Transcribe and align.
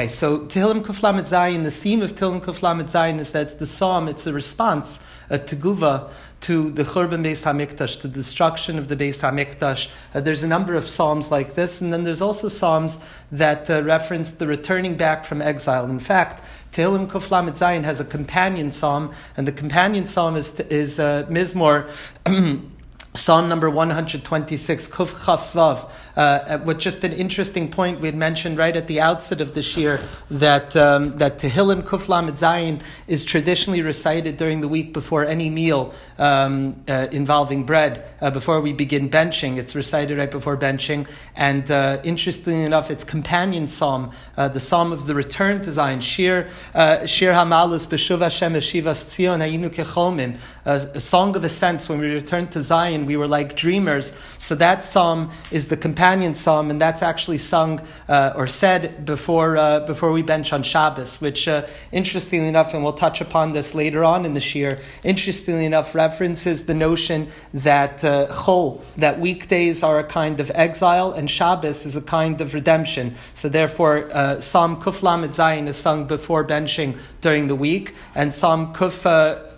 Okay, 0.00 0.06
so 0.06 0.46
Tehillim 0.46 0.84
Kuf 0.84 1.02
Lamed 1.02 1.24
Zayin, 1.24 1.64
the 1.64 1.72
theme 1.72 2.02
of 2.02 2.14
Tehillim 2.14 2.40
Kuf 2.40 2.62
Lamed 2.62 2.86
Zayin 2.86 3.18
is 3.18 3.32
that 3.32 3.58
the 3.58 3.66
psalm, 3.66 4.06
it's 4.06 4.28
a 4.28 4.32
response, 4.32 5.04
a 5.28 5.40
teguva, 5.40 6.08
to 6.42 6.70
the 6.70 6.84
Churban 6.84 7.24
Beis 7.26 7.42
Hamikdash, 7.44 7.98
to 8.02 8.06
the 8.06 8.14
destruction 8.14 8.78
of 8.78 8.86
the 8.86 8.94
Beis 8.94 9.22
Hamikdash. 9.22 9.88
Uh, 10.14 10.20
there's 10.20 10.44
a 10.44 10.46
number 10.46 10.76
of 10.76 10.88
psalms 10.88 11.32
like 11.32 11.56
this, 11.56 11.80
and 11.80 11.92
then 11.92 12.04
there's 12.04 12.22
also 12.22 12.46
psalms 12.46 13.04
that 13.32 13.68
uh, 13.68 13.82
reference 13.82 14.30
the 14.30 14.46
returning 14.46 14.96
back 14.96 15.24
from 15.24 15.42
exile. 15.42 15.84
In 15.86 15.98
fact, 15.98 16.44
Tehillim 16.70 17.08
Kuf 17.08 17.32
Lamed 17.32 17.54
Zayin 17.54 17.82
has 17.82 17.98
a 17.98 18.04
companion 18.04 18.70
psalm, 18.70 19.12
and 19.36 19.48
the 19.48 19.52
companion 19.52 20.06
psalm 20.06 20.36
is, 20.36 20.60
is 20.60 21.00
uh, 21.00 21.26
Mizmor. 21.28 21.90
Psalm 23.14 23.48
number 23.48 23.68
126, 23.68 24.88
Kuf 24.88 25.24
Chaf 25.24 25.52
Vav, 25.52 25.90
uh, 26.18 26.58
with 26.64 26.78
just 26.78 27.04
an 27.04 27.12
interesting 27.12 27.70
point 27.70 28.00
we 28.00 28.08
had 28.08 28.16
mentioned 28.16 28.58
right 28.58 28.74
at 28.74 28.88
the 28.88 29.00
outset 29.00 29.40
of 29.40 29.54
this 29.54 29.76
year 29.76 30.00
that, 30.30 30.76
um, 30.76 31.16
that 31.18 31.38
Tehillim 31.38 31.82
Kuf 31.82 32.08
Lamed 32.08 32.34
Zayin 32.34 32.80
is 33.06 33.24
traditionally 33.24 33.82
recited 33.82 34.36
during 34.36 34.60
the 34.60 34.66
week 34.66 34.92
before 34.92 35.24
any 35.24 35.48
meal 35.48 35.94
um, 36.18 36.74
uh, 36.88 37.06
involving 37.12 37.62
bread, 37.62 38.04
uh, 38.20 38.30
before 38.30 38.60
we 38.60 38.72
begin 38.72 39.08
benching. 39.08 39.58
It's 39.58 39.76
recited 39.76 40.18
right 40.18 40.30
before 40.30 40.56
benching. 40.56 41.08
And 41.36 41.70
uh, 41.70 42.00
interestingly 42.02 42.64
enough, 42.64 42.90
it's 42.90 43.04
companion 43.04 43.68
psalm, 43.68 44.10
uh, 44.36 44.48
the 44.48 44.60
psalm 44.60 44.90
of 44.90 45.06
the 45.06 45.14
return 45.14 45.60
to 45.62 45.70
Zion, 45.70 46.00
Shir, 46.00 46.50
uh, 46.74 47.06
Shir 47.06 47.32
Hamalus 47.32 47.86
Beshuv 47.86 48.18
Hashem 48.22 48.54
Shivas 48.54 49.04
Tzion 49.06 49.38
Hayinu 49.38 49.70
Kecholmim, 49.70 50.36
a 50.64 51.00
song 51.00 51.36
of 51.36 51.44
ascents 51.44 51.88
when 51.88 52.00
we 52.00 52.12
return 52.12 52.48
to 52.48 52.60
Zion 52.60 53.06
we 53.06 53.16
were 53.16 53.28
like 53.28 53.56
dreamers. 53.56 54.12
So 54.36 54.56
that 54.56 54.82
psalm 54.82 55.30
is 55.52 55.68
the 55.68 55.76
companion 55.76 56.07
psalm, 56.34 56.70
and 56.70 56.80
that's 56.80 57.02
actually 57.02 57.38
sung 57.38 57.80
uh, 58.08 58.32
or 58.34 58.46
said 58.46 59.04
before 59.04 59.56
uh, 59.56 59.80
before 59.80 60.12
we 60.12 60.22
bench 60.22 60.52
on 60.52 60.62
Shabbos. 60.62 61.20
Which, 61.20 61.48
uh, 61.48 61.66
interestingly 61.92 62.48
enough, 62.48 62.74
and 62.74 62.82
we'll 62.82 62.92
touch 62.92 63.20
upon 63.20 63.52
this 63.52 63.74
later 63.74 64.04
on 64.04 64.24
in 64.24 64.34
the 64.34 64.40
year. 64.54 64.80
Interestingly 65.02 65.64
enough, 65.64 65.94
references 65.94 66.66
the 66.66 66.74
notion 66.74 67.28
that 67.52 68.04
uh, 68.04 68.26
chol, 68.28 68.82
that 68.96 69.20
weekdays 69.20 69.82
are 69.82 69.98
a 69.98 70.04
kind 70.04 70.40
of 70.40 70.50
exile, 70.54 71.12
and 71.12 71.30
Shabbos 71.30 71.86
is 71.86 71.96
a 71.96 72.02
kind 72.02 72.40
of 72.40 72.54
redemption. 72.54 73.14
So 73.34 73.48
therefore, 73.48 74.08
uh, 74.12 74.40
Psalm 74.40 74.80
Kuf 74.80 75.02
Lamed 75.02 75.32
Zayin 75.32 75.66
is 75.66 75.76
sung 75.76 76.06
before 76.06 76.44
benching 76.44 76.98
during 77.20 77.48
the 77.48 77.56
week, 77.56 77.94
and 78.14 78.32
Psalm 78.32 78.74
Kuf. 78.74 79.57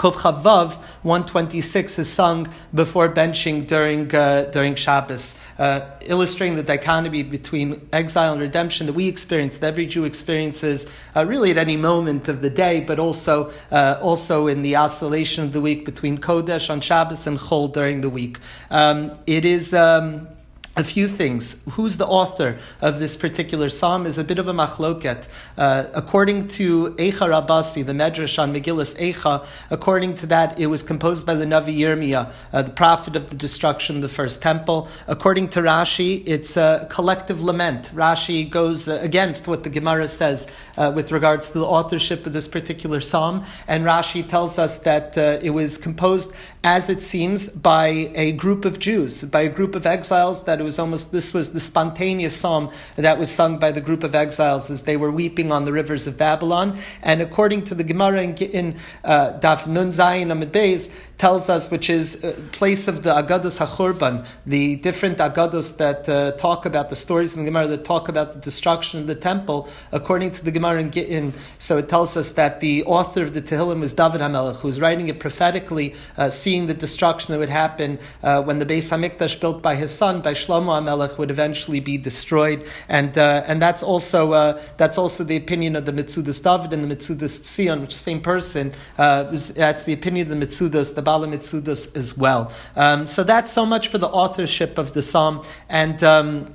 Kuf 0.00 0.22
Chaf 0.22 0.42
Vav 0.42 0.76
126 1.02 1.98
is 1.98 2.10
sung 2.10 2.46
before 2.72 3.10
benching 3.10 3.66
during 3.66 4.12
uh, 4.14 4.44
during 4.50 4.74
Shabbos, 4.74 5.38
uh, 5.58 5.82
illustrating 6.00 6.56
the 6.56 6.62
dichotomy 6.62 7.22
between 7.22 7.86
exile 7.92 8.32
and 8.32 8.40
redemption 8.40 8.86
that 8.86 8.94
we 8.94 9.08
experience, 9.08 9.58
that 9.58 9.66
every 9.66 9.84
Jew 9.84 10.04
experiences, 10.04 10.90
uh, 11.14 11.26
really 11.26 11.50
at 11.50 11.58
any 11.58 11.76
moment 11.76 12.28
of 12.28 12.40
the 12.40 12.48
day, 12.48 12.80
but 12.80 12.98
also 12.98 13.52
uh, 13.70 13.98
also 14.00 14.46
in 14.46 14.62
the 14.62 14.74
oscillation 14.76 15.44
of 15.44 15.52
the 15.52 15.60
week 15.60 15.84
between 15.84 16.16
Kodesh 16.16 16.70
on 16.70 16.80
Shabbos 16.80 17.26
and 17.26 17.38
Chol 17.38 17.70
during 17.70 18.00
the 18.00 18.08
week. 18.08 18.38
Um, 18.70 19.12
it 19.26 19.44
is. 19.44 19.74
Um, 19.74 20.28
a 20.76 20.84
few 20.84 21.08
things. 21.08 21.60
Who's 21.70 21.96
the 21.96 22.06
author 22.06 22.56
of 22.80 23.00
this 23.00 23.16
particular 23.16 23.68
psalm 23.68 24.06
is 24.06 24.18
a 24.18 24.24
bit 24.24 24.38
of 24.38 24.46
a 24.46 24.52
machloket. 24.52 25.26
Uh, 25.58 25.86
according 25.94 26.46
to 26.48 26.90
Eicha 26.92 27.28
Rabasi, 27.28 27.84
the 27.84 27.92
Medrash 27.92 28.38
on 28.38 28.54
Megillus 28.54 28.96
Eicha, 28.98 29.44
according 29.70 30.14
to 30.14 30.26
that, 30.26 30.58
it 30.60 30.66
was 30.66 30.84
composed 30.84 31.26
by 31.26 31.34
the 31.34 31.44
Navi 31.44 31.76
Yirmiyah, 31.76 32.32
uh, 32.52 32.62
the 32.62 32.70
prophet 32.70 33.16
of 33.16 33.30
the 33.30 33.36
destruction 33.36 33.96
of 33.96 34.02
the 34.02 34.08
first 34.08 34.42
temple. 34.42 34.88
According 35.08 35.48
to 35.50 35.60
Rashi, 35.60 36.22
it's 36.26 36.56
a 36.56 36.86
collective 36.88 37.42
lament. 37.42 37.90
Rashi 37.92 38.48
goes 38.48 38.86
against 38.86 39.48
what 39.48 39.64
the 39.64 39.70
Gemara 39.70 40.06
says 40.06 40.52
uh, 40.78 40.92
with 40.94 41.10
regards 41.10 41.50
to 41.50 41.58
the 41.58 41.66
authorship 41.66 42.26
of 42.26 42.32
this 42.32 42.46
particular 42.46 43.00
psalm, 43.00 43.44
and 43.66 43.84
Rashi 43.84 44.26
tells 44.26 44.56
us 44.56 44.78
that 44.80 45.18
uh, 45.18 45.38
it 45.42 45.50
was 45.50 45.76
composed, 45.76 46.32
as 46.62 46.88
it 46.88 47.02
seems, 47.02 47.48
by 47.48 48.12
a 48.14 48.32
group 48.32 48.64
of 48.64 48.78
Jews, 48.78 49.24
by 49.24 49.42
a 49.42 49.48
group 49.48 49.74
of 49.74 49.84
exiles 49.84 50.44
that 50.44 50.59
it 50.60 50.64
was 50.64 50.78
almost 50.78 51.12
this 51.12 51.32
was 51.32 51.52
the 51.52 51.60
spontaneous 51.60 52.36
psalm 52.36 52.70
that 52.96 53.18
was 53.18 53.30
sung 53.30 53.58
by 53.58 53.72
the 53.72 53.80
group 53.80 54.04
of 54.04 54.14
exiles 54.14 54.70
as 54.70 54.84
they 54.84 54.96
were 54.96 55.10
weeping 55.10 55.50
on 55.52 55.64
the 55.64 55.72
rivers 55.72 56.06
of 56.06 56.18
Babylon. 56.18 56.78
And 57.02 57.20
according 57.20 57.64
to 57.64 57.74
the 57.74 57.84
Gemara 57.84 58.22
in, 58.22 58.76
uh, 59.04 59.38
Daf 59.40 59.66
Nun 59.66 59.88
Zayin 59.88 60.26
Amud 60.26 60.50
Beis, 60.50 60.92
tells 61.20 61.50
us, 61.50 61.70
which 61.70 61.90
is 61.90 62.24
a 62.24 62.32
place 62.50 62.88
of 62.88 63.02
the 63.02 63.10
Agados 63.10 63.60
HaChurban, 63.64 64.24
the 64.46 64.76
different 64.76 65.18
Agados 65.18 65.76
that 65.76 66.08
uh, 66.08 66.32
talk 66.32 66.64
about 66.64 66.88
the 66.88 66.96
stories 66.96 67.34
in 67.34 67.44
the 67.44 67.50
Gemara 67.50 67.68
that 67.68 67.84
talk 67.84 68.08
about 68.08 68.32
the 68.32 68.38
destruction 68.38 69.00
of 69.00 69.06
the 69.06 69.14
temple, 69.14 69.68
according 69.92 70.30
to 70.30 70.42
the 70.42 70.50
Gemara 70.50 70.80
in 70.80 70.90
Gittin. 70.90 71.34
So 71.58 71.76
it 71.76 71.90
tells 71.90 72.16
us 72.16 72.32
that 72.32 72.60
the 72.60 72.84
author 72.84 73.22
of 73.22 73.34
the 73.34 73.42
Tehillim 73.42 73.80
was 73.80 73.92
David 73.92 74.22
HaMelech, 74.22 74.56
who's 74.56 74.80
writing 74.80 75.08
it 75.08 75.20
prophetically, 75.20 75.94
uh, 76.16 76.30
seeing 76.30 76.66
the 76.66 76.74
destruction 76.74 77.32
that 77.32 77.38
would 77.38 77.50
happen 77.50 77.98
uh, 78.22 78.42
when 78.42 78.58
the 78.58 78.66
Beis 78.66 78.88
HaMikdash 78.88 79.38
built 79.40 79.60
by 79.60 79.74
his 79.74 79.90
son, 79.90 80.22
by 80.22 80.32
Shlomo 80.32 80.49
HaMelech, 80.50 81.18
would 81.18 81.30
eventually 81.30 81.80
be 81.80 81.96
destroyed. 81.96 82.66
And, 82.88 83.16
uh, 83.16 83.42
and 83.46 83.60
that's, 83.60 83.82
also, 83.82 84.32
uh, 84.32 84.62
that's 84.76 84.98
also 84.98 85.24
the 85.24 85.36
opinion 85.36 85.76
of 85.76 85.84
the 85.84 85.92
Mitzudas 85.92 86.42
David 86.42 86.72
and 86.72 86.90
the 86.90 86.94
Mitzudas 86.94 87.40
Tzion, 87.40 87.80
which 87.80 87.94
is 87.94 88.00
the 88.00 88.04
same 88.04 88.20
person. 88.20 88.72
Uh, 88.98 89.24
that's 89.24 89.84
the 89.84 89.92
opinion 89.92 90.30
of 90.30 90.38
the 90.38 90.46
Mitzudas, 90.46 90.94
the 90.94 91.02
Bala 91.02 91.26
Mitzudas 91.26 91.96
as 91.96 92.16
well. 92.16 92.52
Um, 92.76 93.06
so 93.06 93.22
that's 93.22 93.50
so 93.50 93.64
much 93.64 93.88
for 93.88 93.98
the 93.98 94.08
authorship 94.08 94.78
of 94.78 94.92
the 94.92 95.02
psalm. 95.02 95.42
And 95.68 96.02
um, 96.02 96.54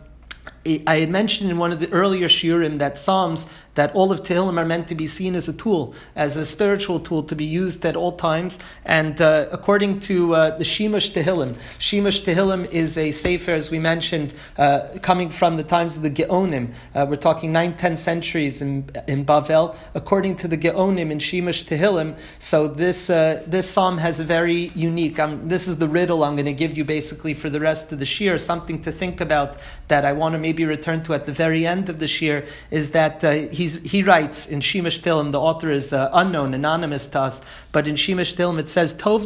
I 0.87 1.05
mentioned 1.05 1.51
in 1.51 1.57
one 1.59 1.71
of 1.71 1.79
the 1.79 1.91
earlier 1.91 2.27
shiurim 2.27 2.79
that 2.79 2.97
psalms 2.97 3.47
that 3.75 3.93
all 3.93 4.11
of 4.11 4.23
Tehillim 4.23 4.57
are 4.57 4.65
meant 4.65 4.87
to 4.87 4.95
be 4.95 5.07
seen 5.07 5.35
as 5.35 5.47
a 5.47 5.53
tool, 5.53 5.93
as 6.15 6.37
a 6.37 6.45
spiritual 6.45 6.99
tool 6.99 7.23
to 7.23 7.35
be 7.35 7.45
used 7.45 7.85
at 7.85 7.95
all 7.95 8.13
times. 8.13 8.57
And 8.85 9.21
uh, 9.21 9.47
according 9.51 9.99
to 10.01 10.35
uh, 10.35 10.57
the 10.57 10.63
Shimush 10.63 11.11
Tehillim, 11.11 11.53
Shimush 11.79 12.23
Tehillim 12.23 12.71
is 12.71 12.97
a 12.97 13.11
sefer, 13.11 13.51
as 13.51 13.69
we 13.69 13.79
mentioned, 13.79 14.33
uh, 14.57 14.87
coming 15.01 15.29
from 15.29 15.55
the 15.57 15.63
times 15.63 15.97
of 15.97 16.03
the 16.03 16.09
Geonim. 16.09 16.73
Uh, 16.93 17.05
we're 17.07 17.15
talking 17.15 17.53
9th, 17.53 17.77
10th 17.79 17.97
centuries 17.99 18.61
in, 18.61 18.89
in 19.07 19.25
Bavel. 19.25 19.75
According 19.93 20.37
to 20.37 20.47
the 20.47 20.57
Geonim 20.57 21.11
in 21.11 21.19
Shimush 21.19 21.65
Tehillim, 21.65 22.17
so 22.39 22.67
this, 22.67 23.09
uh, 23.09 23.43
this 23.45 23.69
psalm 23.69 23.97
has 23.97 24.19
a 24.19 24.23
very 24.23 24.71
unique, 24.75 25.19
um, 25.19 25.47
this 25.47 25.67
is 25.67 25.77
the 25.77 25.87
riddle 25.87 26.23
I'm 26.23 26.35
going 26.35 26.45
to 26.45 26.53
give 26.53 26.77
you 26.77 26.85
basically 26.85 27.33
for 27.33 27.49
the 27.49 27.59
rest 27.59 27.91
of 27.91 27.99
the 27.99 28.05
shir, 28.05 28.37
something 28.37 28.81
to 28.81 28.91
think 28.91 29.19
about 29.21 29.57
that 29.89 30.05
I 30.05 30.13
want 30.13 30.33
to 30.33 30.39
maybe 30.39 30.65
return 30.65 31.03
to 31.03 31.13
at 31.13 31.25
the 31.25 31.33
very 31.33 31.65
end 31.65 31.89
of 31.89 31.99
the 31.99 32.07
shir, 32.07 32.45
is 32.71 32.91
that 32.91 33.23
uh, 33.23 33.31
he 33.65 33.95
he 33.95 34.03
writes 34.03 34.47
in 34.47 34.59
Shimush 34.59 34.99
Tehillim, 34.99 35.31
the 35.31 35.39
author 35.39 35.71
is 35.71 35.93
uh, 35.93 36.09
unknown, 36.13 36.53
anonymous 36.53 37.07
to 37.07 37.21
us, 37.21 37.41
but 37.71 37.87
in 37.87 37.95
Shimush 37.95 38.35
Tehillim 38.35 38.59
it 38.59 38.67
says, 38.69 38.93
Tov 38.93 39.21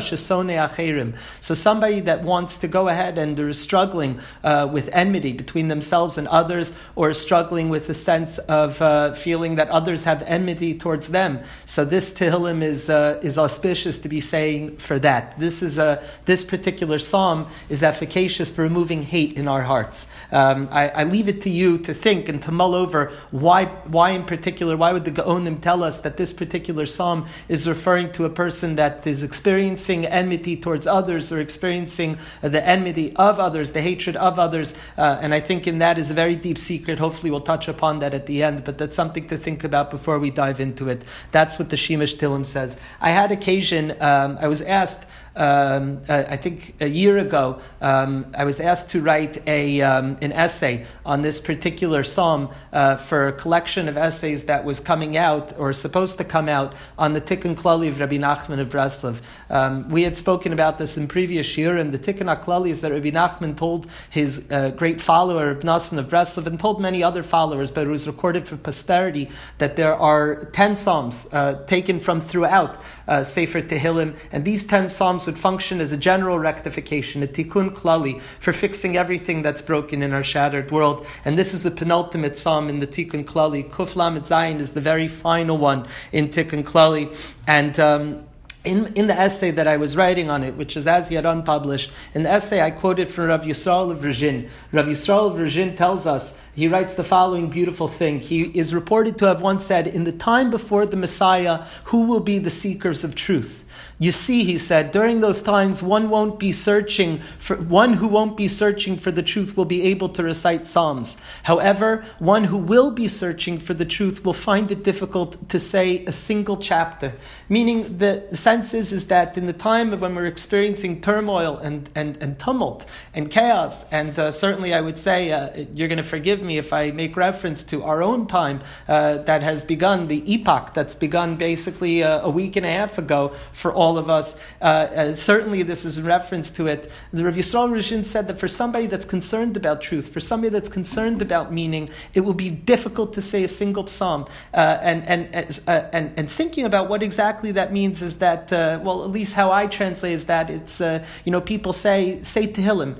shesone. 0.00 1.16
So 1.40 1.54
somebody 1.54 2.00
that 2.00 2.22
wants 2.22 2.58
to 2.58 2.68
go 2.68 2.88
ahead 2.88 3.18
and 3.18 3.38
is 3.38 3.60
struggling 3.60 4.20
uh, 4.42 4.68
with 4.72 4.90
enmity 4.92 5.32
between 5.32 5.68
themselves 5.68 6.18
and 6.18 6.26
others, 6.28 6.76
or 6.96 7.12
struggling 7.12 7.68
with 7.68 7.88
a 7.88 7.94
sense 7.94 8.38
of 8.38 8.82
uh, 8.82 9.14
feeling 9.14 9.54
that 9.54 9.68
others 9.68 10.04
have 10.04 10.22
enmity 10.22 10.74
towards 10.74 11.08
them. 11.10 11.40
So 11.64 11.84
this 11.84 12.12
Tehillim 12.12 12.62
is, 12.62 12.90
uh, 12.90 13.20
is 13.22 13.38
auspicious 13.38 13.98
to 13.98 14.08
be 14.08 14.20
saying 14.20 14.78
for 14.78 14.98
that. 14.98 15.38
This, 15.38 15.62
is 15.62 15.78
a, 15.78 16.02
this 16.24 16.44
particular 16.44 16.98
psalm 16.98 17.46
is 17.68 17.82
efficacious 17.82 18.50
for 18.50 18.62
removing 18.62 19.02
hate 19.02 19.36
in 19.36 19.46
our 19.46 19.62
hearts. 19.62 20.08
Um, 20.32 20.68
I, 20.72 20.88
I 20.88 21.04
leave 21.04 21.28
it 21.28 21.42
to 21.42 21.50
you 21.50 21.78
to 21.78 21.94
think 21.94 22.28
and 22.28 22.42
to 22.42 22.52
mull 22.52 22.74
over 22.74 23.05
why, 23.30 23.66
why 23.66 24.10
in 24.10 24.24
particular, 24.24 24.76
why 24.76 24.92
would 24.92 25.04
the 25.04 25.10
Gaonim 25.10 25.60
tell 25.60 25.82
us 25.82 26.00
that 26.00 26.16
this 26.16 26.32
particular 26.34 26.86
psalm 26.86 27.26
is 27.48 27.68
referring 27.68 28.12
to 28.12 28.24
a 28.24 28.30
person 28.30 28.76
that 28.76 29.06
is 29.06 29.22
experiencing 29.22 30.06
enmity 30.06 30.56
towards 30.56 30.86
others 30.86 31.32
or 31.32 31.40
experiencing 31.40 32.18
the 32.40 32.66
enmity 32.66 33.14
of 33.16 33.38
others, 33.40 33.72
the 33.72 33.82
hatred 33.82 34.16
of 34.16 34.38
others? 34.38 34.74
Uh, 34.96 35.18
and 35.20 35.34
I 35.34 35.40
think 35.40 35.66
in 35.66 35.78
that 35.78 35.98
is 35.98 36.10
a 36.10 36.14
very 36.14 36.36
deep 36.36 36.58
secret. 36.58 36.98
Hopefully, 36.98 37.30
we'll 37.30 37.40
touch 37.40 37.68
upon 37.68 37.98
that 38.00 38.14
at 38.14 38.26
the 38.26 38.42
end, 38.42 38.64
but 38.64 38.78
that's 38.78 38.96
something 38.96 39.26
to 39.28 39.36
think 39.36 39.64
about 39.64 39.90
before 39.90 40.18
we 40.18 40.30
dive 40.30 40.60
into 40.60 40.88
it. 40.88 41.04
That's 41.32 41.58
what 41.58 41.70
the 41.70 41.76
Shimush 41.76 42.16
Tehillim 42.16 42.46
says. 42.46 42.80
I 43.00 43.10
had 43.10 43.32
occasion, 43.32 43.90
um, 44.00 44.38
I 44.40 44.48
was 44.48 44.62
asked 44.62 45.06
um, 45.36 46.00
uh, 46.08 46.24
I 46.28 46.36
think 46.36 46.74
a 46.80 46.88
year 46.88 47.18
ago, 47.18 47.60
um, 47.80 48.32
I 48.36 48.44
was 48.44 48.60
asked 48.60 48.90
to 48.90 49.02
write 49.02 49.46
a, 49.46 49.82
um, 49.82 50.16
an 50.22 50.32
essay 50.32 50.86
on 51.04 51.22
this 51.22 51.40
particular 51.40 52.02
psalm 52.02 52.50
uh, 52.72 52.96
for 52.96 53.28
a 53.28 53.32
collection 53.32 53.88
of 53.88 53.96
essays 53.96 54.46
that 54.46 54.64
was 54.64 54.80
coming 54.80 55.16
out 55.16 55.52
or 55.58 55.72
supposed 55.72 56.16
to 56.18 56.24
come 56.24 56.48
out 56.48 56.74
on 56.98 57.12
the 57.12 57.20
Tikkun 57.20 57.54
Klali 57.54 57.88
of 57.88 58.00
Rabbi 58.00 58.16
Nachman 58.16 58.60
of 58.60 58.68
Breslov. 58.68 59.20
Um, 59.50 59.88
we 59.88 60.02
had 60.02 60.16
spoken 60.16 60.52
about 60.52 60.78
this 60.78 60.96
in 60.96 61.08
previous 61.08 61.46
shiurim. 61.46 61.90
The 61.92 61.98
Tikkun 61.98 62.34
Klali 62.42 62.70
is 62.70 62.80
that 62.80 62.92
Rabbi 62.92 63.10
Nachman 63.10 63.56
told 63.56 63.86
his 64.08 64.50
uh, 64.50 64.70
great 64.70 65.00
follower, 65.00 65.54
Nassan 65.56 65.98
of 65.98 66.08
Breslov, 66.08 66.46
and 66.46 66.58
told 66.58 66.80
many 66.80 67.02
other 67.02 67.22
followers, 67.22 67.70
but 67.70 67.86
it 67.86 67.90
was 67.90 68.06
recorded 68.06 68.48
for 68.48 68.56
posterity 68.56 69.28
that 69.58 69.76
there 69.76 69.94
are 69.94 70.46
10 70.46 70.76
psalms 70.76 71.28
uh, 71.32 71.62
taken 71.66 72.00
from 72.00 72.20
throughout 72.20 72.78
uh, 73.06 73.22
Sefer 73.22 73.60
Tehillim, 73.60 74.16
and 74.32 74.44
these 74.44 74.66
10 74.66 74.88
psalms 74.88 75.25
Psalms 75.25 75.25
would 75.26 75.38
function 75.38 75.80
as 75.80 75.92
a 75.92 75.96
general 75.96 76.38
rectification, 76.38 77.22
a 77.22 77.26
tikkun 77.26 77.70
klali, 77.70 78.20
for 78.40 78.52
fixing 78.52 78.96
everything 78.96 79.42
that's 79.42 79.62
broken 79.62 80.02
in 80.02 80.12
our 80.12 80.24
shattered 80.24 80.70
world. 80.70 81.06
And 81.24 81.38
this 81.38 81.52
is 81.52 81.62
the 81.62 81.70
penultimate 81.70 82.36
Psalm 82.36 82.68
in 82.68 82.80
the 82.80 82.86
tikkun 82.86 83.24
klali. 83.24 83.68
Kuf 83.68 83.96
Lamed 83.96 84.22
Zayin 84.22 84.58
is 84.58 84.72
the 84.72 84.80
very 84.80 85.08
final 85.08 85.58
one 85.58 85.86
in 86.12 86.28
tikkun 86.28 86.64
klali. 86.64 87.14
And 87.46 87.78
um, 87.78 88.24
in, 88.64 88.92
in 88.94 89.06
the 89.06 89.14
essay 89.14 89.52
that 89.52 89.68
I 89.68 89.76
was 89.76 89.96
writing 89.96 90.28
on 90.28 90.42
it, 90.42 90.56
which 90.56 90.76
is 90.76 90.86
as 90.86 91.10
yet 91.10 91.24
unpublished, 91.24 91.92
in 92.14 92.24
the 92.24 92.30
essay 92.30 92.60
I 92.60 92.72
quoted 92.72 93.10
from 93.10 93.26
Rav 93.26 93.42
Yisrael 93.42 93.90
of 93.90 93.98
Rizhin. 94.00 94.48
Rav 94.72 94.86
Yisrael 94.86 95.30
of 95.30 95.38
Rizhin 95.38 95.76
tells 95.76 96.06
us, 96.06 96.36
he 96.56 96.68
writes 96.68 96.94
the 96.94 97.04
following 97.04 97.50
beautiful 97.50 97.86
thing. 97.86 98.18
He 98.18 98.44
is 98.44 98.72
reported 98.72 99.18
to 99.18 99.26
have 99.26 99.42
once 99.42 99.66
said, 99.66 99.86
In 99.86 100.04
the 100.04 100.12
time 100.12 100.48
before 100.48 100.86
the 100.86 100.96
Messiah, 100.96 101.64
who 101.84 102.06
will 102.06 102.20
be 102.20 102.38
the 102.38 102.48
seekers 102.48 103.04
of 103.04 103.14
truth? 103.14 103.66
You 103.98 104.12
see, 104.12 104.44
he 104.44 104.58
said, 104.58 104.90
during 104.90 105.20
those 105.20 105.40
times, 105.40 105.82
one 105.82 106.10
won't 106.10 106.38
be 106.38 106.52
searching 106.52 107.20
for 107.38 107.56
one 107.56 107.94
who 107.94 108.06
won't 108.06 108.36
be 108.36 108.46
searching 108.46 108.98
for 108.98 109.10
the 109.10 109.22
truth 109.22 109.56
will 109.56 109.64
be 109.64 109.84
able 109.84 110.10
to 110.10 110.22
recite 110.22 110.66
Psalms. 110.66 111.16
However, 111.44 112.04
one 112.18 112.44
who 112.44 112.58
will 112.58 112.90
be 112.90 113.08
searching 113.08 113.58
for 113.58 113.72
the 113.72 113.86
truth 113.86 114.22
will 114.22 114.34
find 114.34 114.70
it 114.70 114.84
difficult 114.84 115.48
to 115.48 115.58
say 115.58 116.04
a 116.04 116.12
single 116.12 116.58
chapter. 116.58 117.14
Meaning, 117.48 117.96
the 117.96 118.28
sense 118.32 118.74
is, 118.74 118.92
is 118.92 119.08
that 119.08 119.38
in 119.38 119.46
the 119.46 119.54
time 119.54 119.94
of 119.94 120.02
when 120.02 120.14
we're 120.14 120.26
experiencing 120.26 121.00
turmoil 121.00 121.56
and, 121.56 121.88
and, 121.94 122.18
and 122.18 122.38
tumult 122.38 122.84
and 123.14 123.30
chaos, 123.30 123.90
and 123.90 124.18
uh, 124.18 124.30
certainly 124.30 124.74
I 124.74 124.82
would 124.82 124.98
say, 124.98 125.32
uh, 125.32 125.64
you're 125.72 125.88
going 125.88 125.96
to 125.96 126.02
forgive 126.02 126.42
me 126.42 126.45
if 126.50 126.72
I 126.72 126.90
make 126.92 127.16
reference 127.16 127.64
to 127.64 127.82
our 127.82 128.02
own 128.02 128.26
time 128.26 128.60
uh, 128.88 129.18
that 129.18 129.42
has 129.42 129.64
begun, 129.64 130.06
the 130.06 130.22
epoch 130.32 130.74
that's 130.74 130.94
begun 130.94 131.36
basically 131.36 132.02
uh, 132.02 132.20
a 132.20 132.30
week 132.30 132.56
and 132.56 132.64
a 132.64 132.70
half 132.70 132.98
ago 132.98 133.32
for 133.52 133.72
all 133.72 133.98
of 133.98 134.08
us. 134.08 134.40
Uh, 134.60 134.64
uh, 134.64 135.14
certainly, 135.14 135.62
this 135.62 135.84
is 135.84 135.98
in 135.98 136.04
reference 136.04 136.50
to 136.52 136.66
it. 136.66 136.90
The 137.12 137.24
Rav 137.24 137.34
Yisrael 137.34 137.70
Rizhin 137.70 138.04
said 138.04 138.28
that 138.28 138.38
for 138.38 138.48
somebody 138.48 138.86
that's 138.86 139.04
concerned 139.04 139.56
about 139.56 139.80
truth, 139.80 140.12
for 140.12 140.20
somebody 140.20 140.50
that's 140.50 140.68
concerned 140.68 141.22
about 141.22 141.52
meaning, 141.52 141.88
it 142.14 142.20
will 142.20 142.34
be 142.34 142.50
difficult 142.50 143.12
to 143.14 143.22
say 143.22 143.44
a 143.44 143.48
single 143.48 143.86
psalm. 143.86 144.26
Uh, 144.54 144.78
and, 144.82 145.04
and, 145.06 145.60
uh, 145.66 145.88
and, 145.92 146.12
and 146.16 146.30
thinking 146.30 146.64
about 146.64 146.88
what 146.88 147.02
exactly 147.02 147.52
that 147.52 147.72
means 147.72 148.02
is 148.02 148.18
that, 148.18 148.52
uh, 148.52 148.78
well, 148.82 149.04
at 149.04 149.10
least 149.10 149.34
how 149.34 149.50
I 149.50 149.66
translate 149.66 150.12
is 150.12 150.26
that 150.26 150.50
it's, 150.50 150.80
uh, 150.80 151.04
you 151.24 151.32
know, 151.32 151.40
people 151.40 151.72
say, 151.72 152.22
say 152.22 152.46
Tehillim. 152.46 152.96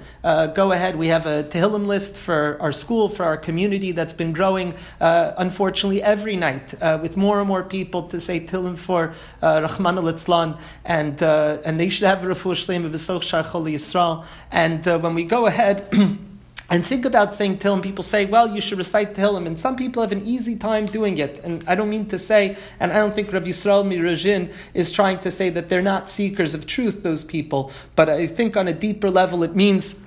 go 0.55 0.73
ahead. 0.73 0.97
We 0.97 1.09
have 1.09 1.27
a 1.27 1.45
Tehillim 1.45 1.87
list 1.87 2.17
for 2.17 2.57
our 2.61 2.73
school, 2.73 3.09
for 3.09 3.25
our 3.25 3.36
community 3.37 3.93
that's 3.93 4.13
been 4.13 4.33
growing, 4.33 4.75
unfortunately, 5.01 6.03
every 6.03 6.37
night 6.37 6.75
with 7.03 7.17
more 7.17 7.41
and 7.41 7.49
more 7.49 7.63
people 7.63 8.03
to 8.05 8.21
say 8.21 8.41
Tilim 8.41 8.77
for 8.77 9.15
Rahman 9.43 9.99
al 9.99 10.59
and 10.85 11.23
uh, 11.23 11.59
and 11.65 11.81
they 11.81 11.89
should 11.89 12.07
have 12.07 12.21
refuah 12.21 12.55
shleim 12.55 12.91
b'soch 12.91 13.23
shar 13.23 13.43
Yisrael. 13.43 14.25
And 14.51 14.87
uh, 14.87 14.99
when 14.99 15.15
we 15.15 15.25
go 15.25 15.47
ahead. 15.47 15.89
And 16.69 16.85
think 16.85 17.05
about 17.05 17.33
saying 17.33 17.59
Tehillim. 17.59 17.81
People 17.81 18.03
say, 18.03 18.27
well, 18.27 18.53
you 18.53 18.61
should 18.61 18.79
recite 18.79 19.15
Tehillim. 19.15 19.47
And 19.47 19.57
some 19.59 19.77
people 19.77 20.03
have 20.03 20.11
an 20.11 20.27
easy 20.27 20.57
time 20.57 20.87
doing 20.87 21.17
it. 21.19 21.39
And 21.45 21.63
I 21.69 21.77
don't 21.77 21.89
mean 21.89 22.07
to 22.07 22.19
say, 22.19 22.57
and 22.81 22.93
I 22.93 22.97
don't 22.97 23.15
think 23.15 23.33
Rav 23.33 23.45
Yisrael 23.45 23.87
Mirajin 23.87 24.53
is 24.75 24.91
trying 24.91 25.21
to 25.21 25.31
say 25.31 25.49
that 25.51 25.69
they're 25.69 25.81
not 25.81 26.11
seekers 26.11 26.57
of 26.57 26.67
truth, 26.67 27.05
those 27.05 27.23
people. 27.23 27.71
But 27.95 28.09
I 28.09 28.27
think 28.27 28.57
on 28.57 28.67
a 28.67 28.73
deeper 28.73 29.11
level, 29.13 29.45
it 29.45 29.55
means 29.55 30.05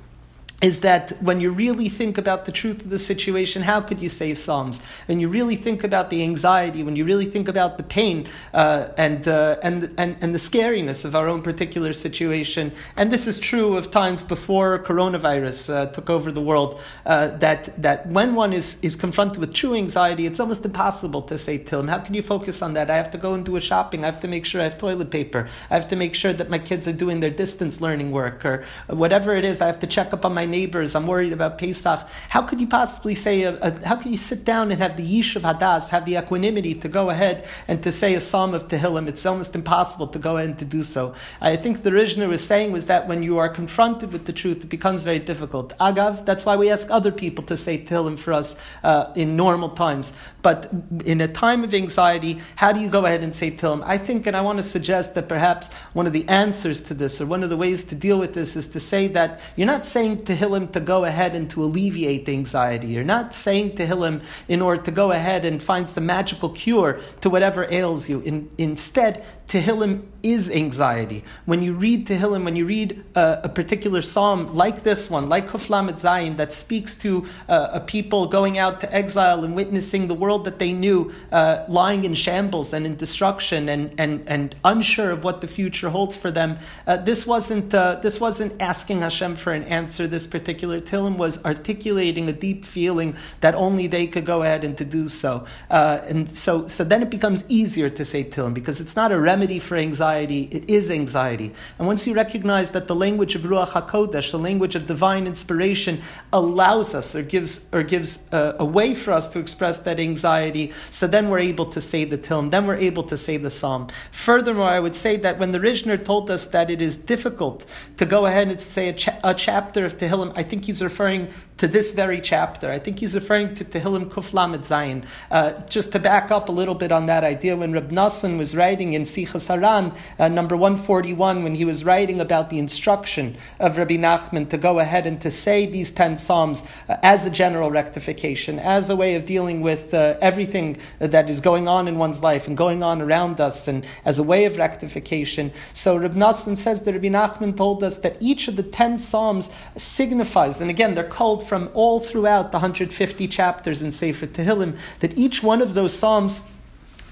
is 0.61 0.81
that 0.81 1.11
when 1.21 1.39
you 1.39 1.51
really 1.51 1.87
think 1.87 2.17
about 2.17 2.45
the 2.45 2.51
truth 2.51 2.83
of 2.83 2.89
the 2.89 2.99
situation, 2.99 3.61
how 3.61 3.79
could 3.79 4.01
you 4.01 4.09
say 4.09 4.33
Psalms? 4.33 4.81
When 5.05 5.19
you 5.19 5.29
really 5.29 5.55
think 5.55 5.83
about 5.83 6.09
the 6.09 6.21
anxiety, 6.23 6.83
when 6.83 6.97
you 6.97 7.05
really 7.05 7.25
think 7.25 7.47
about 7.47 7.77
the 7.77 7.83
pain 7.83 8.27
uh, 8.53 8.87
and, 8.97 9.25
uh, 9.27 9.57
and, 9.63 9.93
and, 9.97 10.17
and 10.19 10.35
the 10.35 10.39
scariness 10.39 11.05
of 11.05 11.15
our 11.15 11.29
own 11.29 11.41
particular 11.41 11.93
situation, 11.93 12.73
and 12.97 13.09
this 13.09 13.25
is 13.25 13.39
true 13.39 13.77
of 13.77 13.89
times 13.89 14.21
before 14.21 14.79
coronavirus 14.79 15.73
uh, 15.73 15.85
took 15.87 16.09
over 16.09 16.29
the 16.31 16.41
world, 16.41 16.79
uh, 17.05 17.27
that, 17.37 17.69
that 17.81 18.07
when 18.07 18.35
one 18.35 18.51
is, 18.51 18.77
is 18.81 18.97
confronted 18.97 19.39
with 19.39 19.53
true 19.53 19.75
anxiety, 19.75 20.25
it's 20.25 20.41
almost 20.41 20.65
impossible 20.65 21.21
to 21.21 21.37
say 21.37 21.57
Tilm. 21.57 21.87
How 21.87 21.99
can 21.99 22.13
you 22.13 22.21
focus 22.21 22.61
on 22.61 22.73
that? 22.73 22.89
I 22.89 22.97
have 22.97 23.11
to 23.11 23.17
go 23.17 23.33
and 23.33 23.45
do 23.45 23.55
a 23.55 23.61
shopping. 23.61 24.03
I 24.03 24.07
have 24.07 24.19
to 24.21 24.27
make 24.27 24.45
sure 24.45 24.59
I 24.59 24.65
have 24.65 24.77
toilet 24.77 25.09
paper. 25.09 25.47
I 25.69 25.75
have 25.75 25.87
to 25.87 25.95
make 25.95 26.15
sure 26.15 26.33
that 26.33 26.49
my 26.49 26.59
kids 26.59 26.85
are 26.85 26.93
doing 26.93 27.21
their 27.21 27.29
distance 27.29 27.79
learning 27.79 28.11
work 28.11 28.43
or 28.43 28.65
whatever 28.87 29.35
it 29.35 29.45
is. 29.45 29.61
I 29.61 29.67
have 29.67 29.79
to 29.79 29.87
check 29.87 30.11
up 30.11 30.25
on 30.25 30.33
my 30.33 30.48
neighbors. 30.49 30.95
I'm 30.95 31.07
worried 31.07 31.33
about 31.33 31.57
Pesach. 31.57 32.07
How 32.29 32.41
could 32.41 32.59
you 32.59 32.67
possibly 32.67 33.15
say, 33.15 33.43
a, 33.43 33.57
a, 33.59 33.71
how 33.85 33.95
could 33.95 34.11
you 34.11 34.17
sit 34.17 34.43
down 34.43 34.71
and 34.71 34.81
have 34.81 34.97
the 34.97 35.03
Yishuv 35.03 35.41
HaDaas, 35.41 35.89
have 35.89 36.05
the 36.05 36.17
equanimity 36.17 36.73
to 36.75 36.87
go 36.89 37.09
ahead 37.09 37.47
and 37.67 37.81
to 37.83 37.91
say 37.91 38.13
a 38.15 38.19
psalm 38.19 38.53
of 38.53 38.67
Tehillim? 38.67 39.07
It's 39.07 39.25
almost 39.25 39.55
impossible 39.55 40.07
to 40.07 40.19
go 40.19 40.37
ahead 40.37 40.49
and 40.49 40.59
to 40.59 40.65
do 40.65 40.83
so. 40.83 41.13
I 41.41 41.55
think 41.55 41.83
the 41.83 41.91
Rizhiner 41.91 42.27
was 42.27 42.45
saying 42.45 42.71
was 42.71 42.87
that 42.87 43.07
when 43.07 43.23
you 43.23 43.37
are 43.37 43.49
confronted 43.49 44.11
with 44.11 44.25
the 44.25 44.33
truth, 44.33 44.63
it 44.63 44.69
becomes 44.69 45.03
very 45.03 45.19
difficult. 45.19 45.77
Agav, 45.79 46.25
that's 46.25 46.45
why 46.45 46.55
we 46.55 46.71
ask 46.71 46.89
other 46.89 47.11
people 47.11 47.43
to 47.45 47.55
say 47.55 47.77
Tehillim 47.77 48.17
for 48.17 48.33
us 48.33 48.55
uh, 48.83 49.11
in 49.15 49.35
normal 49.35 49.69
times. 49.69 50.13
But 50.41 50.69
in 51.05 51.21
a 51.21 51.27
time 51.27 51.63
of 51.63 51.73
anxiety, 51.73 52.39
how 52.55 52.71
do 52.71 52.79
you 52.79 52.89
go 52.89 53.05
ahead 53.05 53.23
and 53.23 53.35
say 53.35 53.51
Tehillim? 53.51 53.83
I 53.85 53.97
think, 53.97 54.25
and 54.27 54.35
I 54.35 54.41
want 54.41 54.57
to 54.59 54.63
suggest 54.63 55.15
that 55.15 55.27
perhaps 55.27 55.73
one 55.93 56.07
of 56.07 56.13
the 56.13 56.27
answers 56.27 56.81
to 56.83 56.93
this, 56.93 57.19
or 57.21 57.25
one 57.25 57.43
of 57.43 57.49
the 57.49 57.57
ways 57.57 57.83
to 57.85 57.95
deal 57.95 58.17
with 58.17 58.33
this, 58.33 58.55
is 58.55 58.67
to 58.69 58.79
say 58.79 59.07
that 59.07 59.39
you're 59.55 59.67
not 59.67 59.85
saying 59.85 60.17
Tehillim 60.17 60.38
to 60.39 60.79
to 60.79 60.85
go 60.85 61.05
ahead 61.05 61.35
and 61.35 61.49
to 61.51 61.63
alleviate 61.63 62.25
the 62.25 62.33
anxiety. 62.33 62.87
You're 62.87 63.03
not 63.03 63.33
saying 63.33 63.71
Tehillim 63.71 64.21
in 64.47 64.61
order 64.61 64.81
to 64.83 64.91
go 64.91 65.11
ahead 65.11 65.45
and 65.45 65.61
find 65.61 65.89
some 65.89 66.05
magical 66.05 66.49
cure 66.49 66.99
to 67.21 67.29
whatever 67.29 67.67
ails 67.69 68.09
you. 68.09 68.21
In, 68.21 68.49
instead, 68.57 69.23
Tehillim 69.47 70.03
is 70.23 70.49
anxiety. 70.49 71.23
When 71.45 71.63
you 71.63 71.73
read 71.73 72.07
Tehillim, 72.07 72.43
when 72.43 72.55
you 72.55 72.65
read 72.65 73.03
a, 73.15 73.41
a 73.43 73.49
particular 73.49 74.01
psalm 74.01 74.55
like 74.55 74.83
this 74.83 75.09
one, 75.09 75.29
like 75.29 75.47
Kuf 75.47 75.69
Lamed 75.69 75.95
Zayin, 75.95 76.37
that 76.37 76.53
speaks 76.53 76.95
to 76.95 77.25
uh, 77.47 77.69
a 77.73 77.79
people 77.79 78.27
going 78.27 78.57
out 78.57 78.79
to 78.81 78.93
exile 78.93 79.43
and 79.43 79.55
witnessing 79.55 80.07
the 80.07 80.13
world 80.13 80.45
that 80.45 80.59
they 80.59 80.73
knew 80.73 81.13
uh, 81.31 81.63
lying 81.67 82.03
in 82.03 82.13
shambles 82.13 82.73
and 82.73 82.85
in 82.85 82.95
destruction 82.95 83.69
and, 83.69 83.93
and, 83.97 84.27
and 84.27 84.55
unsure 84.65 85.11
of 85.11 85.23
what 85.23 85.41
the 85.41 85.47
future 85.47 85.89
holds 85.89 86.17
for 86.17 86.31
them, 86.31 86.57
uh, 86.87 86.97
this, 86.97 87.25
wasn't, 87.25 87.73
uh, 87.73 87.95
this 88.01 88.19
wasn't 88.19 88.61
asking 88.61 89.01
Hashem 89.01 89.35
for 89.35 89.53
an 89.53 89.63
answer. 89.63 90.07
This 90.07 90.27
particular 90.27 90.79
Tehillim 90.81 91.17
was 91.17 91.43
articulating 91.45 92.27
a 92.27 92.33
deep 92.33 92.65
feeling 92.65 93.15
that 93.41 93.55
only 93.55 93.87
they 93.87 94.07
could 94.07 94.25
go 94.25 94.43
ahead 94.43 94.63
and 94.63 94.77
to 94.77 94.85
do 94.85 95.07
so. 95.07 95.45
Uh, 95.69 95.99
and 96.07 96.35
so, 96.35 96.67
so 96.67 96.83
then 96.83 97.01
it 97.01 97.09
becomes 97.09 97.45
easier 97.47 97.89
to 97.89 98.03
say 98.03 98.23
Tehillim 98.23 98.53
because 98.53 98.81
it's 98.81 98.95
not 98.95 99.11
a 99.11 99.19
remedy 99.19 99.59
for 99.59 99.77
anxiety 99.77 100.08
anxiety, 100.09 100.49
it 100.51 100.69
is 100.69 100.89
anxiety. 100.89 101.51
And 101.77 101.87
once 101.87 102.07
you 102.07 102.13
recognize 102.13 102.71
that 102.71 102.87
the 102.87 102.95
language 102.95 103.35
of 103.35 103.43
Ruach 103.43 103.69
HaKodesh, 103.69 104.31
the 104.31 104.39
language 104.39 104.75
of 104.75 104.87
divine 104.87 105.27
inspiration, 105.27 106.01
allows 106.33 106.95
us 106.95 107.15
or 107.15 107.23
gives, 107.23 107.69
or 107.71 107.83
gives 107.83 108.31
uh, 108.33 108.55
a 108.59 108.65
way 108.65 108.95
for 108.95 109.11
us 109.13 109.27
to 109.29 109.39
express 109.39 109.79
that 109.79 109.99
anxiety, 109.99 110.73
so 110.89 111.07
then 111.07 111.29
we're 111.29 111.39
able 111.39 111.65
to 111.65 111.81
say 111.81 112.05
the 112.05 112.17
Tilm, 112.17 112.49
then 112.49 112.65
we're 112.65 112.75
able 112.75 113.03
to 113.03 113.17
say 113.17 113.37
the 113.37 113.49
Psalm. 113.49 113.87
Furthermore, 114.11 114.69
I 114.69 114.79
would 114.79 114.95
say 114.95 115.17
that 115.17 115.37
when 115.39 115.51
the 115.51 115.59
Rizhiner 115.59 116.03
told 116.03 116.31
us 116.31 116.45
that 116.47 116.69
it 116.69 116.81
is 116.81 116.97
difficult 116.97 117.65
to 117.97 118.05
go 118.05 118.25
ahead 118.25 118.47
and 118.49 118.59
say 118.59 118.89
a, 118.89 118.93
cha- 118.93 119.19
a 119.23 119.33
chapter 119.33 119.85
of 119.85 119.97
Tehillim, 119.97 120.33
I 120.35 120.43
think 120.43 120.65
he's 120.65 120.81
referring 120.81 121.29
to 121.59 121.67
this 121.67 121.93
very 121.93 122.21
chapter. 122.21 122.71
I 122.71 122.79
think 122.79 122.99
he's 122.99 123.13
referring 123.13 123.53
to 123.55 123.65
Tehillim 123.65 124.05
Kuf 124.05 124.33
Lamed 124.33 124.63
Zayin. 124.63 125.05
Uh, 125.29 125.51
just 125.67 125.91
to 125.91 125.99
back 125.99 126.31
up 126.31 126.47
a 126.47 126.53
little 126.53 126.73
bit 126.73 126.91
on 126.91 127.05
that 127.07 127.25
idea, 127.25 127.55
when 127.57 127.73
Reb 127.73 127.91
Nassan 127.91 128.37
was 128.37 128.55
writing 128.55 128.93
in 128.93 129.03
Sichas 129.03 129.47
Haran, 129.47 129.93
uh, 130.17 130.29
number 130.29 130.55
141, 130.55 131.43
when 131.43 131.55
he 131.55 131.65
was 131.65 131.83
writing 131.83 132.21
about 132.21 132.49
the 132.49 132.59
instruction 132.59 133.35
of 133.59 133.77
Rabbi 133.77 133.97
Nachman 133.97 134.49
to 134.49 134.57
go 134.57 134.79
ahead 134.79 135.05
and 135.05 135.19
to 135.21 135.29
say 135.29 135.65
these 135.65 135.91
10 135.91 136.15
Psalms 136.15 136.65
uh, 136.87 136.95
as 137.03 137.25
a 137.25 137.29
general 137.29 137.69
rectification, 137.69 138.57
as 138.57 138.89
a 138.89 138.95
way 138.95 139.15
of 139.15 139.25
dealing 139.25 139.59
with 139.59 139.93
uh, 139.93 140.15
everything 140.21 140.77
that 140.99 141.29
is 141.29 141.41
going 141.41 141.67
on 141.67 141.89
in 141.89 141.97
one's 141.97 142.23
life 142.23 142.47
and 142.47 142.55
going 142.55 142.83
on 142.83 143.01
around 143.01 143.41
us, 143.41 143.67
and 143.67 143.85
as 144.05 144.17
a 144.17 144.23
way 144.23 144.45
of 144.45 144.57
rectification. 144.57 145.51
So 145.73 145.97
Rabbi 145.97 146.17
Nassan 146.17 146.57
says 146.57 146.83
that 146.83 146.93
Rabbi 146.93 147.09
Nachman 147.09 147.57
told 147.57 147.83
us 147.83 147.97
that 147.99 148.15
each 148.21 148.47
of 148.47 148.55
the 148.55 148.63
10 148.63 148.97
Psalms 148.97 149.51
signifies, 149.75 150.61
and 150.61 150.69
again, 150.69 150.93
they're 150.93 151.03
called 151.03 151.48
from 151.49 151.69
all 151.73 151.99
throughout 151.99 152.51
the 152.51 152.59
150 152.59 153.27
chapters 153.27 153.81
in 153.81 153.91
Sefer 153.91 154.27
Tehillim, 154.27 154.77
that 154.99 155.17
each 155.17 155.41
one 155.41 155.61
of 155.61 155.73
those 155.73 155.97
Psalms 155.97 156.43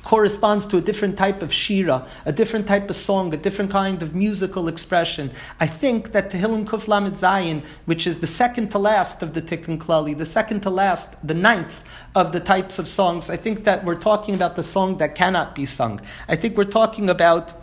corresponds 0.03 0.65
to 0.65 0.77
a 0.77 0.81
different 0.81 1.17
type 1.17 1.41
of 1.41 1.51
shira, 1.51 2.07
a 2.25 2.31
different 2.31 2.65
type 2.65 2.89
of 2.89 2.95
song, 2.95 3.33
a 3.33 3.37
different 3.37 3.69
kind 3.69 4.01
of 4.01 4.15
musical 4.15 4.69
expression. 4.69 5.29
I 5.59 5.67
think 5.67 6.13
that 6.13 6.29
Tehillim 6.29 6.65
Kuf 6.65 6.87
Lamed 6.87 7.15
Zayin, 7.15 7.61
which 7.83 8.07
is 8.07 8.19
the 8.19 8.27
second 8.27 8.71
to 8.71 8.77
last 8.77 9.21
of 9.21 9.33
the 9.33 9.41
Tikkun 9.41 9.77
Klali, 9.77 10.15
the 10.15 10.23
second 10.23 10.61
to 10.61 10.69
last, 10.69 11.27
the 11.27 11.33
ninth 11.33 11.83
of 12.15 12.31
the 12.31 12.39
types 12.39 12.79
of 12.79 12.87
songs, 12.87 13.29
I 13.29 13.35
think 13.35 13.65
that 13.65 13.83
we're 13.83 13.95
talking 13.95 14.33
about 14.33 14.55
the 14.55 14.63
song 14.63 14.97
that 14.99 15.13
cannot 15.15 15.55
be 15.55 15.65
sung. 15.65 15.99
I 16.29 16.37
think 16.37 16.55
we're 16.55 16.63
talking 16.63 17.09
about 17.09 17.53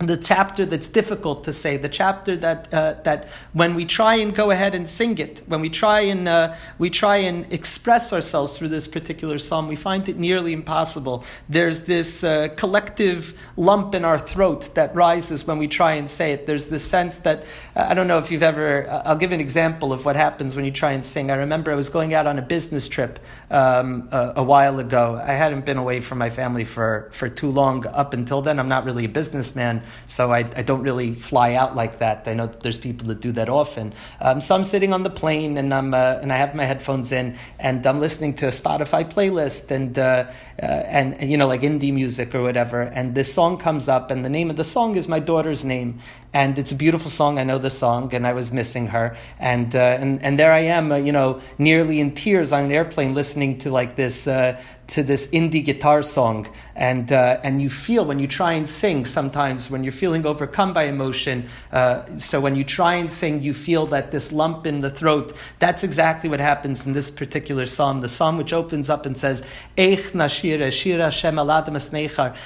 the 0.00 0.16
chapter 0.16 0.64
that's 0.64 0.88
difficult 0.88 1.44
to 1.44 1.52
say, 1.52 1.76
the 1.76 1.88
chapter 1.88 2.34
that 2.38 2.72
uh, 2.72 2.94
that 3.04 3.28
when 3.52 3.74
we 3.74 3.84
try 3.84 4.14
and 4.14 4.34
go 4.34 4.50
ahead 4.50 4.74
and 4.74 4.88
sing 4.88 5.18
it, 5.18 5.42
when 5.46 5.60
we 5.60 5.68
try 5.68 6.00
and 6.00 6.26
uh, 6.26 6.54
we 6.78 6.88
try 6.88 7.16
and 7.16 7.52
express 7.52 8.10
ourselves 8.10 8.56
through 8.56 8.68
this 8.68 8.88
particular 8.88 9.38
psalm, 9.38 9.68
we 9.68 9.76
find 9.76 10.08
it 10.08 10.16
nearly 10.16 10.54
impossible. 10.54 11.22
There's 11.50 11.80
this 11.80 12.24
uh, 12.24 12.48
collective 12.56 13.34
lump 13.56 13.94
in 13.94 14.06
our 14.06 14.18
throat 14.18 14.74
that 14.74 14.94
rises 14.94 15.46
when 15.46 15.58
we 15.58 15.68
try 15.68 15.92
and 15.92 16.08
say 16.08 16.32
it. 16.32 16.46
There's 16.46 16.70
this 16.70 16.84
sense 16.84 17.18
that 17.18 17.44
uh, 17.76 17.86
I 17.90 17.94
don't 17.94 18.08
know 18.08 18.18
if 18.18 18.30
you've 18.30 18.42
ever. 18.42 18.88
Uh, 18.88 19.02
I'll 19.04 19.16
give 19.16 19.32
an 19.32 19.40
example 19.40 19.92
of 19.92 20.06
what 20.06 20.16
happens 20.16 20.56
when 20.56 20.64
you 20.64 20.72
try 20.72 20.92
and 20.92 21.04
sing. 21.04 21.30
I 21.30 21.34
remember 21.34 21.72
I 21.72 21.74
was 21.74 21.90
going 21.90 22.14
out 22.14 22.26
on 22.26 22.38
a 22.38 22.42
business 22.42 22.88
trip 22.88 23.18
um, 23.50 24.08
a, 24.12 24.32
a 24.36 24.42
while 24.42 24.78
ago. 24.78 25.22
I 25.22 25.34
hadn't 25.34 25.66
been 25.66 25.76
away 25.76 26.00
from 26.00 26.16
my 26.16 26.30
family 26.30 26.64
for 26.64 27.10
for 27.12 27.28
too 27.28 27.50
long 27.50 27.86
up 27.86 28.14
until 28.14 28.40
then. 28.40 28.58
I'm 28.58 28.68
not 28.68 28.86
really 28.86 29.04
a 29.04 29.08
businessman 29.08 29.82
so 30.06 30.32
I, 30.32 30.38
I 30.38 30.62
don't 30.62 30.82
really 30.82 31.14
fly 31.14 31.54
out 31.54 31.76
like 31.76 31.98
that. 31.98 32.26
I 32.26 32.34
know 32.34 32.46
there's 32.46 32.78
people 32.78 33.08
that 33.08 33.20
do 33.20 33.32
that 33.32 33.48
often. 33.48 33.92
Um, 34.20 34.40
so 34.40 34.54
I'm 34.54 34.64
sitting 34.64 34.92
on 34.92 35.02
the 35.02 35.10
plane 35.10 35.58
and 35.58 35.72
I'm 35.72 35.94
uh, 35.94 36.18
and 36.22 36.32
I 36.32 36.36
have 36.36 36.54
my 36.54 36.64
headphones 36.64 37.12
in 37.12 37.36
and 37.58 37.86
I'm 37.86 38.00
listening 38.00 38.34
to 38.34 38.46
a 38.46 38.50
Spotify 38.50 39.10
playlist 39.10 39.70
and, 39.70 39.98
uh, 39.98 40.30
uh, 40.62 40.66
and 40.66 41.14
and 41.20 41.30
you 41.30 41.36
know 41.36 41.46
like 41.46 41.62
indie 41.62 41.92
music 41.92 42.34
or 42.34 42.42
whatever. 42.42 42.82
And 42.82 43.14
this 43.14 43.32
song 43.32 43.58
comes 43.58 43.88
up 43.88 44.10
and 44.10 44.24
the 44.24 44.30
name 44.30 44.50
of 44.50 44.56
the 44.56 44.64
song 44.64 44.96
is 44.96 45.08
my 45.08 45.20
daughter's 45.20 45.64
name 45.64 46.00
and 46.32 46.58
it's 46.58 46.70
a 46.72 46.76
beautiful 46.76 47.10
song. 47.10 47.38
I 47.38 47.44
know 47.44 47.58
the 47.58 47.70
song, 47.70 48.14
and 48.14 48.26
I 48.26 48.32
was 48.32 48.52
missing 48.52 48.86
her, 48.88 49.16
and 49.38 49.74
uh, 49.74 49.78
and 49.78 50.22
and 50.22 50.38
there 50.38 50.52
I 50.52 50.60
am, 50.60 50.92
uh, 50.92 50.96
you 50.96 51.12
know, 51.12 51.40
nearly 51.58 52.00
in 52.00 52.14
tears 52.14 52.52
on 52.52 52.64
an 52.64 52.72
airplane, 52.72 53.14
listening 53.14 53.58
to 53.58 53.70
like 53.70 53.96
this 53.96 54.26
uh, 54.28 54.60
to 54.90 55.02
this 55.02 55.28
indie 55.28 55.64
guitar 55.64 56.02
song, 56.02 56.46
and 56.74 57.12
uh, 57.12 57.40
and 57.42 57.62
you 57.62 57.70
feel 57.70 58.04
when 58.04 58.18
you 58.18 58.26
try 58.26 58.52
and 58.52 58.68
sing 58.68 59.04
sometimes 59.04 59.70
when 59.70 59.82
you're 59.84 59.92
feeling 59.92 60.26
overcome 60.26 60.72
by 60.72 60.84
emotion. 60.84 61.48
Uh, 61.72 62.04
so 62.18 62.40
when 62.40 62.56
you 62.56 62.64
try 62.64 62.94
and 62.94 63.10
sing, 63.10 63.42
you 63.42 63.54
feel 63.54 63.86
that 63.86 64.10
this 64.10 64.32
lump 64.32 64.66
in 64.66 64.80
the 64.80 64.90
throat. 64.90 65.32
That's 65.58 65.84
exactly 65.84 66.28
what 66.28 66.40
happens 66.40 66.86
in 66.86 66.92
this 66.92 67.10
particular 67.10 67.66
psalm. 67.66 68.00
The 68.00 68.08
psalm 68.08 68.36
which 68.36 68.52
opens 68.52 68.90
up 68.90 69.06
and 69.06 69.16
says, 69.16 69.44
"Eich 69.76 70.12
nashira 70.12 70.72
shira 70.72 71.10
Shem 71.10 71.36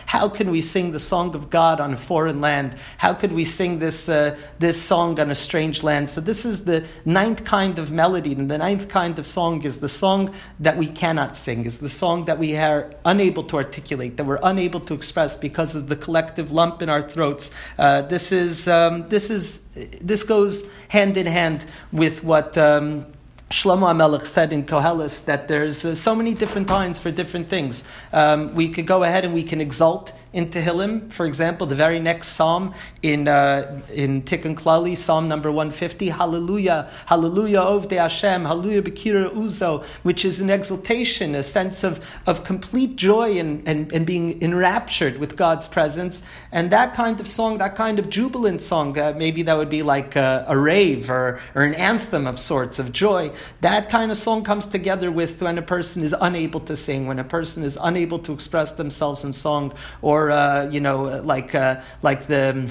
How 0.06 0.28
can 0.28 0.50
we 0.50 0.60
sing 0.60 0.90
the 0.92 1.00
song 1.00 1.34
of 1.34 1.50
God 1.50 1.80
on 1.80 1.92
a 1.92 1.96
foreign 1.96 2.40
land? 2.40 2.76
How 2.98 3.14
could 3.14 3.32
we 3.32 3.44
sing 3.44 3.73
this, 3.78 4.08
uh, 4.08 4.36
this 4.58 4.80
song 4.80 5.18
on 5.20 5.30
a 5.30 5.34
strange 5.34 5.82
land. 5.82 6.10
So, 6.10 6.20
this 6.20 6.44
is 6.44 6.64
the 6.64 6.86
ninth 7.04 7.44
kind 7.44 7.78
of 7.78 7.92
melody, 7.92 8.32
and 8.32 8.50
the 8.50 8.58
ninth 8.58 8.88
kind 8.88 9.18
of 9.18 9.26
song 9.26 9.62
is 9.62 9.80
the 9.80 9.88
song 9.88 10.34
that 10.60 10.76
we 10.76 10.86
cannot 10.86 11.36
sing, 11.36 11.64
is 11.64 11.78
the 11.78 11.88
song 11.88 12.24
that 12.26 12.38
we 12.38 12.56
are 12.56 12.92
unable 13.04 13.42
to 13.44 13.56
articulate, 13.56 14.16
that 14.16 14.24
we're 14.24 14.40
unable 14.42 14.80
to 14.80 14.94
express 14.94 15.36
because 15.36 15.74
of 15.74 15.88
the 15.88 15.96
collective 15.96 16.52
lump 16.52 16.82
in 16.82 16.88
our 16.88 17.02
throats. 17.02 17.50
Uh, 17.78 18.02
this, 18.02 18.32
is, 18.32 18.68
um, 18.68 19.06
this, 19.08 19.30
is, 19.30 19.66
this 20.00 20.22
goes 20.22 20.70
hand 20.88 21.16
in 21.16 21.26
hand 21.26 21.66
with 21.92 22.24
what. 22.24 22.56
Um, 22.58 23.06
Shlomo 23.50 23.86
HaMelech 23.92 24.22
said 24.22 24.52
in 24.52 24.64
Koheles 24.64 25.26
that 25.26 25.46
there's 25.46 25.84
uh, 25.84 25.94
so 25.94 26.14
many 26.16 26.34
different 26.34 26.66
times 26.66 26.98
for 26.98 27.12
different 27.12 27.48
things. 27.48 27.84
Um, 28.12 28.52
we 28.54 28.68
could 28.68 28.86
go 28.86 29.04
ahead 29.04 29.24
and 29.24 29.32
we 29.32 29.44
can 29.44 29.60
exalt 29.60 30.12
in 30.34 30.48
Tehillim. 30.50 31.12
For 31.12 31.26
example, 31.26 31.66
the 31.66 31.76
very 31.76 32.00
next 32.00 32.28
psalm 32.30 32.74
in 33.02 33.28
uh, 33.28 33.80
in 33.92 34.22
Tikkun 34.22 34.56
Klali, 34.56 34.96
Psalm 34.96 35.28
number 35.28 35.50
150, 35.50 36.08
Hallelujah, 36.08 36.90
Hallelujah, 37.06 37.60
Ovde 37.60 37.96
Hashem, 37.96 38.44
Hallelujah, 38.44 38.82
Bekira 38.82 39.30
Uzo, 39.30 39.84
which 40.02 40.24
is 40.24 40.40
an 40.40 40.50
exaltation, 40.50 41.36
a 41.36 41.42
sense 41.42 41.84
of, 41.84 42.04
of 42.26 42.42
complete 42.42 42.96
joy 42.96 43.38
and, 43.38 43.66
and, 43.66 43.92
and 43.92 44.04
being 44.04 44.42
enraptured 44.42 45.18
with 45.18 45.36
God's 45.36 45.68
presence. 45.68 46.22
And 46.50 46.70
that 46.72 46.94
kind 46.94 47.20
of 47.20 47.28
song, 47.28 47.58
that 47.58 47.76
kind 47.76 48.00
of 48.00 48.10
jubilant 48.10 48.60
song, 48.60 48.98
uh, 48.98 49.14
maybe 49.16 49.42
that 49.42 49.56
would 49.56 49.70
be 49.70 49.84
like 49.84 50.16
a, 50.16 50.44
a 50.48 50.58
rave 50.58 51.10
or, 51.10 51.38
or 51.54 51.62
an 51.62 51.74
anthem 51.74 52.26
of 52.26 52.40
sorts 52.40 52.80
of 52.80 52.90
joy. 52.90 53.32
That 53.60 53.88
kind 53.88 54.10
of 54.10 54.16
song 54.16 54.42
comes 54.42 54.66
together 54.66 55.12
with 55.12 55.40
when 55.40 55.58
a 55.58 55.62
person 55.62 56.02
is 56.02 56.14
unable 56.20 56.60
to 56.60 56.74
sing, 56.74 57.06
when 57.06 57.20
a 57.20 57.24
person 57.24 57.62
is 57.62 57.78
unable 57.80 58.18
to 58.20 58.32
express 58.32 58.72
themselves 58.72 59.24
in 59.24 59.32
song 59.32 59.72
or 60.02 60.23
or 60.24 60.30
uh, 60.30 60.70
you 60.70 60.80
know, 60.80 61.20
like 61.22 61.54
uh, 61.54 61.80
like 62.02 62.26
the 62.26 62.70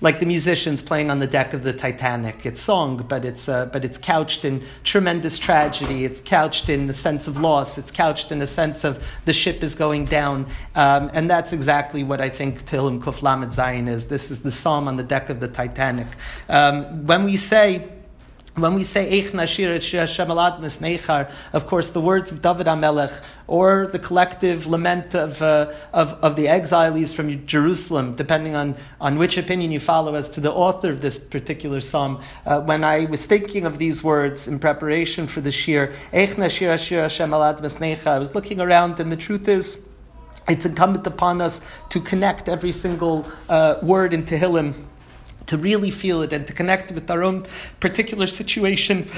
like 0.00 0.20
the 0.20 0.26
musicians 0.26 0.80
playing 0.82 1.10
on 1.10 1.18
the 1.18 1.26
deck 1.26 1.54
of 1.54 1.62
the 1.62 1.72
Titanic. 1.72 2.46
It's 2.46 2.60
song, 2.60 3.04
but 3.08 3.24
it's 3.24 3.48
uh, 3.48 3.66
but 3.66 3.84
it's 3.84 3.98
couched 3.98 4.44
in 4.44 4.64
tremendous 4.84 5.38
tragedy. 5.38 6.04
It's 6.04 6.20
couched 6.20 6.68
in 6.68 6.88
a 6.88 6.92
sense 6.92 7.28
of 7.28 7.38
loss. 7.40 7.78
It's 7.78 7.90
couched 7.90 8.32
in 8.32 8.42
a 8.42 8.46
sense 8.46 8.84
of 8.84 9.04
the 9.24 9.32
ship 9.32 9.62
is 9.62 9.74
going 9.74 10.06
down, 10.06 10.46
um, 10.74 11.10
and 11.12 11.30
that's 11.30 11.52
exactly 11.52 12.04
what 12.04 12.20
I 12.20 12.28
think 12.28 12.64
Tehillim 12.64 13.00
Kuf 13.00 13.22
Lamed 13.22 13.52
Zayin 13.52 13.88
is. 13.88 14.06
This 14.06 14.30
is 14.30 14.42
the 14.42 14.52
psalm 14.52 14.88
on 14.88 14.96
the 14.96 15.02
deck 15.02 15.30
of 15.30 15.40
the 15.40 15.48
Titanic. 15.48 16.08
Um, 16.48 17.06
when 17.06 17.24
we 17.24 17.36
say 17.36 17.88
when 18.62 18.74
we 18.74 18.82
say 18.82 19.20
Eich 19.20 19.32
Nashir 19.32 19.74
et 19.74 19.84
Hashem 19.84 20.28
Nechar, 20.28 21.30
of 21.52 21.66
course, 21.66 21.90
the 21.90 22.00
words 22.00 22.32
of 22.32 22.42
David 22.42 22.66
HaMelech 22.66 23.22
or 23.46 23.86
the 23.86 23.98
collective 23.98 24.66
lament 24.66 25.14
of, 25.14 25.40
uh, 25.42 25.72
of, 25.92 26.12
of 26.22 26.36
the 26.36 26.48
exiles 26.48 27.14
from 27.14 27.46
Jerusalem, 27.46 28.14
depending 28.14 28.54
on, 28.54 28.76
on 29.00 29.18
which 29.18 29.38
opinion 29.38 29.72
you 29.72 29.80
follow 29.80 30.14
as 30.14 30.28
to 30.30 30.40
the 30.40 30.52
author 30.52 30.90
of 30.90 31.00
this 31.00 31.18
particular 31.18 31.80
psalm. 31.80 32.20
Uh, 32.46 32.60
when 32.60 32.84
I 32.84 33.06
was 33.06 33.26
thinking 33.26 33.66
of 33.66 33.78
these 33.78 34.04
words 34.04 34.48
in 34.48 34.58
preparation 34.58 35.26
for 35.26 35.40
the 35.40 35.52
Shir, 35.52 35.92
Eich 36.12 36.34
Nashir 36.34 36.78
Shir 36.78 37.02
Hashem 37.02 37.30
Nechar, 37.30 38.06
I 38.06 38.18
was 38.18 38.34
looking 38.34 38.60
around, 38.60 39.00
and 39.00 39.10
the 39.10 39.16
truth 39.16 39.48
is, 39.48 39.88
it's 40.48 40.64
incumbent 40.64 41.06
upon 41.06 41.40
us 41.40 41.64
to 41.90 42.00
connect 42.00 42.48
every 42.48 42.72
single 42.72 43.26
uh, 43.48 43.76
word 43.82 44.12
in 44.12 44.24
Tehillim 44.24 44.86
to 45.48 45.58
really 45.58 45.90
feel 45.90 46.22
it 46.22 46.32
and 46.32 46.46
to 46.46 46.52
connect 46.52 46.92
with 46.92 47.10
our 47.10 47.24
own 47.24 47.44
particular 47.80 48.26
situation 48.26 49.08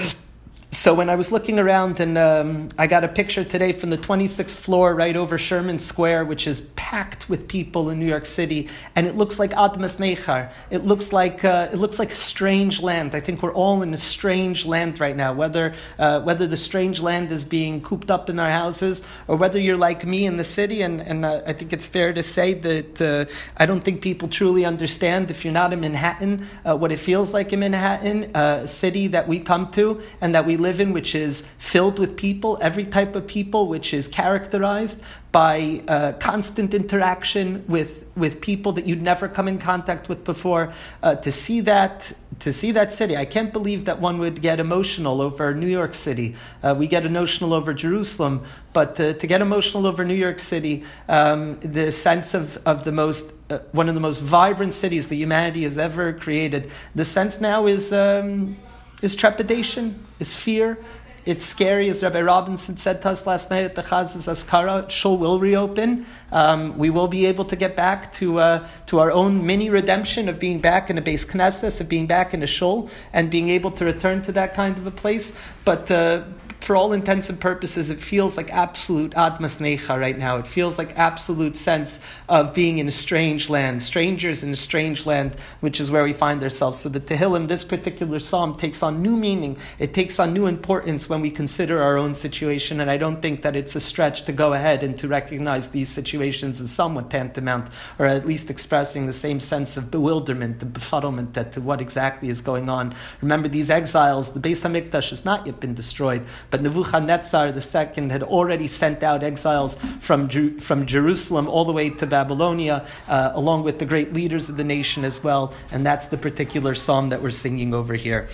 so 0.72 0.94
when 0.94 1.10
I 1.10 1.16
was 1.16 1.32
looking 1.32 1.58
around 1.58 1.98
and 1.98 2.16
um, 2.16 2.68
I 2.78 2.86
got 2.86 3.02
a 3.02 3.08
picture 3.08 3.42
today 3.42 3.72
from 3.72 3.90
the 3.90 3.98
26th 3.98 4.60
floor 4.60 4.94
right 4.94 5.16
over 5.16 5.36
Sherman 5.36 5.80
Square, 5.80 6.26
which 6.26 6.46
is 6.46 6.60
packed 6.76 7.28
with 7.28 7.48
people 7.48 7.90
in 7.90 7.98
New 7.98 8.06
York 8.06 8.24
City, 8.24 8.68
and 8.94 9.08
it 9.08 9.16
looks 9.16 9.40
like 9.40 9.50
Admas 9.50 9.98
Nechar. 9.98 10.52
It 10.70 10.84
looks 10.84 11.12
like 11.12 11.44
uh, 11.44 11.70
it 11.72 11.78
looks 11.78 11.98
like 11.98 12.12
a 12.12 12.14
strange 12.14 12.80
land. 12.80 13.16
I 13.16 13.20
think 13.20 13.42
we're 13.42 13.52
all 13.52 13.82
in 13.82 13.92
a 13.92 13.96
strange 13.96 14.64
land 14.64 15.00
right 15.00 15.16
now. 15.16 15.32
Whether 15.32 15.74
uh, 15.98 16.20
whether 16.20 16.46
the 16.46 16.56
strange 16.56 17.00
land 17.00 17.32
is 17.32 17.44
being 17.44 17.80
cooped 17.80 18.10
up 18.10 18.30
in 18.30 18.38
our 18.38 18.50
houses, 18.50 19.04
or 19.26 19.34
whether 19.34 19.58
you're 19.58 19.76
like 19.76 20.06
me 20.06 20.24
in 20.24 20.36
the 20.36 20.44
city, 20.44 20.82
and 20.82 21.00
and 21.00 21.24
uh, 21.24 21.42
I 21.48 21.52
think 21.52 21.72
it's 21.72 21.88
fair 21.88 22.12
to 22.12 22.22
say 22.22 22.54
that 22.54 23.02
uh, 23.02 23.24
I 23.56 23.66
don't 23.66 23.82
think 23.82 24.02
people 24.02 24.28
truly 24.28 24.64
understand 24.64 25.32
if 25.32 25.44
you're 25.44 25.52
not 25.52 25.72
in 25.72 25.80
Manhattan 25.80 26.46
uh, 26.64 26.76
what 26.76 26.92
it 26.92 27.00
feels 27.00 27.34
like 27.34 27.52
in 27.52 27.58
Manhattan, 27.58 28.30
a 28.36 28.68
city 28.68 29.08
that 29.08 29.26
we 29.26 29.40
come 29.40 29.68
to 29.72 30.00
and 30.20 30.32
that 30.36 30.46
we 30.46 30.59
live 30.60 30.80
in, 30.80 30.92
which 30.92 31.14
is 31.14 31.46
filled 31.58 31.98
with 31.98 32.16
people, 32.16 32.58
every 32.60 32.84
type 32.84 33.16
of 33.16 33.26
people, 33.26 33.66
which 33.66 33.92
is 33.92 34.06
characterized 34.08 35.02
by 35.32 35.82
uh, 35.86 36.12
constant 36.18 36.74
interaction 36.74 37.64
with, 37.68 38.04
with 38.16 38.40
people 38.40 38.72
that 38.72 38.86
you'd 38.86 39.02
never 39.02 39.28
come 39.28 39.46
in 39.46 39.58
contact 39.58 40.08
with 40.08 40.24
before. 40.24 40.72
Uh, 41.02 41.14
to 41.14 41.30
see 41.30 41.60
that, 41.60 42.12
to 42.40 42.52
see 42.52 42.72
that 42.72 42.92
city, 42.92 43.16
I 43.16 43.24
can't 43.24 43.52
believe 43.52 43.84
that 43.84 44.00
one 44.00 44.18
would 44.18 44.42
get 44.42 44.58
emotional 44.58 45.20
over 45.20 45.54
New 45.54 45.68
York 45.68 45.94
City. 45.94 46.34
Uh, 46.62 46.74
we 46.76 46.88
get 46.88 47.06
emotional 47.06 47.54
over 47.54 47.72
Jerusalem, 47.72 48.44
but 48.72 48.96
to, 48.96 49.14
to 49.14 49.26
get 49.26 49.40
emotional 49.40 49.86
over 49.86 50.04
New 50.04 50.14
York 50.14 50.40
City, 50.40 50.84
um, 51.08 51.60
the 51.60 51.92
sense 51.92 52.34
of, 52.34 52.58
of 52.66 52.84
the 52.84 52.92
most 52.92 53.32
uh, 53.50 53.58
one 53.72 53.88
of 53.88 53.94
the 53.96 54.00
most 54.00 54.20
vibrant 54.20 54.72
cities 54.72 55.08
that 55.08 55.16
humanity 55.16 55.64
has 55.64 55.76
ever 55.76 56.12
created. 56.12 56.70
The 56.94 57.04
sense 57.04 57.40
now 57.40 57.66
is 57.66 57.92
um, 57.92 58.56
is 59.02 59.16
trepidation, 59.16 60.04
is 60.18 60.34
fear. 60.34 60.78
It's 61.26 61.44
scary, 61.44 61.90
as 61.90 62.02
Rabbi 62.02 62.22
Robinson 62.22 62.78
said 62.78 63.02
to 63.02 63.10
us 63.10 63.26
last 63.26 63.50
night 63.50 63.64
at 63.64 63.74
the 63.74 63.82
Chaz's 63.82 64.26
Askara. 64.26 64.88
Shul 64.88 65.18
will 65.18 65.38
reopen. 65.38 66.06
Um, 66.32 66.78
we 66.78 66.88
will 66.88 67.08
be 67.08 67.26
able 67.26 67.44
to 67.44 67.56
get 67.56 67.76
back 67.76 68.12
to 68.14 68.38
uh, 68.38 68.68
to 68.86 69.00
our 69.00 69.12
own 69.12 69.44
mini 69.44 69.68
redemption 69.68 70.28
of 70.30 70.38
being 70.38 70.60
back 70.60 70.88
in 70.88 70.96
a 70.96 71.02
base 71.02 71.26
Knesset, 71.26 71.78
of 71.80 71.88
being 71.88 72.06
back 72.06 72.32
in 72.32 72.42
a 72.42 72.46
shul, 72.46 72.88
and 73.12 73.30
being 73.30 73.50
able 73.50 73.70
to 73.72 73.84
return 73.84 74.22
to 74.22 74.32
that 74.32 74.54
kind 74.54 74.78
of 74.78 74.86
a 74.86 74.90
place. 74.90 75.36
But 75.64 75.90
uh, 75.90 76.22
for 76.60 76.76
all 76.76 76.92
intents 76.92 77.30
and 77.30 77.40
purposes, 77.40 77.90
it 77.90 77.98
feels 77.98 78.36
like 78.36 78.50
absolute 78.52 79.12
admas 79.12 79.60
necha 79.60 79.98
right 79.98 80.16
now. 80.16 80.36
It 80.36 80.46
feels 80.46 80.78
like 80.78 80.96
absolute 80.96 81.56
sense 81.56 82.00
of 82.28 82.54
being 82.54 82.78
in 82.78 82.86
a 82.86 82.92
strange 82.92 83.48
land, 83.48 83.82
strangers 83.82 84.42
in 84.42 84.52
a 84.52 84.56
strange 84.56 85.06
land, 85.06 85.36
which 85.60 85.80
is 85.80 85.90
where 85.90 86.04
we 86.04 86.12
find 86.12 86.42
ourselves. 86.42 86.78
So 86.78 86.88
the 86.88 87.00
Tehillim, 87.00 87.48
this 87.48 87.64
particular 87.64 88.18
psalm, 88.18 88.56
takes 88.56 88.82
on 88.82 89.02
new 89.02 89.16
meaning. 89.16 89.56
It 89.78 89.94
takes 89.94 90.18
on 90.20 90.32
new 90.32 90.46
importance 90.46 91.08
when 91.10 91.20
we 91.20 91.30
consider 91.30 91.82
our 91.82 91.98
own 91.98 92.14
situation, 92.14 92.80
and 92.80 92.90
I 92.90 92.96
don't 92.96 93.20
think 93.20 93.42
that 93.42 93.56
it's 93.56 93.74
a 93.74 93.80
stretch 93.80 94.22
to 94.26 94.32
go 94.32 94.52
ahead 94.52 94.82
and 94.82 94.96
to 94.98 95.08
recognize 95.08 95.68
these 95.68 95.88
situations 95.88 96.60
as 96.60 96.70
somewhat 96.70 97.10
tantamount, 97.10 97.68
or 97.98 98.06
at 98.06 98.26
least 98.26 98.48
expressing 98.48 99.06
the 99.06 99.12
same 99.12 99.40
sense 99.40 99.76
of 99.76 99.90
bewilderment 99.90 100.62
and 100.62 100.72
befuddlement 100.72 101.36
as 101.36 101.52
to 101.52 101.60
what 101.60 101.80
exactly 101.80 102.28
is 102.28 102.40
going 102.40 102.70
on. 102.70 102.94
Remember, 103.20 103.48
these 103.48 103.68
exiles, 103.68 104.32
the 104.32 104.40
Beis 104.40 104.62
Hamikdash 104.62 105.10
has 105.10 105.24
not 105.24 105.46
yet 105.46 105.60
been 105.60 105.74
destroyed, 105.74 106.24
but 106.50 106.62
Nebuchadnezzar 106.62 107.48
II 107.48 108.08
had 108.08 108.22
already 108.22 108.68
sent 108.68 109.02
out 109.02 109.22
exiles 109.22 109.74
from, 109.98 110.28
from 110.58 110.86
Jerusalem 110.86 111.48
all 111.48 111.64
the 111.64 111.72
way 111.72 111.90
to 111.90 112.06
Babylonia, 112.06 112.86
uh, 113.08 113.32
along 113.34 113.64
with 113.64 113.78
the 113.80 113.86
great 113.86 114.12
leaders 114.12 114.48
of 114.48 114.56
the 114.56 114.64
nation 114.64 115.04
as 115.04 115.22
well, 115.24 115.52
and 115.72 115.84
that's 115.84 116.06
the 116.06 116.16
particular 116.16 116.74
psalm 116.74 117.08
that 117.08 117.20
we're 117.20 117.30
singing 117.30 117.74
over 117.74 117.94
here. 117.94 118.28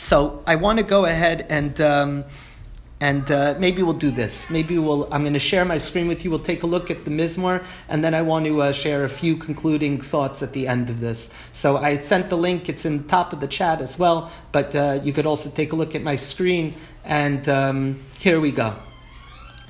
So 0.00 0.42
I 0.46 0.56
want 0.56 0.78
to 0.78 0.82
go 0.82 1.04
ahead 1.04 1.46
and. 1.50 1.78
Um, 1.80 2.24
and 3.02 3.30
uh, 3.32 3.54
maybe 3.58 3.82
we'll 3.82 3.94
do 3.94 4.10
this. 4.10 4.50
Maybe 4.50 4.76
we'll. 4.76 5.08
I'm 5.10 5.22
going 5.22 5.32
to 5.32 5.38
share 5.38 5.64
my 5.64 5.78
screen 5.78 6.06
with 6.06 6.22
you. 6.22 6.28
We'll 6.28 6.38
take 6.38 6.62
a 6.64 6.66
look 6.66 6.90
at 6.90 7.06
the 7.06 7.10
Mizmor, 7.10 7.64
and 7.88 8.04
then 8.04 8.12
I 8.14 8.20
want 8.20 8.44
to 8.44 8.60
uh, 8.60 8.72
share 8.72 9.04
a 9.04 9.08
few 9.08 9.38
concluding 9.38 9.98
thoughts 9.98 10.42
at 10.42 10.52
the 10.52 10.68
end 10.68 10.90
of 10.90 11.00
this. 11.00 11.32
So 11.52 11.78
I 11.78 11.98
sent 11.98 12.28
the 12.28 12.36
link. 12.36 12.68
It's 12.68 12.84
in 12.84 12.98
the 12.98 13.08
top 13.08 13.32
of 13.32 13.40
the 13.40 13.48
chat 13.48 13.80
as 13.80 13.98
well. 13.98 14.30
But 14.52 14.76
uh, 14.76 15.00
you 15.02 15.14
could 15.14 15.24
also 15.24 15.48
take 15.48 15.72
a 15.72 15.76
look 15.76 15.94
at 15.94 16.02
my 16.02 16.16
screen. 16.16 16.74
And 17.04 17.48
um, 17.48 18.04
here 18.18 18.38
we 18.38 18.52
go. 18.52 18.76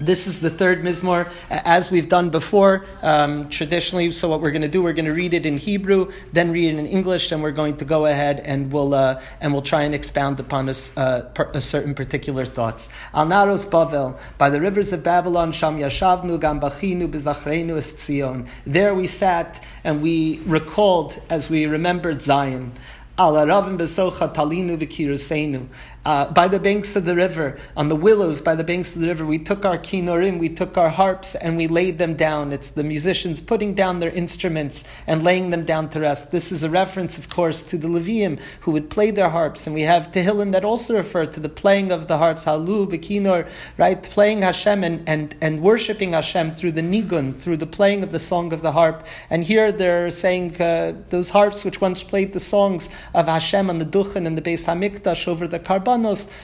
This 0.00 0.26
is 0.26 0.40
the 0.40 0.48
third 0.48 0.82
Mizmor, 0.82 1.30
as 1.50 1.90
we've 1.90 2.08
done 2.08 2.30
before, 2.30 2.86
um, 3.02 3.50
traditionally. 3.50 4.10
So, 4.12 4.30
what 4.30 4.40
we're 4.40 4.50
going 4.50 4.62
to 4.62 4.68
do, 4.68 4.82
we're 4.82 4.94
going 4.94 5.04
to 5.04 5.12
read 5.12 5.34
it 5.34 5.44
in 5.44 5.58
Hebrew, 5.58 6.10
then 6.32 6.52
read 6.52 6.74
it 6.74 6.78
in 6.78 6.86
English, 6.86 7.32
and 7.32 7.42
we're 7.42 7.50
going 7.50 7.76
to 7.76 7.84
go 7.84 8.06
ahead 8.06 8.40
and 8.40 8.72
we'll, 8.72 8.94
uh, 8.94 9.20
and 9.42 9.52
we'll 9.52 9.60
try 9.60 9.82
and 9.82 9.94
expound 9.94 10.40
upon 10.40 10.70
a, 10.70 10.74
uh, 10.96 11.28
a 11.52 11.60
certain 11.60 11.94
particular 11.94 12.46
thoughts. 12.46 12.88
Al 13.12 13.26
Naros 13.26 13.68
Bavel, 13.68 14.18
by 14.38 14.48
the 14.48 14.58
rivers 14.58 14.90
of 14.94 15.04
Babylon, 15.04 15.52
Sham 15.52 15.76
Yashavnu, 15.76 16.40
Gambachinu, 16.40 17.06
Bizachrenu, 17.12 17.76
Tzion. 17.76 18.48
There 18.64 18.94
we 18.94 19.06
sat 19.06 19.62
and 19.84 20.00
we 20.00 20.38
recalled 20.46 21.20
as 21.28 21.50
we 21.50 21.66
remembered 21.66 22.22
Zion. 22.22 22.72
Al 23.18 23.34
Aravim 23.34 23.76
Besocha 23.76 24.34
Talinu 24.34 24.78
V'Kirusenu 24.78 25.68
uh, 26.04 26.32
by 26.32 26.48
the 26.48 26.58
banks 26.58 26.96
of 26.96 27.04
the 27.04 27.14
river, 27.14 27.58
on 27.76 27.88
the 27.88 27.96
willows 27.96 28.40
by 28.40 28.54
the 28.54 28.64
banks 28.64 28.94
of 28.94 29.02
the 29.02 29.08
river. 29.08 29.26
We 29.26 29.38
took 29.38 29.64
our 29.64 29.78
kinorim, 29.78 30.38
we 30.38 30.48
took 30.48 30.78
our 30.78 30.88
harps, 30.88 31.34
and 31.34 31.56
we 31.56 31.66
laid 31.66 31.98
them 31.98 32.14
down. 32.14 32.52
It's 32.52 32.70
the 32.70 32.84
musicians 32.84 33.40
putting 33.40 33.74
down 33.74 34.00
their 34.00 34.10
instruments 34.10 34.88
and 35.06 35.22
laying 35.22 35.50
them 35.50 35.64
down 35.64 35.90
to 35.90 36.00
rest. 36.00 36.32
This 36.32 36.52
is 36.52 36.62
a 36.62 36.70
reference, 36.70 37.18
of 37.18 37.28
course, 37.28 37.62
to 37.64 37.76
the 37.76 37.88
Levium 37.88 38.40
who 38.60 38.70
would 38.72 38.88
play 38.88 39.10
their 39.10 39.28
harps, 39.28 39.66
and 39.66 39.74
we 39.74 39.82
have 39.82 40.10
Tehillim 40.10 40.52
that 40.52 40.64
also 40.64 40.96
refer 40.96 41.26
to 41.26 41.40
the 41.40 41.48
playing 41.48 41.92
of 41.92 42.08
the 42.08 42.18
harps, 42.18 42.44
Halu, 42.44 42.86
Bekinor, 42.86 43.48
right? 43.76 44.02
Playing 44.02 44.42
Hashem 44.42 44.82
and, 44.82 45.08
and, 45.08 45.34
and 45.40 45.60
worshipping 45.60 46.12
Hashem 46.14 46.52
through 46.52 46.72
the 46.72 46.82
Nigun, 46.82 47.36
through 47.36 47.58
the 47.58 47.66
playing 47.66 48.02
of 48.02 48.12
the 48.12 48.18
song 48.18 48.52
of 48.52 48.62
the 48.62 48.72
harp. 48.72 49.06
And 49.28 49.44
here 49.44 49.70
they're 49.72 50.10
saying 50.10 50.60
uh, 50.60 50.94
those 51.10 51.30
harps 51.30 51.64
which 51.64 51.80
once 51.80 52.02
played 52.02 52.32
the 52.32 52.40
songs 52.40 52.90
of 53.14 53.26
Hashem 53.26 53.68
on 53.68 53.78
the 53.78 53.86
Duchen 53.86 54.26
and 54.26 54.36
the 54.36 54.42
Beis 54.42 54.66
Hamikdash 54.66 55.28
over 55.28 55.46
the 55.46 55.58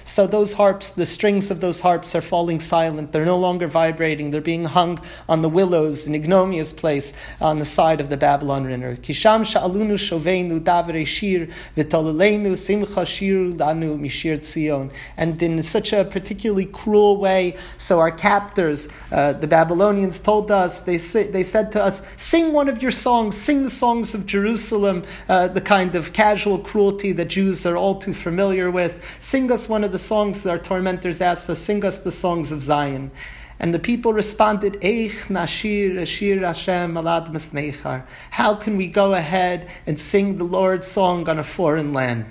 So 0.04 0.26
those 0.26 0.52
harps, 0.54 0.90
the 0.90 1.06
strings 1.06 1.50
of 1.50 1.60
those 1.60 1.80
harps 1.80 2.14
are 2.14 2.20
falling 2.20 2.60
silent. 2.60 3.12
They're 3.12 3.24
no 3.24 3.38
longer 3.38 3.66
vibrating. 3.66 4.30
They're 4.30 4.40
being 4.40 4.64
hung 4.64 4.98
on 5.28 5.42
the 5.42 5.48
willows 5.48 6.06
in 6.06 6.14
Ignomia's 6.14 6.72
place 6.72 7.12
on 7.40 7.58
the 7.58 7.64
side 7.64 8.00
of 8.00 8.08
the 8.08 8.16
Babylon 8.16 8.64
River. 8.64 8.96
Kisham 8.96 9.42
sha'alunu 9.42 9.96
shovenu 9.96 10.60
davre 10.60 11.06
shir 11.06 11.48
v'tolelenu 11.76 12.56
simcha 12.56 13.02
shiru 13.02 13.54
mishir 13.54 14.38
tzion. 14.38 14.90
And 15.16 15.42
in 15.42 15.62
such 15.62 15.92
a 15.92 16.04
particularly 16.04 16.66
cruel 16.66 17.18
way, 17.18 17.56
so 17.76 17.98
our 17.98 18.10
captors, 18.10 18.88
uh, 19.12 19.34
the 19.34 19.46
Babylonians, 19.46 20.18
told 20.20 20.50
us, 20.50 20.80
they, 20.82 20.98
say, 20.98 21.28
they 21.28 21.42
said 21.42 21.70
to 21.72 21.82
us, 21.82 22.06
sing 22.16 22.52
one 22.52 22.68
of 22.68 22.82
your 22.82 22.90
songs, 22.90 23.36
sing 23.36 23.62
the 23.62 23.70
songs 23.70 24.14
of 24.14 24.26
Jerusalem, 24.26 25.04
uh, 25.28 25.48
the 25.48 25.60
kind 25.60 25.94
of 25.94 26.12
casual 26.12 26.58
cruelty 26.58 27.12
that 27.12 27.26
Jews 27.26 27.66
are 27.66 27.76
all 27.76 28.00
too 28.00 28.14
familiar 28.14 28.70
with. 28.70 29.02
Sing 29.18 29.35
Sing 29.36 29.52
us 29.52 29.68
one 29.68 29.84
of 29.84 29.92
the 29.92 29.98
songs 29.98 30.42
that 30.42 30.50
our 30.50 30.58
tormentors 30.58 31.20
asked 31.20 31.50
us, 31.50 31.58
sing 31.58 31.84
us 31.84 31.98
the 31.98 32.10
songs 32.10 32.52
of 32.52 32.62
Zion. 32.62 33.10
And 33.58 33.74
the 33.74 33.78
people 33.78 34.14
responded, 34.14 34.80
Eich 34.80 35.26
nashir 35.26 36.00
ashir 36.00 36.40
Hashem 36.40 36.94
alad. 36.94 38.06
How 38.30 38.54
can 38.54 38.78
we 38.78 38.86
go 38.86 39.12
ahead 39.12 39.68
and 39.86 40.00
sing 40.00 40.38
the 40.38 40.44
Lord's 40.44 40.86
song 40.86 41.28
on 41.28 41.38
a 41.38 41.44
foreign 41.44 41.92
land? 41.92 42.24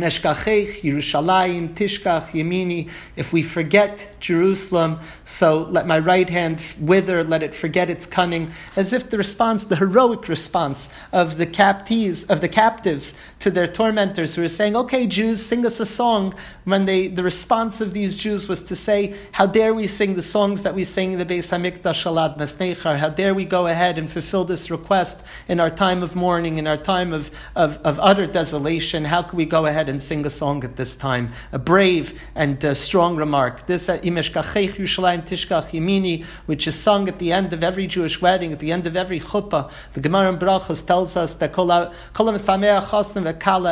Yerushalayim, 0.00 1.74
Tishkach, 1.74 2.30
Yemini. 2.30 2.90
If 3.16 3.32
we 3.32 3.42
forget 3.42 4.08
Jerusalem, 4.20 5.00
so 5.24 5.58
let 5.70 5.86
my 5.86 5.98
right 5.98 6.28
hand 6.28 6.62
wither, 6.78 7.24
let 7.24 7.42
it 7.42 7.54
forget 7.54 7.90
its 7.90 8.06
cunning, 8.06 8.52
as 8.76 8.92
if 8.92 9.10
the 9.10 9.18
response, 9.18 9.64
the 9.64 9.76
heroic 9.76 10.28
response 10.28 10.92
of 11.12 11.36
the 11.36 11.46
captives, 11.46 12.24
of 12.24 12.40
the 12.40 12.48
captives 12.48 13.18
to 13.40 13.50
their 13.50 13.66
tormentors 13.66 14.34
who 14.34 14.42
were 14.42 14.48
saying, 14.48 14.76
Okay, 14.76 15.06
Jews, 15.06 15.44
sing 15.44 15.66
us 15.66 15.80
a 15.80 15.86
song. 15.86 16.34
When 16.64 16.84
they 16.84 17.08
the 17.08 17.22
response 17.22 17.80
of 17.80 17.92
these 17.92 18.16
Jews 18.16 18.48
was 18.48 18.62
to 18.64 18.76
say, 18.76 19.14
How 19.32 19.46
dare 19.46 19.74
we 19.74 19.86
sing 19.86 20.14
the 20.14 20.22
songs 20.22 20.62
that 20.62 20.74
we 20.74 20.84
sing 20.84 21.12
in 21.12 21.18
the 21.18 21.26
Beis 21.26 21.50
Hamikdash 21.50 22.04
Shalad 22.04 22.38
Masnechar? 22.38 22.96
How 22.96 23.08
dare 23.08 23.34
we 23.34 23.44
go 23.44 23.66
ahead 23.66 23.98
and 23.98 24.10
fulfill 24.10 24.44
this 24.44 24.70
request 24.70 25.26
in 25.48 25.60
our 25.60 25.70
time 25.70 26.02
of 26.02 26.14
mourning, 26.16 26.58
in 26.58 26.66
our 26.66 26.76
time 26.76 27.12
of, 27.12 27.30
of, 27.54 27.78
of 27.78 27.98
utter 28.00 28.26
desolation? 28.26 29.04
How 29.04 29.22
can 29.22 29.36
we 29.36 29.44
go 29.44 29.66
ahead 29.66 29.81
and 29.88 30.02
sing 30.02 30.26
a 30.26 30.30
song 30.30 30.64
at 30.64 30.76
this 30.76 30.96
time? 30.96 31.32
A 31.52 31.58
brave 31.58 32.20
and 32.34 32.64
uh, 32.64 32.74
strong 32.74 33.16
remark. 33.16 33.66
This 33.66 33.88
uh, 33.88 33.98
Tishkach 33.98 35.70
Yemini, 35.70 36.24
which 36.46 36.66
is 36.66 36.78
sung 36.78 37.08
at 37.08 37.18
the 37.18 37.32
end 37.32 37.52
of 37.52 37.62
every 37.62 37.86
Jewish 37.86 38.20
wedding, 38.20 38.52
at 38.52 38.58
the 38.58 38.72
end 38.72 38.86
of 38.86 38.96
every 38.96 39.20
chuppah. 39.20 39.70
The 39.92 40.00
Gemara 40.00 40.32
in 40.32 40.38
Brachos 40.38 40.86
tells 40.86 41.16
us 41.16 41.34
that 41.34 41.52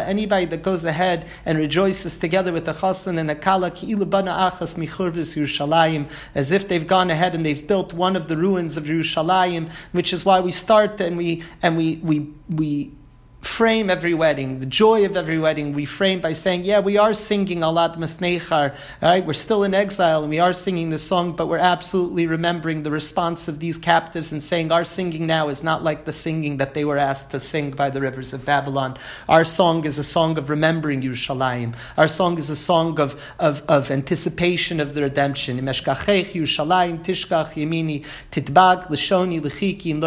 anybody 0.08 0.44
that 0.46 0.62
goes 0.62 0.84
ahead 0.84 1.26
and 1.44 1.58
rejoices 1.58 2.18
together 2.18 2.52
with 2.52 2.64
the 2.64 2.72
chassan 2.72 3.18
and 3.18 3.28
the 3.28 3.34
kala 3.34 3.70
achas 3.70 4.76
michurvis 4.76 5.36
Yerushalayim, 5.36 6.08
as 6.34 6.52
if 6.52 6.68
they've 6.68 6.86
gone 6.86 7.10
ahead 7.10 7.34
and 7.34 7.44
they've 7.44 7.66
built 7.66 7.92
one 7.92 8.16
of 8.16 8.28
the 8.28 8.36
ruins 8.36 8.76
of 8.76 8.84
Yerushalayim, 8.84 9.70
which 9.92 10.12
is 10.12 10.24
why 10.24 10.40
we 10.40 10.52
start 10.52 11.00
and 11.00 11.16
we 11.16 11.42
and 11.62 11.76
we 11.76 11.96
we 11.96 12.28
we 12.48 12.92
frame 13.40 13.88
every 13.88 14.12
wedding, 14.12 14.60
the 14.60 14.66
joy 14.66 15.04
of 15.06 15.16
every 15.16 15.38
wedding, 15.38 15.72
we 15.72 15.86
frame 15.86 16.20
by 16.20 16.32
saying, 16.32 16.64
yeah, 16.64 16.78
we 16.78 16.98
are 16.98 17.14
singing 17.14 17.60
Alad 17.60 17.96
Masnechar, 17.96 18.74
right? 19.00 19.24
We're 19.24 19.32
still 19.32 19.64
in 19.64 19.72
exile 19.72 20.20
and 20.20 20.28
we 20.28 20.38
are 20.38 20.52
singing 20.52 20.90
the 20.90 20.98
song, 20.98 21.36
but 21.36 21.46
we're 21.46 21.56
absolutely 21.56 22.26
remembering 22.26 22.82
the 22.82 22.90
response 22.90 23.48
of 23.48 23.58
these 23.58 23.78
captives 23.78 24.30
and 24.32 24.42
saying 24.42 24.70
our 24.70 24.84
singing 24.84 25.26
now 25.26 25.48
is 25.48 25.64
not 25.64 25.82
like 25.82 26.04
the 26.04 26.12
singing 26.12 26.58
that 26.58 26.74
they 26.74 26.84
were 26.84 26.98
asked 26.98 27.30
to 27.30 27.40
sing 27.40 27.70
by 27.70 27.88
the 27.88 28.00
rivers 28.00 28.34
of 28.34 28.44
Babylon. 28.44 28.98
Our 29.26 29.44
song 29.44 29.84
is 29.84 29.96
a 29.96 30.04
song 30.04 30.36
of 30.36 30.50
remembering 30.50 31.00
Yerushalayim. 31.00 31.74
Our 31.96 32.08
song 32.08 32.36
is 32.36 32.50
a 32.50 32.56
song 32.56 33.00
of, 33.00 33.20
of, 33.38 33.62
of 33.68 33.90
anticipation 33.90 34.80
of 34.80 34.92
the 34.92 35.02
redemption. 35.02 35.58
Yerushalayim, 35.58 37.02
Tishkach, 37.02 37.54
Yemini, 37.54 38.04
Titbag, 38.30 38.88
Lishoni, 38.88 39.40
Lechiki, 39.40 39.90
Im 39.90 40.00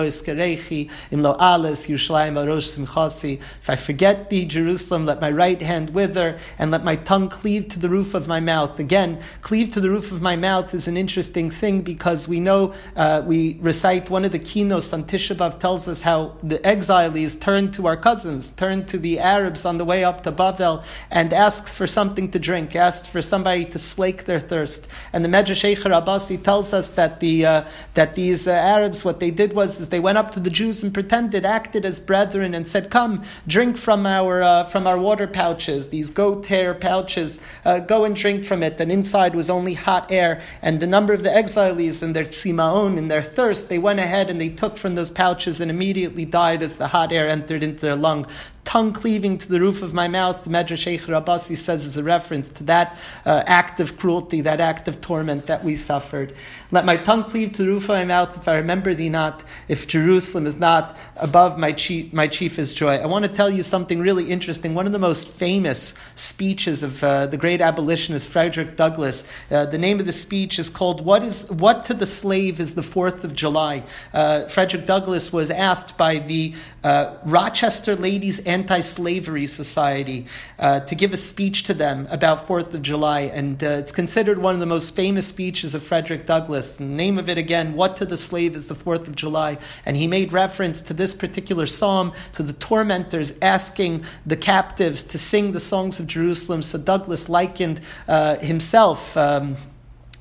Im 1.11 1.23
lo 1.23 1.35
Ales, 1.39 1.87
Yerushalayim, 1.87 2.33
Arosh 2.33 2.77
Simchas, 2.77 3.22
if 3.23 3.69
I 3.69 3.75
forget 3.75 4.29
thee, 4.29 4.45
Jerusalem, 4.45 5.05
let 5.05 5.21
my 5.21 5.31
right 5.31 5.61
hand 5.61 5.91
wither 5.91 6.37
and 6.59 6.71
let 6.71 6.83
my 6.83 6.95
tongue 6.95 7.29
cleave 7.29 7.67
to 7.69 7.79
the 7.79 7.89
roof 7.89 8.13
of 8.13 8.27
my 8.27 8.39
mouth. 8.39 8.79
Again, 8.79 9.19
cleave 9.41 9.69
to 9.71 9.79
the 9.79 9.89
roof 9.89 10.11
of 10.11 10.21
my 10.21 10.35
mouth 10.35 10.73
is 10.73 10.87
an 10.87 10.97
interesting 10.97 11.49
thing 11.49 11.81
because 11.81 12.27
we 12.27 12.39
know 12.39 12.73
uh, 12.95 13.21
we 13.25 13.57
recite 13.61 14.09
one 14.09 14.25
of 14.25 14.31
the 14.31 14.39
kinos 14.39 14.93
on 14.93 15.03
Tisha 15.05 15.35
B'av 15.35 15.59
tells 15.59 15.87
us 15.87 16.01
how 16.01 16.35
the 16.43 16.65
exiles 16.65 17.35
turned 17.35 17.73
to 17.75 17.87
our 17.87 17.97
cousins, 17.97 18.49
turned 18.49 18.87
to 18.89 18.97
the 18.97 19.19
Arabs 19.19 19.65
on 19.65 19.77
the 19.77 19.85
way 19.85 20.03
up 20.03 20.23
to 20.23 20.31
Bavel 20.31 20.83
and 21.11 21.33
asked 21.33 21.69
for 21.69 21.87
something 21.87 22.29
to 22.31 22.39
drink, 22.39 22.75
asked 22.75 23.09
for 23.09 23.21
somebody 23.21 23.65
to 23.65 23.79
slake 23.79 24.25
their 24.25 24.39
thirst. 24.39 24.87
And 25.11 25.23
the 25.23 25.29
Medrash 25.29 25.63
Eicha 25.63 25.89
Rabasi 25.91 26.43
tells 26.43 26.73
us 26.73 26.89
that 26.91 27.19
the 27.19 27.45
uh, 27.45 27.65
that 27.93 28.15
these 28.15 28.47
uh, 28.47 28.51
Arabs, 28.51 29.05
what 29.05 29.19
they 29.19 29.31
did 29.31 29.53
was 29.53 29.79
is 29.79 29.89
they 29.89 29.99
went 29.99 30.17
up 30.17 30.31
to 30.31 30.39
the 30.39 30.49
Jews 30.49 30.83
and 30.83 30.93
pretended, 30.93 31.45
acted 31.45 31.85
as 31.85 31.99
brethren, 31.99 32.53
and 32.53 32.67
said, 32.67 32.89
"Come." 32.89 33.12
Come, 33.13 33.25
drink 33.47 33.77
from 33.77 34.05
our 34.05 34.43
uh, 34.43 34.63
from 34.63 34.87
our 34.87 34.97
water 34.97 35.27
pouches, 35.27 35.89
these 35.89 36.09
goat 36.09 36.47
hair 36.47 36.73
pouches. 36.73 37.41
Uh, 37.65 37.79
go 37.79 38.05
and 38.05 38.15
drink 38.15 38.43
from 38.43 38.63
it. 38.63 38.79
And 38.79 38.91
inside 38.91 39.35
was 39.35 39.49
only 39.49 39.73
hot 39.73 40.11
air. 40.11 40.41
And 40.61 40.79
the 40.79 40.87
number 40.87 41.13
of 41.13 41.23
the 41.23 41.33
exiles 41.33 42.03
in 42.03 42.13
their 42.13 42.25
tzimaon, 42.25 42.97
in 42.97 43.07
their 43.07 43.21
thirst, 43.21 43.69
they 43.69 43.79
went 43.79 43.99
ahead 43.99 44.29
and 44.29 44.39
they 44.39 44.49
took 44.49 44.77
from 44.77 44.95
those 44.95 45.11
pouches 45.11 45.61
and 45.61 45.69
immediately 45.69 46.25
died 46.25 46.61
as 46.61 46.77
the 46.77 46.89
hot 46.89 47.11
air 47.11 47.27
entered 47.29 47.63
into 47.63 47.81
their 47.81 47.95
lung 47.95 48.25
tongue 48.65 48.93
cleaving 48.93 49.37
to 49.37 49.49
the 49.49 49.59
roof 49.59 49.81
of 49.81 49.93
my 49.93 50.07
mouth, 50.07 50.43
the 50.43 50.49
Medrash 50.49 50.91
Eicha 50.91 51.07
Rabasi 51.07 51.57
says 51.57 51.85
is 51.85 51.97
a 51.97 52.03
reference 52.03 52.49
to 52.49 52.63
that 52.63 52.97
uh, 53.25 53.43
act 53.45 53.79
of 53.79 53.97
cruelty, 53.97 54.41
that 54.41 54.61
act 54.61 54.87
of 54.87 55.01
torment 55.01 55.45
that 55.47 55.63
we 55.63 55.75
suffered. 55.75 56.35
Let 56.71 56.85
my 56.85 56.97
tongue 56.97 57.25
cleave 57.25 57.51
to 57.53 57.63
the 57.63 57.67
roof 57.67 57.83
of 57.83 57.89
my 57.89 58.05
mouth 58.05 58.35
if 58.35 58.47
I 58.47 58.55
remember 58.55 58.95
thee 58.95 59.09
not, 59.09 59.43
if 59.67 59.87
Jerusalem 59.87 60.47
is 60.47 60.59
not 60.59 60.97
above 61.17 61.57
my, 61.59 61.71
chief, 61.71 62.11
my 62.13 62.27
chiefest 62.27 62.75
joy. 62.75 62.95
I 62.95 63.05
want 63.05 63.25
to 63.25 63.31
tell 63.31 63.49
you 63.49 63.61
something 63.61 63.99
really 63.99 64.31
interesting. 64.31 64.73
One 64.73 64.87
of 64.87 64.91
the 64.91 64.97
most 64.97 65.27
famous 65.27 65.93
speeches 66.15 66.81
of 66.81 67.03
uh, 67.03 67.27
the 67.27 67.37
great 67.37 67.61
abolitionist 67.61 68.29
Frederick 68.29 68.75
Douglass, 68.75 69.29
uh, 69.51 69.67
the 69.67 69.77
name 69.77 69.99
of 69.99 70.07
the 70.07 70.11
speech 70.11 70.57
is 70.57 70.69
called 70.69 71.05
What, 71.05 71.23
is, 71.23 71.49
what 71.51 71.85
to 71.85 71.93
the 71.93 72.07
Slave 72.07 72.59
is 72.59 72.73
the 72.73 72.81
Fourth 72.81 73.23
of 73.23 73.35
July? 73.35 73.83
Uh, 74.11 74.47
Frederick 74.47 74.87
Douglass 74.87 75.31
was 75.31 75.51
asked 75.51 75.95
by 75.95 76.17
the 76.17 76.55
uh, 76.83 77.17
Rochester 77.23 77.95
Ladies 77.95 78.39
Anti 78.53 78.81
Slavery 78.81 79.47
Society 79.47 80.27
uh, 80.59 80.79
to 80.81 80.93
give 80.93 81.11
a 81.11 81.17
speech 81.17 81.63
to 81.63 81.73
them 81.73 82.07
about 82.11 82.45
Fourth 82.45 82.71
of 82.75 82.83
July, 82.83 83.21
and 83.21 83.63
uh, 83.63 83.81
it's 83.81 83.91
considered 83.91 84.37
one 84.37 84.53
of 84.53 84.59
the 84.59 84.67
most 84.67 84.95
famous 84.95 85.25
speeches 85.25 85.73
of 85.73 85.81
Frederick 85.81 86.27
Douglass. 86.27 86.75
The 86.75 86.83
name 86.85 87.17
of 87.17 87.29
it 87.29 87.39
again, 87.39 87.73
What 87.73 87.97
to 87.97 88.05
the 88.05 88.15
Slave 88.15 88.55
is 88.55 88.67
the 88.67 88.75
Fourth 88.75 89.07
of 89.07 89.15
July. 89.15 89.57
And 89.87 89.97
he 89.97 90.05
made 90.05 90.33
reference 90.33 90.81
to 90.81 90.93
this 90.93 91.15
particular 91.15 91.65
psalm, 91.65 92.13
to 92.33 92.43
the 92.43 92.53
tormentors 92.53 93.33
asking 93.41 94.05
the 94.23 94.37
captives 94.37 95.01
to 95.01 95.17
sing 95.17 95.51
the 95.51 95.59
songs 95.59 95.99
of 95.99 96.05
Jerusalem. 96.05 96.61
So 96.61 96.77
Douglass 96.77 97.29
likened 97.29 97.81
uh, 98.07 98.35
himself. 98.35 99.17
Um, 99.17 99.57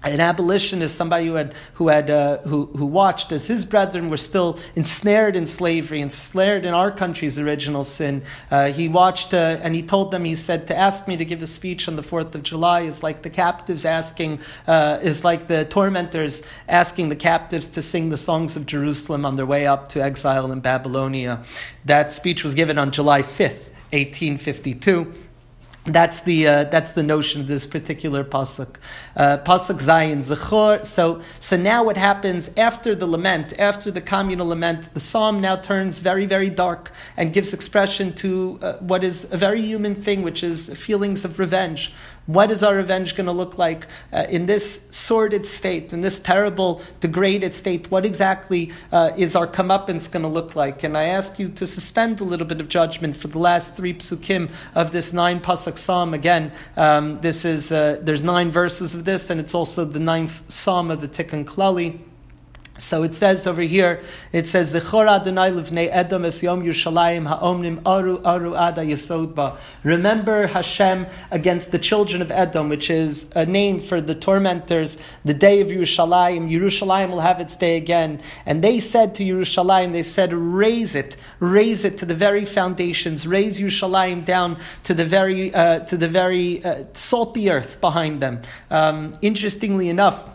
an 0.05 0.21
abolitionist, 0.21 0.97
somebody 0.97 1.27
who 1.27 1.35
had 1.35 1.55
who 1.75 1.89
had 1.89 2.11
uh, 2.11 2.39
who 2.39 2.67
who 2.67 2.87
watched 2.87 3.33
as 3.33 3.47
his 3.47 3.65
brethren 3.65 4.11
were 4.11 4.17
still 4.17 4.59
ensnared 4.75 5.37
in 5.37 5.47
slavery, 5.47 6.01
ensnared 6.01 6.65
in 6.65 6.75
our 6.75 6.91
country's 6.91 7.39
original 7.39 7.85
sin. 7.85 8.23
Uh, 8.51 8.69
he 8.73 8.89
watched 8.89 9.33
uh, 9.33 9.59
and 9.63 9.75
he 9.75 9.83
told 9.83 10.11
them. 10.11 10.25
He 10.25 10.35
said 10.35 10.67
to 10.67 10.77
ask 10.77 11.07
me 11.07 11.17
to 11.17 11.25
give 11.25 11.43
a 11.43 11.47
speech 11.47 11.89
on 11.89 11.97
the 11.97 12.03
Fourth 12.03 12.35
of 12.35 12.43
July 12.43 12.81
is 12.81 13.03
like 13.03 13.23
the 13.23 13.31
captives 13.31 13.85
asking 13.85 14.41
uh, 14.67 14.99
is 15.03 15.25
like 15.25 15.47
the 15.47 15.65
tormentors 15.65 16.43
asking 16.69 17.09
the 17.09 17.17
captives 17.17 17.69
to 17.71 17.83
sing 17.83 18.11
the 18.11 18.17
songs 18.17 18.57
of 18.57 18.67
Jerusalem 18.67 19.25
on 19.25 19.37
their 19.37 19.47
way 19.47 19.67
up 19.67 19.89
to 19.91 20.03
exile 20.03 20.51
in 20.51 20.61
Babylonia. 20.61 21.45
That 21.85 22.13
speech 22.13 22.45
was 22.45 22.55
given 22.55 22.79
on 22.79 22.91
July 22.91 23.23
fifth, 23.23 23.71
eighteen 23.93 24.37
fifty 24.37 24.75
two. 24.75 25.13
That's 25.85 26.21
the 26.21 26.47
uh, 26.47 26.65
that's 26.65 26.93
the 26.93 27.03
notion 27.03 27.41
of 27.41 27.49
this 27.49 27.67
particular 27.67 28.23
pasuk, 28.23 28.77
uh, 29.17 29.39
pasuk 29.39 29.83
Zayin 29.83 30.19
Zechor. 30.19 30.87
So 30.87 31.23
so 31.41 31.57
now 31.57 31.83
what 31.83 31.97
happens 31.97 32.57
after 32.57 32.95
the 32.95 33.07
lament, 33.07 33.53
after 33.59 33.91
the 33.91 34.01
communal 34.01 34.47
lament, 34.47 34.95
the 34.95 35.01
psalm 35.01 35.41
now 35.41 35.57
turns 35.57 35.99
very 35.99 36.25
very 36.25 36.51
dark 36.51 36.93
and 37.17 37.33
gives 37.33 37.53
expression 37.53 38.13
to 38.15 38.61
uh, 38.63 38.73
what 38.75 39.03
is 39.03 39.33
a 39.33 39.37
very 39.37 39.61
human 39.61 39.97
thing, 39.97 40.23
which 40.23 40.45
is 40.45 40.73
feelings 40.73 41.25
of 41.25 41.41
revenge. 41.41 41.93
What 42.27 42.53
is 42.53 42.63
our 42.63 42.77
revenge 42.77 43.17
going 43.17 43.27
to 43.27 43.33
look 43.33 43.59
like 43.59 43.89
uh, 44.13 44.27
in 44.29 44.47
this 44.47 44.87
sordid 44.91 45.45
state, 45.45 45.93
in 45.93 46.03
this 46.03 46.21
terrible, 46.21 46.81
degraded 47.01 47.53
state? 47.53 47.91
What 47.91 48.07
exactly 48.07 48.73
uh, 48.93 49.11
is 49.17 49.35
our 49.35 49.47
comeuppance 49.47 50.11
going 50.11 50.23
to 50.23 50.29
look 50.29 50.55
like? 50.55 50.85
And 50.85 50.97
I 50.97 51.05
ask 51.05 51.41
you 51.41 51.49
to 51.49 51.67
suspend 51.67 52.21
a 52.21 52.25
little 52.25 52.47
bit 52.47 52.61
of 52.61 52.69
judgment 52.69 53.17
for 53.17 53.27
the 53.27 53.41
last 53.41 53.77
three 53.77 53.95
psukim 53.95 54.51
of 54.75 54.93
this 54.93 55.13
nine 55.13 55.41
pasuk 55.41 55.77
psalm. 55.77 56.15
Again, 56.15 56.53
um, 56.77 57.21
this 57.21 57.45
is 57.45 57.73
uh, 57.73 57.99
there's 58.01 58.23
nine 58.23 58.51
verses 58.53 58.95
of 58.95 59.05
this, 59.05 59.29
and 59.29 59.41
it's 59.41 59.55
also 59.55 59.85
the 59.85 60.01
ninth 60.01 60.43
psalm 60.49 60.91
of 60.91 61.01
the 61.01 61.09
Tikkun 61.09 61.45
Klali. 61.45 61.99
So 62.83 63.05
it 63.05 63.15
says 63.15 63.47
over 63.47 63.63
here, 63.63 64.03
it 64.33 64.49
says, 64.49 64.75
Zechor 64.75 65.09
Adonai 65.09 65.53
livnei 65.53 65.89
Edom 65.93 66.25
es 66.25 66.43
yom 66.43 66.65
Yerushalayim 66.65 67.29
ha'omnim 67.29 67.81
aru 67.87 68.21
aru 68.25 68.57
ada 68.57 68.81
yesodba. 68.81 69.57
Remember 69.85 70.49
Hashem 70.49 71.07
against 71.31 71.71
the 71.71 71.79
children 71.79 72.21
of 72.21 72.33
Edom, 72.33 72.69
which 72.69 72.91
is 72.91 73.31
a 73.37 73.47
name 73.47 73.79
for 73.79 74.01
the 74.01 74.17
tormentors, 74.17 75.01
the 75.25 75.33
day 75.33 75.61
of 75.61 75.69
Yerushalayim. 75.69 76.51
Yerushalayim 76.51 77.11
will 77.11 77.21
have 77.21 77.39
its 77.39 77.55
day 77.55 77.77
again. 77.77 78.21
And 78.47 78.65
they 78.65 78.81
said 78.81 79.15
to 79.15 79.25
Yerushalayim, 79.25 79.93
they 79.93 80.03
said, 80.03 80.33
raise 80.33 80.97
it, 80.97 81.17
raise 81.39 81.85
it 81.85 81.99
to 81.99 82.05
the 82.05 82.17
very 82.17 82.45
foundations, 82.45 83.29
raise 83.29 83.61
Yerushalayim 83.61 84.25
down 84.25 84.59
to 84.83 84.93
the 84.93 85.05
very, 85.05 85.55
uh, 85.55 85.81
to 85.81 85.97
the 85.97 86.09
very 86.09 86.65
uh, 86.65 86.85
salty 86.95 87.49
earth 87.49 87.81
behind 87.81 88.21
them. 88.21 88.43
Um, 88.71 89.13
interestingly 89.23 89.89
enough, 89.89 90.29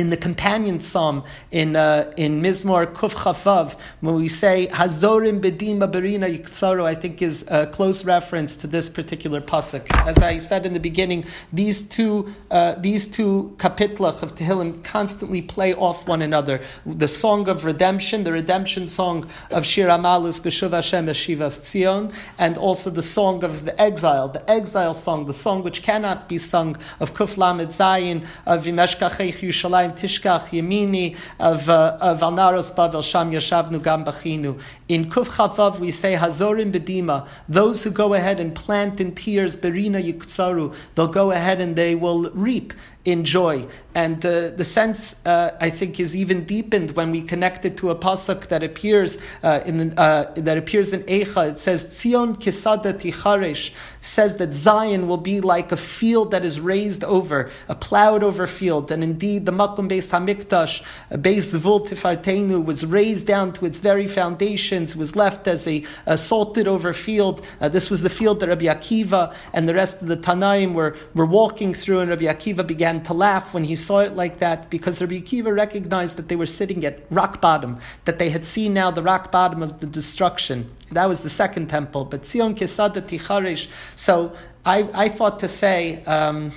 in 0.00 0.08
the 0.08 0.16
companion 0.16 0.80
psalm 0.80 1.22
in 1.50 1.76
uh, 1.76 2.12
in 2.16 2.40
Mizmor 2.40 2.86
Kuf 2.86 3.12
Chaf 3.22 3.44
Vav, 3.44 3.76
when 4.00 4.14
we 4.14 4.30
say 4.30 4.66
Hazorim 4.68 5.40
Bedima 5.42 5.86
Berina 5.94 6.26
Yiktsaru, 6.34 6.84
I 6.86 6.94
think 6.94 7.20
is 7.20 7.46
a 7.50 7.66
close 7.66 8.02
reference 8.06 8.54
to 8.56 8.66
this 8.66 8.88
particular 8.88 9.42
pasuk. 9.42 9.84
As 10.06 10.18
I 10.18 10.38
said 10.38 10.64
in 10.64 10.72
the 10.72 10.80
beginning, 10.80 11.26
these 11.52 11.82
two 11.82 12.34
uh, 12.50 12.76
these 12.78 13.06
two 13.06 13.54
kapitlach 13.58 14.22
of 14.22 14.34
Tehillim 14.34 14.82
constantly 14.82 15.42
play 15.42 15.74
off 15.74 16.08
one 16.08 16.22
another. 16.22 16.62
The 16.86 17.08
song 17.08 17.46
of 17.48 17.66
redemption, 17.66 18.24
the 18.24 18.32
redemption 18.32 18.86
song 18.86 19.28
of 19.50 19.66
Shir 19.66 19.88
Amalus 19.88 20.40
B'Shuv 20.40 20.70
Hashem 20.70 21.06
Shivas 21.08 21.60
Tzion, 21.60 22.10
and 22.38 22.56
also 22.56 22.88
the 22.88 23.02
song 23.02 23.44
of 23.44 23.66
the 23.66 23.78
exile, 23.78 24.28
the 24.28 24.50
exile 24.50 24.94
song, 24.94 25.26
the 25.26 25.34
song 25.34 25.62
which 25.62 25.82
cannot 25.82 26.26
be 26.26 26.38
sung 26.38 26.76
of 27.00 27.12
Kuf 27.12 27.36
Lamed 27.36 27.68
Zayin 27.68 28.24
of 28.46 28.64
Vimeshkachech 28.64 29.40
Yushalayim 29.46 29.89
Yerushalayim 29.90 29.96
Tishkach 29.96 30.50
Yemini 30.50 31.16
of 31.38 31.68
uh, 31.68 31.98
Bavel 32.00 33.02
Sham 33.02 33.30
Yashavnu 33.30 33.82
Gam 33.82 34.04
Bachinu. 34.04 34.60
In 34.88 35.10
Kuf 35.10 35.36
Chaf 35.36 35.56
Vav 35.56 35.80
we 35.80 35.90
say 35.90 36.14
Hazorim 36.14 36.72
Bedima. 36.72 37.26
Those 37.48 37.84
who 37.84 37.90
go 37.90 38.14
ahead 38.14 38.40
and 38.40 38.54
plant 38.54 39.00
in 39.00 39.14
tears 39.14 39.56
Berina 39.56 40.02
Yiktsaru, 40.02 40.74
they'll 40.94 41.08
go 41.08 41.30
ahead 41.30 41.60
and 41.60 41.76
they 41.76 41.94
will 41.94 42.30
reap 42.30 42.72
in 43.04 43.24
joy. 43.24 43.66
And 43.92 44.24
uh, 44.24 44.50
the 44.50 44.64
sense, 44.64 45.24
uh, 45.26 45.56
I 45.60 45.70
think, 45.70 45.98
is 45.98 46.14
even 46.14 46.44
deepened 46.44 46.92
when 46.92 47.10
we 47.10 47.22
connect 47.22 47.64
it 47.64 47.76
to 47.78 47.90
a 47.90 47.96
pasuk 47.96 48.46
that 48.46 48.62
appears 48.62 49.18
uh, 49.42 49.60
in 49.66 49.98
uh, 49.98 50.32
that 50.36 50.56
appears 50.56 50.92
in 50.92 51.02
Eicha. 51.04 51.50
It 51.50 51.58
says, 51.58 51.86
"Tzion 51.86 52.38
kisada 52.38 52.94
ticharesh," 52.94 53.72
says 54.00 54.36
that 54.36 54.54
Zion 54.54 55.08
will 55.08 55.16
be 55.16 55.40
like 55.40 55.72
a 55.72 55.76
field 55.76 56.30
that 56.30 56.44
is 56.44 56.60
raised 56.60 57.02
over, 57.02 57.50
a 57.68 57.74
plowed 57.74 58.22
over 58.22 58.46
field. 58.46 58.92
And 58.92 59.02
indeed, 59.02 59.44
the 59.44 59.52
Makom 59.52 59.88
Beis 59.88 60.12
Hamikdash, 60.12 60.82
uh, 61.10 61.16
Beis 61.16 61.52
Zvul 61.52 61.84
Tifartenu, 61.88 62.64
was 62.64 62.86
raised 62.86 63.26
down 63.26 63.52
to 63.54 63.66
its 63.66 63.80
very 63.80 64.06
foundations, 64.06 64.94
was 64.94 65.16
left 65.16 65.48
as 65.48 65.66
a, 65.66 65.84
a 66.06 66.16
salted 66.16 66.68
over 66.68 66.92
field. 66.92 67.44
Uh, 67.60 67.68
this 67.68 67.90
was 67.90 68.02
the 68.02 68.10
field 68.10 68.38
that 68.38 68.48
Rabbi 68.48 68.66
Akiva 68.66 69.34
and 69.52 69.68
the 69.68 69.74
rest 69.74 70.00
of 70.00 70.06
the 70.06 70.16
Tanaim 70.16 70.74
were, 70.74 70.96
were 71.14 71.26
walking 71.26 71.74
through, 71.74 71.98
and 72.00 72.10
Rabbi 72.10 72.26
Akiva 72.26 72.64
began 72.64 72.89
began 72.90 73.04
to 73.04 73.14
laugh 73.14 73.54
when 73.54 73.64
he 73.64 73.76
saw 73.76 74.00
it 74.00 74.16
like 74.16 74.38
that 74.40 74.68
because 74.68 75.00
Rabbi 75.00 75.20
Akiva 75.20 75.54
recognized 75.54 76.16
that 76.16 76.28
they 76.28 76.36
were 76.36 76.46
sitting 76.46 76.84
at 76.84 76.98
rock 77.10 77.40
bottom, 77.40 77.78
that 78.04 78.18
they 78.18 78.30
had 78.30 78.44
seen 78.44 78.74
now 78.74 78.90
the 78.90 79.02
rock 79.02 79.30
bottom 79.30 79.62
of 79.62 79.78
the 79.80 79.86
destruction. 79.86 80.68
That 80.92 81.08
was 81.08 81.22
the 81.22 81.28
second 81.28 81.68
temple. 81.68 82.04
But 82.04 82.26
Zion 82.26 82.54
Kesada 82.54 83.00
Ticharesh. 83.00 83.68
So 83.96 84.32
I, 84.66 84.88
I 85.04 85.08
thought 85.08 85.38
to 85.38 85.48
say, 85.48 86.04
um, 86.04 86.50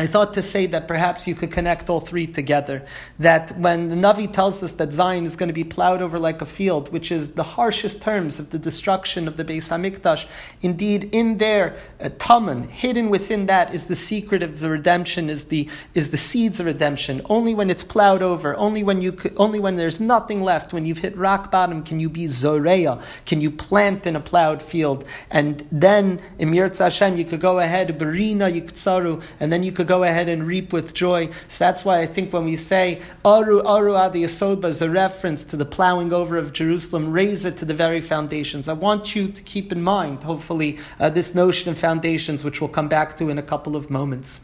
I 0.00 0.06
thought 0.06 0.32
to 0.32 0.40
say 0.40 0.64
that 0.64 0.88
perhaps 0.88 1.28
you 1.28 1.34
could 1.34 1.50
connect 1.50 1.90
all 1.90 2.00
three 2.00 2.26
together. 2.26 2.86
That 3.18 3.54
when 3.58 3.88
the 3.88 3.94
Navi 3.94 4.32
tells 4.32 4.62
us 4.62 4.72
that 4.72 4.94
Zion 4.94 5.26
is 5.26 5.36
going 5.36 5.50
to 5.50 5.52
be 5.52 5.62
plowed 5.62 6.00
over 6.00 6.18
like 6.18 6.40
a 6.40 6.46
field, 6.46 6.90
which 6.90 7.12
is 7.12 7.32
the 7.32 7.42
harshest 7.42 8.00
terms 8.00 8.38
of 8.38 8.48
the 8.48 8.58
destruction 8.58 9.28
of 9.28 9.36
the 9.36 9.44
Beis 9.44 9.68
Hamikdash, 9.68 10.26
indeed, 10.62 11.10
in 11.12 11.36
there, 11.36 11.76
uh, 12.00 12.08
Taman, 12.18 12.62
hidden 12.68 13.10
within 13.10 13.44
that, 13.44 13.74
is 13.74 13.88
the 13.88 13.94
secret 13.94 14.42
of 14.42 14.60
the 14.60 14.70
redemption, 14.70 15.28
is 15.28 15.44
the 15.46 15.68
is 15.92 16.12
the 16.12 16.16
seeds 16.16 16.60
of 16.60 16.64
redemption. 16.64 17.20
Only 17.28 17.54
when 17.54 17.68
it's 17.68 17.84
plowed 17.84 18.22
over, 18.22 18.56
only 18.56 18.82
when 18.82 19.02
you 19.02 19.12
could, 19.12 19.34
only 19.36 19.60
when 19.60 19.74
there's 19.74 20.00
nothing 20.00 20.40
left, 20.40 20.72
when 20.72 20.86
you've 20.86 21.04
hit 21.04 21.14
rock 21.14 21.50
bottom, 21.50 21.82
can 21.82 22.00
you 22.00 22.08
be 22.08 22.26
Zoreya, 22.26 23.02
can 23.26 23.42
you 23.42 23.50
plant 23.50 24.06
in 24.06 24.16
a 24.16 24.20
plowed 24.20 24.62
field, 24.62 25.04
and 25.30 25.68
then 25.70 26.22
in 26.38 26.52
Yirtz 26.52 26.78
Hashem 26.78 27.18
you 27.18 27.26
could 27.26 27.40
go 27.40 27.58
ahead, 27.58 27.98
Berina 27.98 28.50
Yiktsaru, 28.50 29.22
and 29.40 29.52
then 29.52 29.62
you 29.62 29.72
could 29.72 29.89
go 29.90 30.04
ahead 30.04 30.28
and 30.28 30.46
reap 30.46 30.72
with 30.72 30.94
joy. 30.94 31.28
So 31.48 31.64
that's 31.64 31.84
why 31.84 31.98
I 31.98 32.06
think 32.06 32.32
when 32.32 32.44
we 32.44 32.54
say 32.54 33.02
Aru 33.24 33.60
Aru 33.62 33.96
Adi 33.96 34.22
Yasodba 34.22 34.66
is 34.66 34.80
a 34.82 34.88
reference 34.88 35.42
to 35.50 35.56
the 35.56 35.64
plowing 35.64 36.12
over 36.12 36.36
of 36.36 36.52
Jerusalem, 36.52 37.10
raise 37.10 37.44
it 37.44 37.56
to 37.56 37.64
the 37.64 37.74
very 37.74 38.00
foundations. 38.00 38.68
I 38.68 38.74
want 38.74 39.16
you 39.16 39.26
to 39.32 39.42
keep 39.42 39.72
in 39.72 39.82
mind, 39.82 40.22
hopefully, 40.22 40.78
uh, 41.00 41.10
this 41.10 41.34
notion 41.34 41.72
of 41.72 41.76
foundations, 41.76 42.44
which 42.44 42.60
we'll 42.60 42.76
come 42.78 42.88
back 42.88 43.18
to 43.18 43.30
in 43.30 43.36
a 43.38 43.42
couple 43.42 43.74
of 43.74 43.90
moments. 43.90 44.42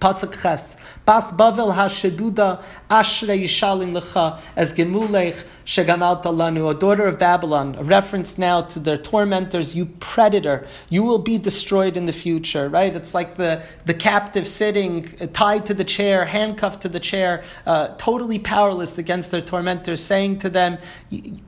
Pasuk 0.00 0.40
Ches. 0.40 0.76
Bas 1.04 1.32
Bavel 1.32 1.74
HaSheduda 1.74 2.62
Ashre 2.88 3.36
Yishalim 3.42 3.92
Lecha 3.92 4.40
as 4.54 4.72
Gemulech 4.72 5.42
shegamalta 5.70 6.24
lanu, 6.24 6.62
O 6.62 6.72
daughter 6.72 7.06
of 7.06 7.16
Babylon, 7.16 7.76
a 7.78 7.84
reference 7.84 8.36
now 8.36 8.60
to 8.60 8.80
their 8.80 8.98
tormentors, 8.98 9.72
you 9.72 9.86
predator, 9.86 10.66
you 10.88 11.04
will 11.04 11.20
be 11.20 11.38
destroyed 11.38 11.96
in 11.96 12.06
the 12.06 12.12
future, 12.12 12.68
right? 12.68 12.94
It's 12.94 13.14
like 13.14 13.36
the, 13.36 13.62
the 13.86 13.94
captive 13.94 14.48
sitting 14.48 15.06
uh, 15.20 15.28
tied 15.32 15.66
to 15.66 15.74
the 15.74 15.84
chair, 15.84 16.24
handcuffed 16.24 16.82
to 16.82 16.88
the 16.88 16.98
chair, 16.98 17.44
uh, 17.66 17.94
totally 17.98 18.40
powerless 18.40 18.98
against 18.98 19.30
their 19.30 19.40
tormentors, 19.40 20.02
saying 20.02 20.38
to 20.38 20.50
them, 20.50 20.76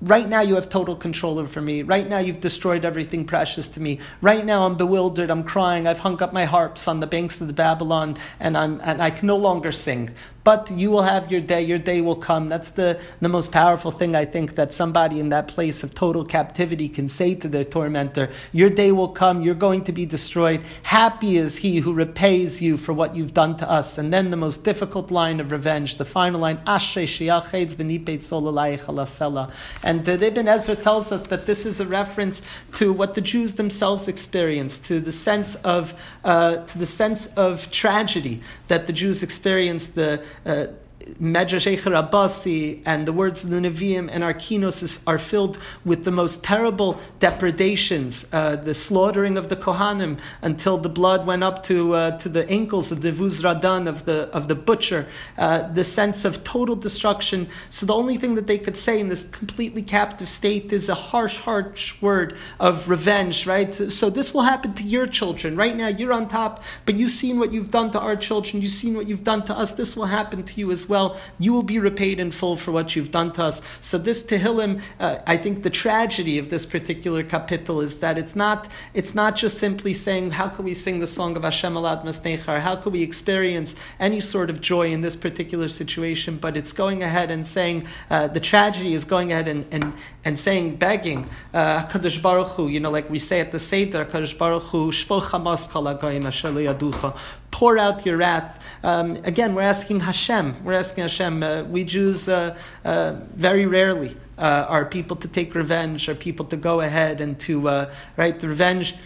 Right 0.01 0.29
now 0.29 0.41
you 0.41 0.55
have 0.55 0.69
total 0.69 0.95
control 0.95 1.41
over 1.41 1.61
me. 1.61 1.83
Right 1.83 2.09
now 2.09 2.19
you've 2.19 2.41
destroyed 2.41 2.85
everything 2.85 3.25
precious 3.25 3.67
to 3.69 3.81
me. 3.81 3.99
Right 4.21 4.47
now 4.47 4.67
I'm 4.67 4.77
bewildered, 4.77 5.31
I'm 5.31 5.43
crying, 5.43 5.89
I've 5.89 5.99
hung 5.99 6.23
up 6.23 6.33
my 6.33 6.45
harps 6.45 6.87
on 6.87 7.01
the 7.01 7.09
banks 7.09 7.41
of 7.41 7.49
the 7.49 7.53
Babylon, 7.53 8.17
and, 8.39 8.57
I'm, 8.57 8.81
and 8.85 9.03
I 9.03 9.11
can 9.11 9.27
no 9.27 9.37
longer 9.37 9.73
sing. 9.73 10.11
But 10.45 10.73
you 10.75 10.91
will 10.91 11.03
have 11.03 11.31
your 11.31 11.41
day, 11.41 11.63
your 11.63 11.79
day 11.79 12.01
will 12.01 12.17
come. 12.17 12.49
That's 12.49 12.71
the, 12.71 13.01
the 13.21 13.29
most 13.29 13.53
powerful 13.53 13.93
thing 13.93 14.17
I 14.17 14.25
think 14.25 14.57
that 14.57 14.75
somebody 14.75 15.21
in 15.21 15.29
that 15.29 15.47
place 15.47 15.85
of 15.85 15.95
total 15.95 16.25
captivity 16.25 16.89
can 16.89 17.09
say 17.09 17.37
to 17.37 17.49
their 17.49 17.65
tormentor. 17.65 18.29
Your 18.53 18.69
day 18.69 18.91
will 18.91 19.09
come, 19.09 19.43
you're 19.43 19.55
going 19.55 19.85
to 19.85 19.93
be 19.93 20.05
destroyed. 20.05 20.63
Happy 20.83 21.37
is 21.37 21.59
he 21.59 21.79
who 21.79 21.93
repays 21.93 22.61
you 22.61 22.77
for 22.77 22.93
what 22.93 23.15
you've 23.15 23.35
done 23.35 23.57
to 23.57 23.71
us. 23.71 23.99
And 23.99 24.13
then 24.13 24.31
the 24.31 24.37
most 24.37 24.65
difficult 24.65 25.13
line 25.13 25.39
of 25.39 25.53
revenge, 25.53 25.99
the 25.99 26.05
final 26.05 26.41
line, 26.41 26.59
And 26.67 26.83
uh, 30.09 30.13
Ibn 30.13 30.49
Ezra 30.49 30.77
tells 30.77 31.13
us 31.13 31.27
that 31.29 31.47
this 31.47 31.67
is 31.67 31.81
a 31.81 31.87
reference 31.87 32.43
to 32.75 32.93
what 32.93 33.15
the 33.15 33.21
Jews 33.21 33.55
themselves 33.55 34.09
experienced, 34.09 34.85
to 34.87 35.01
the 35.01 35.13
sense 35.13 35.55
of, 35.57 35.95
uh, 36.25 36.57
to 36.57 36.79
the 36.79 36.87
sense 36.87 37.27
of 37.35 37.71
tragedy 37.71 38.41
that 38.69 38.87
the 38.87 38.93
Jews 38.93 39.23
experienced, 39.23 39.95
the 39.95 40.23
uh, 40.47 40.67
Medrash 41.21 41.67
Abbasi 41.77 42.83
and 42.85 43.07
the 43.07 43.13
words 43.13 43.45
of 43.45 43.51
the 43.51 43.57
Nevi'im 43.57 44.09
and 44.11 44.23
our 44.25 44.35
kinos 44.35 45.03
are 45.07 45.19
filled 45.19 45.59
with 45.85 46.05
the 46.05 46.11
most 46.11 46.45
terrible 46.45 47.01
depredations, 47.19 48.29
uh, 48.33 48.57
the 48.57 48.75
slaughtering 48.75 49.37
of 49.37 49.49
the 49.49 49.57
Kohanim 49.57 50.19
until 50.43 50.79
the 50.79 50.89
blood 50.89 51.27
went 51.27 51.43
up 51.43 51.63
to, 51.65 51.95
uh, 51.95 52.19
to 52.19 52.29
the 52.29 52.49
ankles 52.51 52.93
of 52.93 53.03
the 53.03 53.13
Vuzradan, 53.13 53.89
of 53.89 54.05
the, 54.05 54.29
of 54.31 54.49
the 54.49 54.55
butcher, 54.55 55.07
uh, 55.39 55.69
the 55.69 55.85
sense 55.85 56.25
of 56.25 56.45
total 56.45 56.77
destruction. 56.77 57.49
So 57.71 57.87
the 57.87 57.95
only 57.95 58.17
thing 58.17 58.35
that 58.37 58.47
they 58.47 58.59
could 58.59 58.77
say 58.77 59.01
in 59.01 59.09
this 59.09 59.29
completely 59.29 59.83
captive 59.83 60.29
state 60.29 60.73
is 60.73 60.89
a 60.89 60.95
harsh, 60.95 61.37
harsh 61.37 62.01
word 62.01 62.37
of 62.61 62.89
revenge, 62.89 63.47
right? 63.47 63.75
So, 63.75 63.89
so 63.89 64.11
this 64.11 64.33
will 64.33 64.43
happen 64.43 64.75
to 64.75 64.85
your 64.85 65.07
children. 65.07 65.57
Right 65.57 65.77
now, 65.77 65.89
you're 65.89 66.13
on 66.13 66.29
top, 66.29 66.63
but 66.87 66.97
you've 66.97 67.13
seen 67.13 67.39
what 67.39 67.53
you've 67.53 67.71
done 67.71 67.91
to 67.93 68.01
our 68.01 68.17
children, 68.17 68.63
you've 68.63 68.73
seen 68.73 68.95
what 68.95 69.07
you've 69.07 69.25
done 69.25 69.45
to 69.45 69.57
us, 69.57 69.73
this 69.73 69.97
will 69.97 70.07
happen 70.07 70.43
to 70.43 70.61
you 70.61 70.71
as 70.71 70.89
well 70.89 70.92
well, 70.93 71.17
you 71.39 71.53
will 71.55 71.69
be 71.75 71.79
repaid 71.79 72.21
in 72.21 72.31
full 72.31 72.57
for 72.57 72.71
what 72.71 72.95
you've 72.95 73.11
done 73.11 73.33
to 73.33 73.45
us. 73.45 73.63
So 73.81 73.97
this 73.97 74.23
Tehillim, 74.23 74.73
uh, 75.01 75.19
I 75.27 75.37
think 75.39 75.63
the 75.63 75.71
tragedy 75.85 76.37
of 76.39 76.51
this 76.51 76.65
particular 76.67 77.23
capital 77.23 77.81
is 77.81 78.01
that 78.01 78.19
it's 78.19 78.37
not, 78.37 78.69
it's 78.93 79.15
not 79.15 79.33
just 79.43 79.57
simply 79.59 79.95
saying, 79.95 80.33
how 80.33 80.49
can 80.55 80.65
we 80.65 80.75
sing 80.75 81.01
the 81.01 81.07
song 81.07 81.37
of 81.37 81.45
Hashem 81.45 81.75
Alad 81.75 82.05
Masnechar? 82.05 82.61
How 82.61 82.77
can 82.77 82.93
we 82.93 83.03
experience 83.03 83.75
any 83.99 84.21
sort 84.21 84.51
of 84.51 84.61
joy 84.61 84.87
in 84.93 85.01
this 85.01 85.17
particular 85.17 85.69
situation? 85.69 86.37
But 86.37 86.57
it's 86.57 86.73
going 86.73 87.03
ahead 87.03 87.31
and 87.31 87.47
saying, 87.47 87.87
uh, 88.11 88.29
the 88.29 88.41
tragedy 88.41 88.93
is 88.93 89.05
going 89.05 89.33
ahead 89.33 89.49
and, 89.49 89.65
and, 89.71 89.95
and 90.27 90.39
saying, 90.39 90.77
begging, 90.77 91.29
uh, 91.55 91.89
Baruch 92.23 92.49
Hu, 92.49 92.69
you 92.69 92.81
know, 92.81 92.91
like 92.91 93.09
we 93.09 93.19
say 93.19 93.41
at 93.41 93.51
the 93.53 93.59
Seder, 93.59 94.05
Kadosh 94.05 94.37
Baruch 94.37 94.65
Hu, 94.65 94.93
pour 97.53 97.79
out 97.79 98.05
your 98.05 98.17
wrath. 98.17 98.65
Um, 98.83 99.17
again, 99.23 99.55
we're 99.55 99.63
asking 99.63 100.01
Hashem. 100.01 100.65
We're 100.65 100.73
asking 100.83 101.03
Hashem. 101.03 101.43
Uh, 101.45 101.63
we 101.63 101.85
Jews 101.85 102.29
uh, 102.29 102.57
uh, 102.85 103.15
very 103.37 103.67
rarely 103.67 104.17
uh, 104.37 104.67
are 104.69 104.85
people 104.85 105.15
to 105.15 105.29
take 105.29 105.55
revenge, 105.55 106.09
are 106.09 106.17
people 106.17 106.45
to 106.47 106.57
go 106.57 106.81
ahead 106.81 107.21
and 107.21 107.39
to 107.39 107.69
uh, 107.69 107.95
right 108.17 108.37
the 108.41 108.49
revenge. 108.49 108.97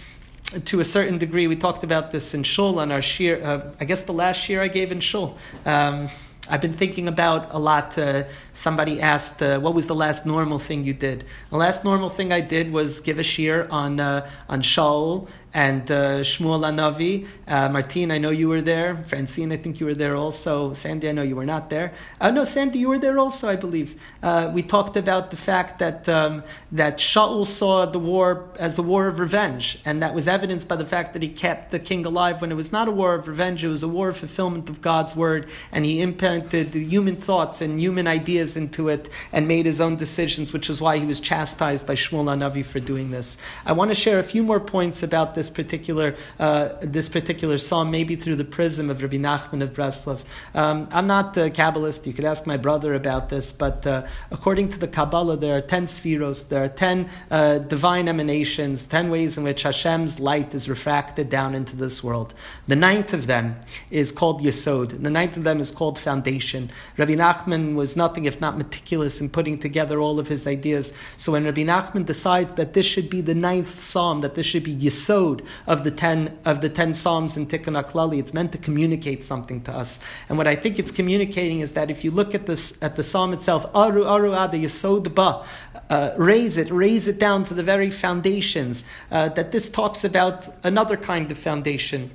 To 0.64 0.80
a 0.80 0.84
certain 0.84 1.18
degree, 1.18 1.46
we 1.48 1.56
talked 1.56 1.84
about 1.84 2.12
this 2.12 2.32
in 2.32 2.44
Shul 2.44 2.78
on 2.78 2.90
our 2.90 3.02
shir. 3.02 3.34
Uh, 3.44 3.74
I 3.78 3.84
guess 3.84 4.04
the 4.04 4.14
last 4.14 4.48
year 4.48 4.62
I 4.62 4.68
gave 4.68 4.90
in 4.90 5.00
Shul. 5.00 5.36
Um, 5.66 6.08
I've 6.48 6.62
been 6.62 6.72
thinking 6.72 7.08
about 7.08 7.48
a 7.50 7.58
lot. 7.58 7.98
Uh, 7.98 8.24
somebody 8.54 9.02
asked, 9.02 9.42
uh, 9.42 9.58
"What 9.58 9.74
was 9.74 9.86
the 9.86 9.94
last 9.94 10.24
normal 10.24 10.58
thing 10.58 10.84
you 10.84 10.94
did?" 10.94 11.24
The 11.50 11.58
last 11.58 11.84
normal 11.84 12.08
thing 12.08 12.32
I 12.32 12.40
did 12.40 12.72
was 12.72 13.00
give 13.00 13.18
a 13.18 13.24
shir 13.24 13.66
on 13.70 14.00
uh, 14.00 14.26
on 14.48 14.62
Shaul 14.62 15.28
and 15.54 15.90
uh, 15.90 16.20
Shmuel 16.20 16.60
HaNavi. 16.60 17.26
Uh, 17.48 17.68
Martine, 17.70 18.10
I 18.10 18.18
know 18.18 18.30
you 18.30 18.48
were 18.48 18.60
there. 18.60 18.96
Francine, 19.06 19.52
I 19.52 19.56
think 19.56 19.80
you 19.80 19.86
were 19.86 19.94
there 19.94 20.14
also. 20.14 20.74
Sandy, 20.74 21.08
I 21.08 21.12
know 21.12 21.22
you 21.22 21.36
were 21.36 21.46
not 21.46 21.70
there. 21.70 21.94
Uh, 22.20 22.30
no, 22.30 22.44
Sandy, 22.44 22.78
you 22.78 22.88
were 22.88 22.98
there 22.98 23.18
also, 23.18 23.48
I 23.48 23.56
believe. 23.56 23.98
Uh, 24.22 24.50
we 24.52 24.62
talked 24.62 24.96
about 24.96 25.30
the 25.30 25.36
fact 25.36 25.78
that 25.78 26.08
um, 26.08 26.42
that 26.72 26.98
Shaul 26.98 27.46
saw 27.46 27.86
the 27.86 27.98
war 27.98 28.50
as 28.58 28.76
a 28.78 28.82
war 28.82 29.06
of 29.06 29.18
revenge, 29.18 29.78
and 29.84 30.02
that 30.02 30.14
was 30.14 30.28
evidenced 30.28 30.68
by 30.68 30.76
the 30.76 30.84
fact 30.84 31.14
that 31.14 31.22
he 31.22 31.28
kept 31.28 31.70
the 31.70 31.78
king 31.78 32.04
alive 32.04 32.42
when 32.42 32.52
it 32.52 32.56
was 32.56 32.70
not 32.70 32.88
a 32.88 32.92
war 32.92 33.14
of 33.14 33.26
revenge; 33.26 33.64
it 33.64 33.68
was 33.68 33.82
a 33.82 33.88
war 33.88 34.08
of 34.10 34.16
fulfillment 34.18 34.68
of 34.68 34.82
God's 34.82 35.16
word, 35.16 35.48
and 35.72 35.84
he 35.84 36.02
implanted 36.02 36.72
the 36.72 36.84
human 36.84 37.16
thoughts 37.16 37.62
and 37.62 37.80
human 37.80 38.06
ideas 38.06 38.56
into 38.56 38.88
it, 38.88 39.08
and 39.32 39.48
made 39.48 39.64
his 39.64 39.80
own 39.80 39.96
decisions, 39.96 40.52
which 40.52 40.68
is 40.68 40.80
why 40.80 40.98
he 40.98 41.06
was 41.06 41.20
chastised 41.20 41.86
by 41.86 41.94
Shmuel 41.94 42.26
HaNavi 42.26 42.64
for 42.64 42.80
doing 42.80 43.10
this. 43.10 43.38
I 43.64 43.72
want 43.72 43.90
to 43.90 43.94
share 43.94 44.18
a 44.18 44.22
few 44.22 44.42
more 44.42 44.60
points 44.60 45.02
about 45.02 45.34
this 45.34 45.45
this 45.46 45.50
particular 45.54 46.16
uh, 46.40 46.70
this 46.80 47.08
particular 47.08 47.58
psalm, 47.58 47.90
maybe 47.90 48.16
through 48.16 48.36
the 48.36 48.44
prism 48.44 48.90
of 48.90 49.02
Rabbi 49.02 49.16
Nachman 49.16 49.62
of 49.62 49.72
Breslov. 49.72 50.24
Um, 50.54 50.88
I'm 50.90 51.06
not 51.06 51.36
a 51.36 51.50
Kabbalist. 51.50 52.06
You 52.06 52.12
could 52.12 52.24
ask 52.24 52.46
my 52.46 52.56
brother 52.56 52.94
about 52.94 53.28
this, 53.28 53.52
but 53.52 53.86
uh, 53.86 54.06
according 54.30 54.68
to 54.70 54.78
the 54.78 54.88
Kabbalah, 54.88 55.36
there 55.36 55.56
are 55.56 55.60
ten 55.60 55.86
sefiros. 55.86 56.48
There 56.48 56.64
are 56.64 56.68
ten 56.68 57.08
uh, 57.30 57.58
divine 57.58 58.08
emanations, 58.08 58.84
ten 58.84 59.10
ways 59.10 59.38
in 59.38 59.44
which 59.44 59.62
Hashem's 59.62 60.18
light 60.18 60.54
is 60.54 60.68
refracted 60.68 61.28
down 61.28 61.54
into 61.54 61.76
this 61.76 62.02
world. 62.02 62.34
The 62.66 62.76
ninth 62.76 63.12
of 63.14 63.26
them 63.26 63.56
is 63.90 64.10
called 64.10 64.42
Yesod. 64.42 65.02
The 65.02 65.10
ninth 65.10 65.36
of 65.36 65.44
them 65.44 65.60
is 65.60 65.70
called 65.70 65.98
foundation. 65.98 66.70
Rabbi 66.96 67.14
Nachman 67.14 67.74
was 67.76 67.96
nothing 67.96 68.24
if 68.24 68.40
not 68.40 68.58
meticulous 68.58 69.20
in 69.20 69.28
putting 69.30 69.58
together 69.58 70.00
all 70.00 70.18
of 70.18 70.28
his 70.28 70.46
ideas. 70.46 70.92
So 71.16 71.32
when 71.32 71.44
Rabbi 71.44 71.62
Nachman 71.62 72.04
decides 72.06 72.54
that 72.54 72.74
this 72.74 72.86
should 72.86 73.08
be 73.08 73.20
the 73.20 73.34
ninth 73.34 73.80
psalm, 73.80 74.20
that 74.22 74.34
this 74.34 74.46
should 74.46 74.64
be 74.64 74.74
Yesod, 74.74 75.25
of 75.66 75.78
the 75.84 75.90
ten 75.90 76.18
of 76.44 76.60
the 76.60 76.68
ten 76.68 76.94
psalms 76.94 77.36
in 77.36 77.46
Tikkun 77.46 77.76
Aklali. 77.82 78.18
It's 78.18 78.34
meant 78.34 78.52
to 78.52 78.58
communicate 78.58 79.24
something 79.24 79.60
to 79.62 79.72
us. 79.72 80.00
And 80.28 80.38
what 80.38 80.46
I 80.46 80.56
think 80.56 80.78
it's 80.78 80.90
communicating 80.90 81.60
is 81.60 81.72
that 81.72 81.90
if 81.90 82.04
you 82.04 82.10
look 82.10 82.34
at 82.34 82.46
this 82.46 82.64
at 82.82 82.96
the 82.96 83.02
psalm 83.02 83.32
itself, 83.32 83.66
Aru 83.74 84.04
Aru 84.04 84.32
Ada 84.32 84.58
Yesod 84.58 85.14
Ba, 85.14 85.44
uh, 85.90 86.10
raise 86.16 86.56
it, 86.56 86.70
raise 86.70 87.08
it 87.08 87.18
down 87.18 87.44
to 87.44 87.54
the 87.54 87.62
very 87.62 87.90
foundations. 87.90 88.84
Uh, 89.10 89.28
that 89.36 89.50
this 89.52 89.68
talks 89.68 90.04
about 90.04 90.48
another 90.62 90.96
kind 90.96 91.30
of 91.32 91.38
foundation. 91.38 92.10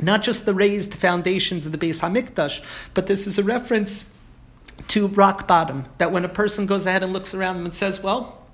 Not 0.00 0.22
just 0.22 0.44
the 0.44 0.54
raised 0.54 0.94
foundations 0.94 1.64
of 1.66 1.72
the 1.72 1.78
Beis 1.78 2.00
Hamikdash, 2.00 2.62
but 2.94 3.06
this 3.06 3.26
is 3.26 3.38
a 3.38 3.42
reference 3.42 4.12
to 4.88 5.08
rock 5.08 5.48
bottom. 5.48 5.86
That 5.98 6.12
when 6.12 6.24
a 6.24 6.28
person 6.28 6.66
goes 6.66 6.84
ahead 6.86 7.02
and 7.02 7.12
looks 7.12 7.32
around 7.34 7.56
them 7.56 7.64
and 7.64 7.74
says, 7.74 8.02
"Well, 8.02 8.45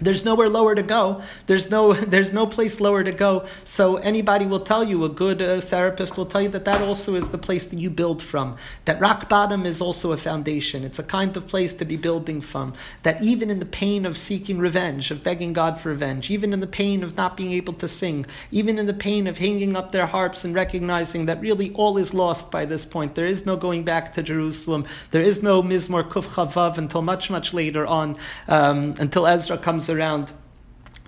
there's 0.00 0.24
nowhere 0.24 0.48
lower 0.48 0.74
to 0.74 0.82
go. 0.82 1.22
There's 1.46 1.70
no, 1.70 1.92
there's 2.12 2.32
no 2.32 2.46
place 2.46 2.80
lower 2.80 3.02
to 3.02 3.12
go. 3.12 3.46
So 3.64 3.96
anybody 3.96 4.46
will 4.46 4.60
tell 4.60 4.84
you, 4.84 5.04
a 5.04 5.08
good 5.08 5.40
uh, 5.40 5.60
therapist 5.60 6.16
will 6.16 6.26
tell 6.26 6.42
you 6.42 6.48
that 6.50 6.64
that 6.64 6.82
also 6.82 7.14
is 7.14 7.28
the 7.28 7.38
place 7.38 7.64
that 7.66 7.78
you 7.78 7.90
build 7.90 8.22
from. 8.22 8.56
That 8.84 9.00
rock 9.00 9.28
bottom 9.28 9.66
is 9.66 9.80
also 9.80 10.12
a 10.12 10.16
foundation. 10.16 10.84
It's 10.84 10.98
a 10.98 11.04
kind 11.04 11.36
of 11.36 11.46
place 11.46 11.72
to 11.74 11.84
be 11.84 11.96
building 11.96 12.40
from. 12.40 12.74
That 13.02 13.22
even 13.22 13.50
in 13.50 13.58
the 13.58 13.66
pain 13.66 14.06
of 14.06 14.16
seeking 14.16 14.58
revenge, 14.58 15.10
of 15.10 15.22
begging 15.22 15.52
God 15.52 15.80
for 15.80 15.88
revenge, 15.88 16.30
even 16.30 16.52
in 16.52 16.60
the 16.60 16.66
pain 16.66 17.02
of 17.02 17.16
not 17.16 17.36
being 17.36 17.52
able 17.52 17.72
to 17.74 17.88
sing, 17.88 18.26
even 18.50 18.78
in 18.78 18.86
the 18.86 18.94
pain 18.94 19.26
of 19.26 19.38
hanging 19.38 19.76
up 19.76 19.92
their 19.92 20.06
harps 20.06 20.44
and 20.44 20.54
recognizing 20.54 21.26
that 21.26 21.40
really 21.40 21.72
all 21.74 21.96
is 21.96 22.12
lost 22.12 22.50
by 22.50 22.64
this 22.64 22.84
point. 22.84 23.14
There 23.14 23.26
is 23.26 23.46
no 23.46 23.56
going 23.56 23.84
back 23.84 24.12
to 24.14 24.22
Jerusalem. 24.22 24.84
There 25.10 25.22
is 25.22 25.42
no 25.42 25.62
Mizmor 25.62 26.08
Kuf 26.08 26.34
Chaf 26.34 26.54
Vav 26.54 26.78
until 26.78 27.02
much, 27.02 27.30
much 27.30 27.54
later 27.54 27.86
on, 27.86 28.16
um, 28.48 28.94
until 28.98 29.26
Ezra 29.26 29.58
comes 29.58 29.85
around 29.88 30.32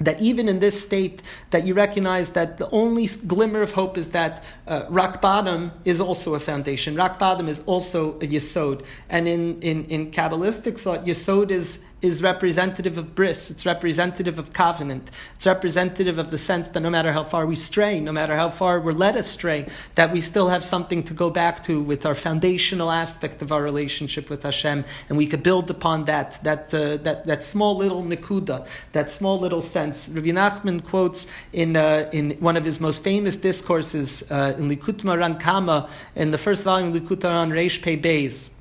that 0.01 0.21
even 0.21 0.49
in 0.49 0.59
this 0.61 0.81
state 0.81 1.23
that 1.51 1.67
you 1.67 1.75
recognize 1.75 2.31
that 2.31 2.57
the 2.59 2.71
only 2.71 3.07
glimmer 3.27 3.63
of 3.63 3.73
hope 3.73 3.99
is 3.99 4.11
that 4.11 4.45
uh, 4.67 4.85
rock 4.89 5.21
bottom 5.21 5.73
is 5.85 6.01
also 6.01 6.35
a 6.35 6.41
foundation. 6.41 6.95
Rock 6.95 7.19
bottom 7.19 7.49
is 7.49 7.65
also 7.67 8.13
a 8.21 8.27
yesod. 8.27 8.85
And 9.09 9.27
in, 9.27 9.61
in, 9.61 9.85
in 9.87 10.11
kabbalistic 10.11 10.79
thought 10.79 11.05
yesod 11.05 11.51
is 11.51 11.85
is 12.01 12.23
representative 12.23 12.97
of 12.97 13.15
bris, 13.15 13.51
it's 13.51 13.67
representative 13.67 14.39
of 14.39 14.53
covenant, 14.53 15.11
it's 15.35 15.47
representative 15.47 16.19
of 16.19 16.31
the 16.31 16.39
sense 16.39 16.69
that 16.69 16.81
no 16.81 16.91
matter 16.91 17.13
how 17.13 17.25
far 17.25 17.45
we 17.45 17.57
stray, 17.57 17.99
no 17.99 18.13
matter 18.13 18.37
how 18.37 18.49
far 18.49 18.79
we're 18.79 18.93
led 18.93 19.17
astray, 19.17 19.67
that 19.97 20.13
we 20.13 20.21
still 20.21 20.49
have 20.49 20.65
something 20.65 21.03
to 21.03 21.13
go 21.13 21.29
back 21.29 21.63
to 21.65 21.81
with 21.81 22.07
our 22.07 22.15
foundational 22.15 22.91
aspect 22.91 23.43
of 23.43 23.51
our 23.51 23.63
relationship 23.63 24.31
with 24.31 24.45
Hashem, 24.45 24.85
and 25.09 25.19
we 25.19 25.27
could 25.27 25.43
build 25.43 25.71
upon 25.71 26.05
that, 26.05 26.39
that, 26.45 26.73
uh, 26.73 26.99
that, 26.99 27.27
that 27.27 27.43
small 27.43 27.77
little 27.77 28.05
nikuda, 28.05 28.67
that 28.93 29.11
small 29.11 29.39
little 29.39 29.61
sense. 29.61 30.09
Rabbi 30.09 30.29
Nachman 30.29 30.85
quotes 30.85 31.27
in, 31.53 31.77
uh, 31.77 32.09
in 32.13 32.33
one 32.39 32.57
of 32.57 32.65
his 32.65 32.81
most 32.81 33.03
famous 33.03 33.37
discourses 33.37 34.31
uh, 34.31 34.55
in 34.57 34.69
Likutei 34.71 35.03
Moharan 35.03 35.41
Kama, 35.41 35.89
in 36.15 36.31
the 36.31 36.39
first 36.39 36.63
volume 36.63 36.95
of 36.95 37.03
Likutei 37.03 37.29
Moharan 37.29 37.51
Reish 37.51 37.83
Pei 37.83 37.97
Beis, 37.97 38.55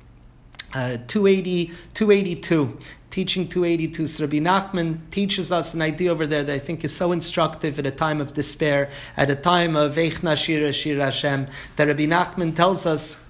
uh, 0.74 0.98
280, 1.06 1.72
282 1.94 2.78
teaching 3.10 3.48
282. 3.48 4.06
So 4.06 4.24
Rabbi 4.24 4.38
Nachman 4.38 4.98
teaches 5.10 5.50
us 5.50 5.74
an 5.74 5.82
idea 5.82 6.10
over 6.10 6.26
there 6.26 6.44
that 6.44 6.52
I 6.52 6.58
think 6.58 6.84
is 6.84 6.94
so 6.94 7.12
instructive 7.12 7.78
at 7.78 7.86
a 7.86 7.90
time 7.90 8.20
of 8.20 8.34
despair, 8.34 8.90
at 9.16 9.30
a 9.30 9.36
time 9.36 9.76
of 9.76 9.96
Eichna 9.96 10.36
Shira 10.36 10.72
Shira 10.72 11.06
Hashem, 11.06 11.48
that 11.76 11.88
Rabbi 11.88 12.06
Nachman 12.06 12.54
tells 12.54 12.86
us. 12.86 13.24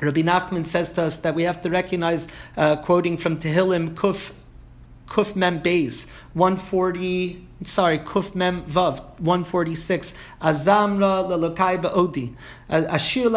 Rabbi 0.00 0.22
Nachman 0.22 0.66
says 0.66 0.90
to 0.92 1.04
us 1.04 1.18
that 1.18 1.34
we 1.36 1.44
have 1.44 1.60
to 1.60 1.70
recognize, 1.70 2.26
uh, 2.56 2.74
quoting 2.76 3.16
from 3.16 3.38
Tehillim 3.38 3.94
Kuf, 3.94 4.32
Kuf 5.06 5.36
Mem 5.36 5.62
Beis, 5.62 6.10
140, 6.34 7.46
sorry, 7.62 8.00
Kuf 8.00 8.34
Mem 8.34 8.62
Vav, 8.62 8.98
146, 9.20 10.14
Azamra 10.40 11.28
Lalokai 11.28 11.80
Ba'odi. 11.80 12.34
Ashir. 12.72 13.28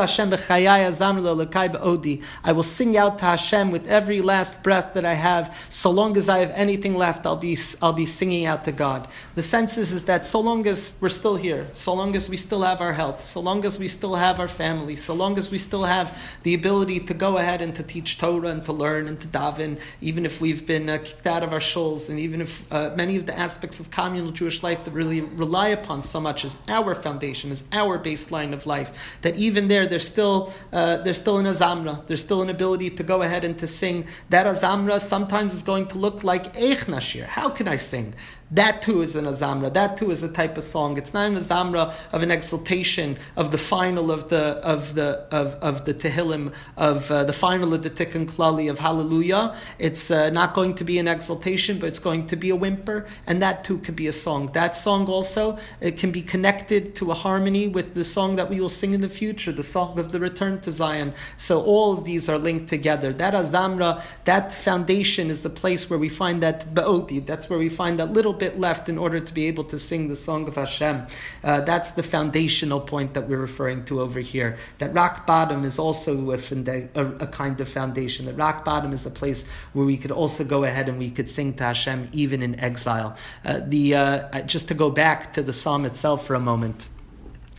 I 2.44 2.52
will 2.54 2.64
sing 2.64 2.98
out 2.98 3.18
to 3.18 3.26
Hashem 3.26 3.72
with 3.72 3.88
every 3.88 4.22
last 4.22 4.64
breath 4.64 4.94
that 4.94 5.04
I 5.04 5.14
have. 5.14 5.56
So 5.70 5.92
long 5.92 6.16
as 6.16 6.30
I 6.30 6.38
have 6.38 6.52
anything 6.52 6.96
left, 6.96 7.26
I'll 7.26 7.36
be 7.36 7.58
I'll 7.82 7.94
be 7.94 8.06
singing 8.06 8.46
out 8.46 8.64
to 8.64 8.72
God. 8.72 9.10
The 9.36 9.42
sense 9.42 9.78
is, 9.78 9.92
is 9.92 10.06
that 10.06 10.26
so 10.26 10.40
long 10.40 10.66
as 10.68 10.94
we're 11.02 11.10
still 11.10 11.36
here, 11.36 11.68
so 11.74 11.94
long 11.94 12.16
as 12.16 12.30
we 12.30 12.38
still 12.38 12.62
have 12.62 12.80
our 12.80 12.94
health, 12.94 13.24
so 13.24 13.42
long 13.42 13.66
as 13.66 13.78
we 13.78 13.90
still 13.90 14.16
have 14.16 14.40
our 14.40 14.48
family, 14.48 14.96
so 14.96 15.14
long 15.14 15.38
as 15.38 15.52
we 15.52 15.58
still 15.58 15.84
have 15.84 16.18
the 16.44 16.54
ability 16.54 17.02
to 17.02 17.14
go 17.14 17.38
ahead 17.38 17.62
and 17.62 17.76
to 17.76 17.84
teach 17.84 18.18
Torah 18.18 18.48
and 18.50 18.64
to 18.66 18.72
learn 18.72 19.08
and 19.08 19.20
to 19.20 19.28
daven, 19.28 19.80
even 20.00 20.26
if 20.26 20.40
we've 20.40 20.66
been 20.66 20.90
uh, 20.90 20.98
kicked 20.98 21.28
out 21.28 21.44
of 21.44 21.52
our 21.52 21.60
shuls, 21.60 22.10
and 22.10 22.20
even 22.20 22.40
if 22.40 22.72
uh, 22.72 22.92
many 22.96 23.18
of 23.18 23.26
the 23.26 23.38
aspects 23.38 23.80
of 23.82 23.92
communal 23.92 24.32
Jewish 24.32 24.64
life 24.64 24.86
that 24.86 24.92
really 24.92 25.22
rely 25.22 25.68
upon 25.68 26.02
so 26.02 26.22
much 26.22 26.46
as 26.46 26.56
our 26.70 26.96
foundation, 26.96 27.52
as 27.52 27.64
our 27.74 28.00
baseline 28.00 28.54
of 28.54 28.66
life 28.66 29.20
that 29.26 29.36
even 29.36 29.68
there 29.68 29.88
there's 29.88 30.08
still 30.08 30.54
uh, 30.72 30.98
there's 30.98 31.18
still 31.18 31.40
an 31.40 31.48
azamra, 31.48 32.06
there's 32.06 32.22
still 32.22 32.44
an 32.44 32.50
ability 32.50 32.92
to 32.92 33.04
go 33.04 33.24
ahead 33.24 33.44
and 33.44 33.58
to 33.58 33.66
sing. 33.66 34.06
That 34.30 34.46
azamra 34.46 35.02
sometimes 35.02 35.56
is 35.56 35.64
going 35.64 35.88
to 35.88 35.98
look 35.98 36.24
like 36.24 36.54
eich 36.54 36.86
nashir. 36.94 37.26
How 37.26 37.50
can 37.50 37.68
I 37.68 37.78
sing? 37.78 38.14
That 38.52 38.84
too 38.84 39.02
is 39.02 39.16
an 39.16 39.26
azamra. 39.26 39.74
That 39.74 39.98
too 39.98 40.12
is 40.12 40.22
a 40.22 40.32
type 40.32 40.56
of 40.56 40.64
song. 40.64 40.98
It's 40.98 41.16
not 41.16 41.28
an 41.28 41.36
azamra 41.36 41.92
of 42.14 42.22
an 42.22 42.30
exaltation 42.30 43.18
of 43.36 43.52
the 43.52 43.58
final 43.58 44.12
of 44.12 44.30
the 44.30 44.58
of 44.64 44.94
the 44.94 45.26
of, 45.32 45.56
of 45.56 45.86
the 45.86 45.96
tehillim 45.96 46.54
of 46.78 47.10
uh, 47.10 47.24
the 47.24 47.34
final 47.34 47.74
of 47.74 47.82
the 47.82 47.90
tikkun 47.90 48.30
klali 48.30 48.70
of 48.70 48.78
hallelujah. 48.78 49.58
It's 49.80 50.12
uh, 50.12 50.30
not 50.30 50.54
going 50.54 50.76
to 50.76 50.84
be 50.84 51.00
an 51.00 51.08
exaltation, 51.08 51.80
but 51.80 51.88
it's 51.88 51.98
going 51.98 52.28
to 52.28 52.36
be 52.36 52.52
a 52.52 52.56
whimper, 52.56 53.08
and 53.26 53.42
that 53.42 53.64
too 53.64 53.80
could 53.80 53.96
be 53.96 54.06
a 54.06 54.12
song. 54.12 54.52
That 54.54 54.76
song 54.76 55.08
also 55.08 55.58
it 55.82 55.98
can 55.98 56.12
be 56.12 56.22
connected 56.22 56.94
to 56.98 57.10
a 57.10 57.16
harmony 57.16 57.68
with 57.68 57.96
the 57.96 58.04
song 58.04 58.36
that 58.36 58.48
we 58.48 58.62
will 58.62 58.70
sing 58.70 58.94
in 58.94 59.02
the 59.02 59.10
future, 59.10 59.52
the 59.52 59.64
song 59.64 59.98
of 59.98 60.12
the 60.12 60.20
return 60.20 60.62
to 60.62 60.70
Zion. 60.70 61.16
So 61.38 61.64
all 61.64 61.94
of 61.94 62.04
these 62.04 62.30
are 62.30 62.38
linked 62.38 62.68
together. 62.70 63.12
That 63.12 63.34
azamra, 63.34 64.04
that 64.26 64.54
foundation, 64.54 65.32
is 65.32 65.42
the 65.42 65.50
place 65.50 65.90
where 65.90 65.98
we 65.98 66.10
find 66.10 66.44
that 66.44 66.76
be'oti. 66.76 67.22
That's 67.22 67.50
where 67.50 67.58
we 67.58 67.70
find 67.70 67.98
that 67.98 68.14
little 68.14 68.35
bit 68.36 68.60
left 68.60 68.90
in 68.90 68.98
order 68.98 69.20
to 69.20 69.34
be 69.34 69.48
able 69.48 69.64
to 69.66 69.78
sing 69.78 70.08
the 70.08 70.16
song 70.16 70.48
of 70.48 70.56
Hashem. 70.56 71.08
Uh, 71.44 71.62
that's 71.62 71.92
the 71.92 72.04
foundational 72.04 72.80
point 72.80 73.14
that 73.14 73.28
we're 73.28 73.40
referring 73.40 73.86
to 73.86 74.02
over 74.02 74.20
here. 74.20 74.58
That 74.78 74.94
rock 74.94 75.26
bottom 75.26 75.66
is 75.66 75.80
also 75.80 76.32
a, 76.32 76.88
a, 76.96 77.28
kind 77.28 77.60
of 77.60 77.68
foundation. 77.68 78.26
That 78.26 78.36
rock 78.36 78.64
bottom 78.64 78.94
is 78.94 79.06
a 79.06 79.12
place 79.12 79.48
where 79.74 79.86
we 79.86 79.98
could 79.98 80.12
also 80.12 80.44
go 80.44 80.64
ahead 80.64 80.90
and 80.90 81.00
we 81.00 81.10
could 81.10 81.30
sing 81.30 81.54
to 81.56 81.64
Hashem 81.64 82.10
even 82.12 82.42
in 82.42 82.60
exile. 82.60 83.16
Uh, 83.44 83.62
the 83.66 83.96
uh, 83.96 84.42
just 84.42 84.68
to 84.68 84.74
go 84.74 84.90
back 84.90 85.34
to 85.34 85.42
the 85.42 85.54
psalm 85.54 85.86
itself 85.86 86.26
for 86.26 86.36
a 86.36 86.40
moment. 86.40 86.88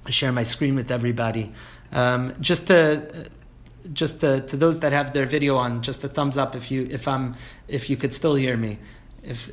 I 0.04 0.10
share 0.10 0.32
my 0.32 0.44
screen 0.44 0.76
with 0.76 0.90
everybody. 0.90 1.52
Um, 1.92 2.34
just 2.40 2.68
to 2.68 3.28
just 3.92 4.20
to, 4.20 4.40
to, 4.42 4.56
those 4.56 4.80
that 4.80 4.92
have 4.92 5.12
their 5.12 5.26
video 5.26 5.56
on, 5.56 5.82
just 5.82 6.02
a 6.04 6.08
thumbs 6.08 6.36
up 6.38 6.56
if 6.56 6.70
you 6.70 6.86
if 6.90 7.06
I'm 7.08 7.34
if 7.68 7.90
you 7.90 7.96
could 7.96 8.12
still 8.12 8.34
hear 8.34 8.56
me. 8.56 8.78
If 9.22 9.50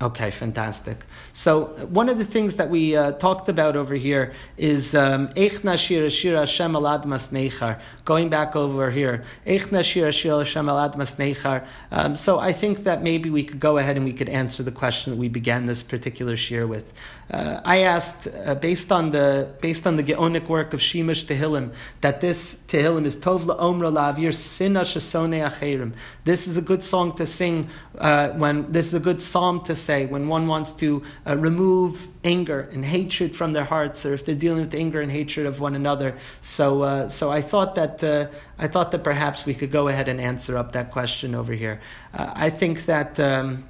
Okay, 0.00 0.30
fantastic. 0.30 1.04
So 1.32 1.64
one 1.88 2.08
of 2.08 2.18
the 2.18 2.24
things 2.24 2.54
that 2.54 2.70
we 2.70 2.94
uh, 2.94 3.12
talked 3.12 3.48
about 3.48 3.74
over 3.74 3.96
here 3.96 4.32
is 4.56 4.94
Echna 4.94 5.76
Shira 5.76 6.08
Shira 6.08 6.38
Hashem 6.38 6.76
Al 6.76 6.82
Admas 6.82 7.32
Nechar. 7.32 7.80
Going 8.04 8.28
back 8.28 8.54
over 8.54 8.90
here, 8.92 9.24
Echna 9.44 9.82
Shira 9.82 10.12
Shira 10.12 10.38
Hashem 10.38 10.68
Al 10.68 10.88
Admas 10.88 11.16
Nechar. 11.16 11.66
Um, 11.90 12.14
so 12.14 12.38
I 12.38 12.52
think 12.52 12.84
that 12.84 13.02
maybe 13.02 13.28
we 13.28 13.42
could 13.42 13.58
go 13.58 13.78
ahead 13.78 13.96
and 13.96 14.04
we 14.04 14.12
could 14.12 14.28
answer 14.28 14.62
the 14.62 14.70
question 14.70 15.14
that 15.14 15.18
we 15.18 15.28
began 15.28 15.66
this 15.66 15.82
particular 15.82 16.36
shir 16.36 16.68
with. 16.68 16.92
Uh, 17.30 17.60
I 17.62 17.80
asked, 17.80 18.26
uh, 18.26 18.54
based 18.54 18.90
on 18.90 19.10
the 19.10 19.50
based 19.60 19.86
on 19.86 19.96
the 19.96 20.02
Geonic 20.02 20.48
work 20.48 20.72
of 20.72 20.80
Shimush 20.80 21.26
Tehillim, 21.26 21.74
that 22.00 22.22
this 22.22 22.62
Tehillim 22.68 23.04
is 23.04 23.16
Tov 23.16 23.40
Omra 23.40 23.92
Lavir 23.92 24.34
Sina 24.34 24.80
Shasone 24.80 25.46
Acherim. 25.46 25.92
This 26.24 26.46
is 26.46 26.56
a 26.56 26.62
good 26.62 26.82
song 26.82 27.14
to 27.16 27.26
sing 27.26 27.68
uh, 27.98 28.30
when 28.30 28.72
this 28.72 28.86
is 28.86 28.94
a 28.94 29.00
good 29.00 29.20
psalm 29.20 29.62
to 29.64 29.74
say 29.74 30.06
when 30.06 30.28
one 30.28 30.46
wants 30.46 30.72
to 30.72 31.02
uh, 31.26 31.36
remove 31.36 32.08
anger 32.24 32.68
and 32.72 32.82
hatred 32.82 33.36
from 33.36 33.52
their 33.52 33.64
hearts, 33.64 34.06
or 34.06 34.14
if 34.14 34.24
they're 34.24 34.34
dealing 34.34 34.60
with 34.60 34.74
anger 34.74 35.02
and 35.02 35.12
hatred 35.12 35.46
of 35.46 35.60
one 35.60 35.74
another. 35.74 36.16
So, 36.40 36.82
uh, 36.82 37.08
so 37.10 37.30
I 37.30 37.42
thought 37.42 37.74
that 37.74 38.02
uh, 38.02 38.28
I 38.58 38.68
thought 38.68 38.90
that 38.92 39.04
perhaps 39.04 39.44
we 39.44 39.52
could 39.52 39.70
go 39.70 39.88
ahead 39.88 40.08
and 40.08 40.18
answer 40.18 40.56
up 40.56 40.72
that 40.72 40.92
question 40.92 41.34
over 41.34 41.52
here. 41.52 41.80
I 42.14 42.48
think 42.48 42.86
that. 42.86 43.20
Um, 43.20 43.68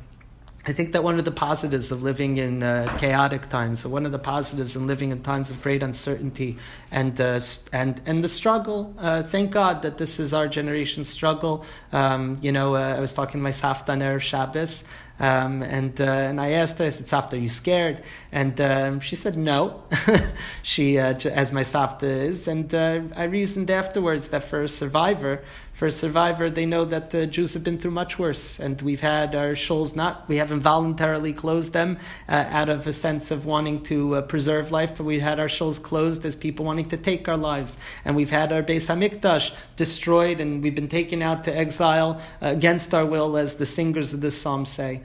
I 0.66 0.73
think 0.73 0.92
that 0.92 1.03
one 1.03 1.18
of 1.18 1.25
the 1.25 1.31
positives 1.31 1.90
of 1.90 2.03
living 2.03 2.37
in 2.37 2.62
uh, 2.62 2.94
chaotic 2.99 3.49
times, 3.49 3.87
or 3.87 3.88
one 3.88 4.05
of 4.05 4.12
the 4.12 4.18
positives 4.18 4.77
in 4.77 4.87
living 4.87 5.12
in 5.12 5.23
times 5.23 5.51
of 5.51 5.62
great 5.62 5.83
uncertainty 5.83 6.59
and 6.90 7.18
uh, 7.21 7.40
and 7.73 8.01
and 8.05 8.23
the 8.23 8.29
struggle. 8.29 8.94
Uh, 8.99 9.23
thank 9.23 9.51
God 9.51 9.83
that 9.83 9.97
this 9.97 10.21
is 10.21 10.35
our 10.35 10.47
generation's 10.49 11.09
struggle. 11.09 11.64
Um, 11.92 12.38
you 12.42 12.53
know, 12.53 12.75
uh, 12.75 12.97
I 12.97 13.01
was 13.01 13.14
talking 13.14 13.40
to 13.40 13.42
my 13.42 13.51
Safta 13.51 13.92
on 13.92 14.01
Erev 14.01 14.21
Shabbos, 14.21 14.85
um, 15.20 15.62
and 15.62 16.00
uh, 16.00 16.04
and 16.04 16.40
I 16.40 16.50
asked 16.50 16.78
her, 16.78 16.85
I 16.85 16.90
said, 16.90 17.07
Safta, 17.07 17.37
are 17.37 17.40
you 17.40 17.48
scared? 17.48 18.02
And 18.31 18.61
um, 18.61 19.00
she 19.00 19.16
said, 19.16 19.37
no. 19.37 19.83
she, 20.62 20.98
uh, 20.98 21.14
as 21.31 21.52
my 21.52 21.62
Safta 21.62 22.04
is. 22.04 22.46
And 22.46 22.72
uh, 22.74 23.00
I 23.16 23.24
reasoned 23.24 23.70
afterwards 23.70 24.28
that 24.28 24.44
for 24.44 24.62
a 24.62 24.68
survivor, 24.68 25.42
for 25.72 25.87
a 25.87 25.92
survivor, 25.92 26.50
they 26.50 26.66
know 26.66 26.85
that 26.85 27.11
the 27.11 27.24
Jews 27.26 27.54
have 27.54 27.62
been 27.62 27.78
through 27.78 27.92
much 27.92 28.18
worse. 28.18 28.59
And 28.59 28.83
we've 28.83 29.00
had 29.00 29.35
our 29.35 29.52
shuls 29.52 29.94
not, 29.94 30.28
we 30.28 30.37
haven't 30.37 30.61
voluntarily 30.61 31.33
closed 31.33 31.72
them 31.72 31.98
uh, 32.28 32.46
out 32.48 32.68
of 32.68 32.87
a 32.87 32.92
sense 32.92 33.31
of 33.31 33.46
wanting 33.46 33.85
to 33.85 34.16
uh, 34.16 34.22
preserve 34.22 34.72
life, 34.72 34.96
but 34.96 35.04
we 35.04 35.20
had 35.20 35.38
our 35.38 35.46
shuls 35.46 35.81
closed 35.81 36.24
as 36.24 36.35
people 36.35 36.64
wanting 36.64 36.88
to 36.88 36.96
take 36.96 37.28
our 37.28 37.37
lives. 37.37 37.78
And 38.04 38.16
we've 38.16 38.31
had 38.31 38.52
our 38.52 38.62
Beis 38.62 38.88
Hamikdash 38.88 39.54
destroyed, 39.76 40.40
and 40.40 40.64
we've 40.64 40.74
been 40.74 40.88
taken 40.88 41.22
out 41.22 41.44
to 41.44 41.57
exile 41.57 42.20
uh, 42.42 42.48
against 42.48 42.92
our 42.92 43.07
will, 43.07 43.37
as 43.37 43.54
the 43.54 43.66
singers 43.66 44.12
of 44.12 44.20
this 44.20 44.40
psalm 44.40 44.64
say 44.66 45.02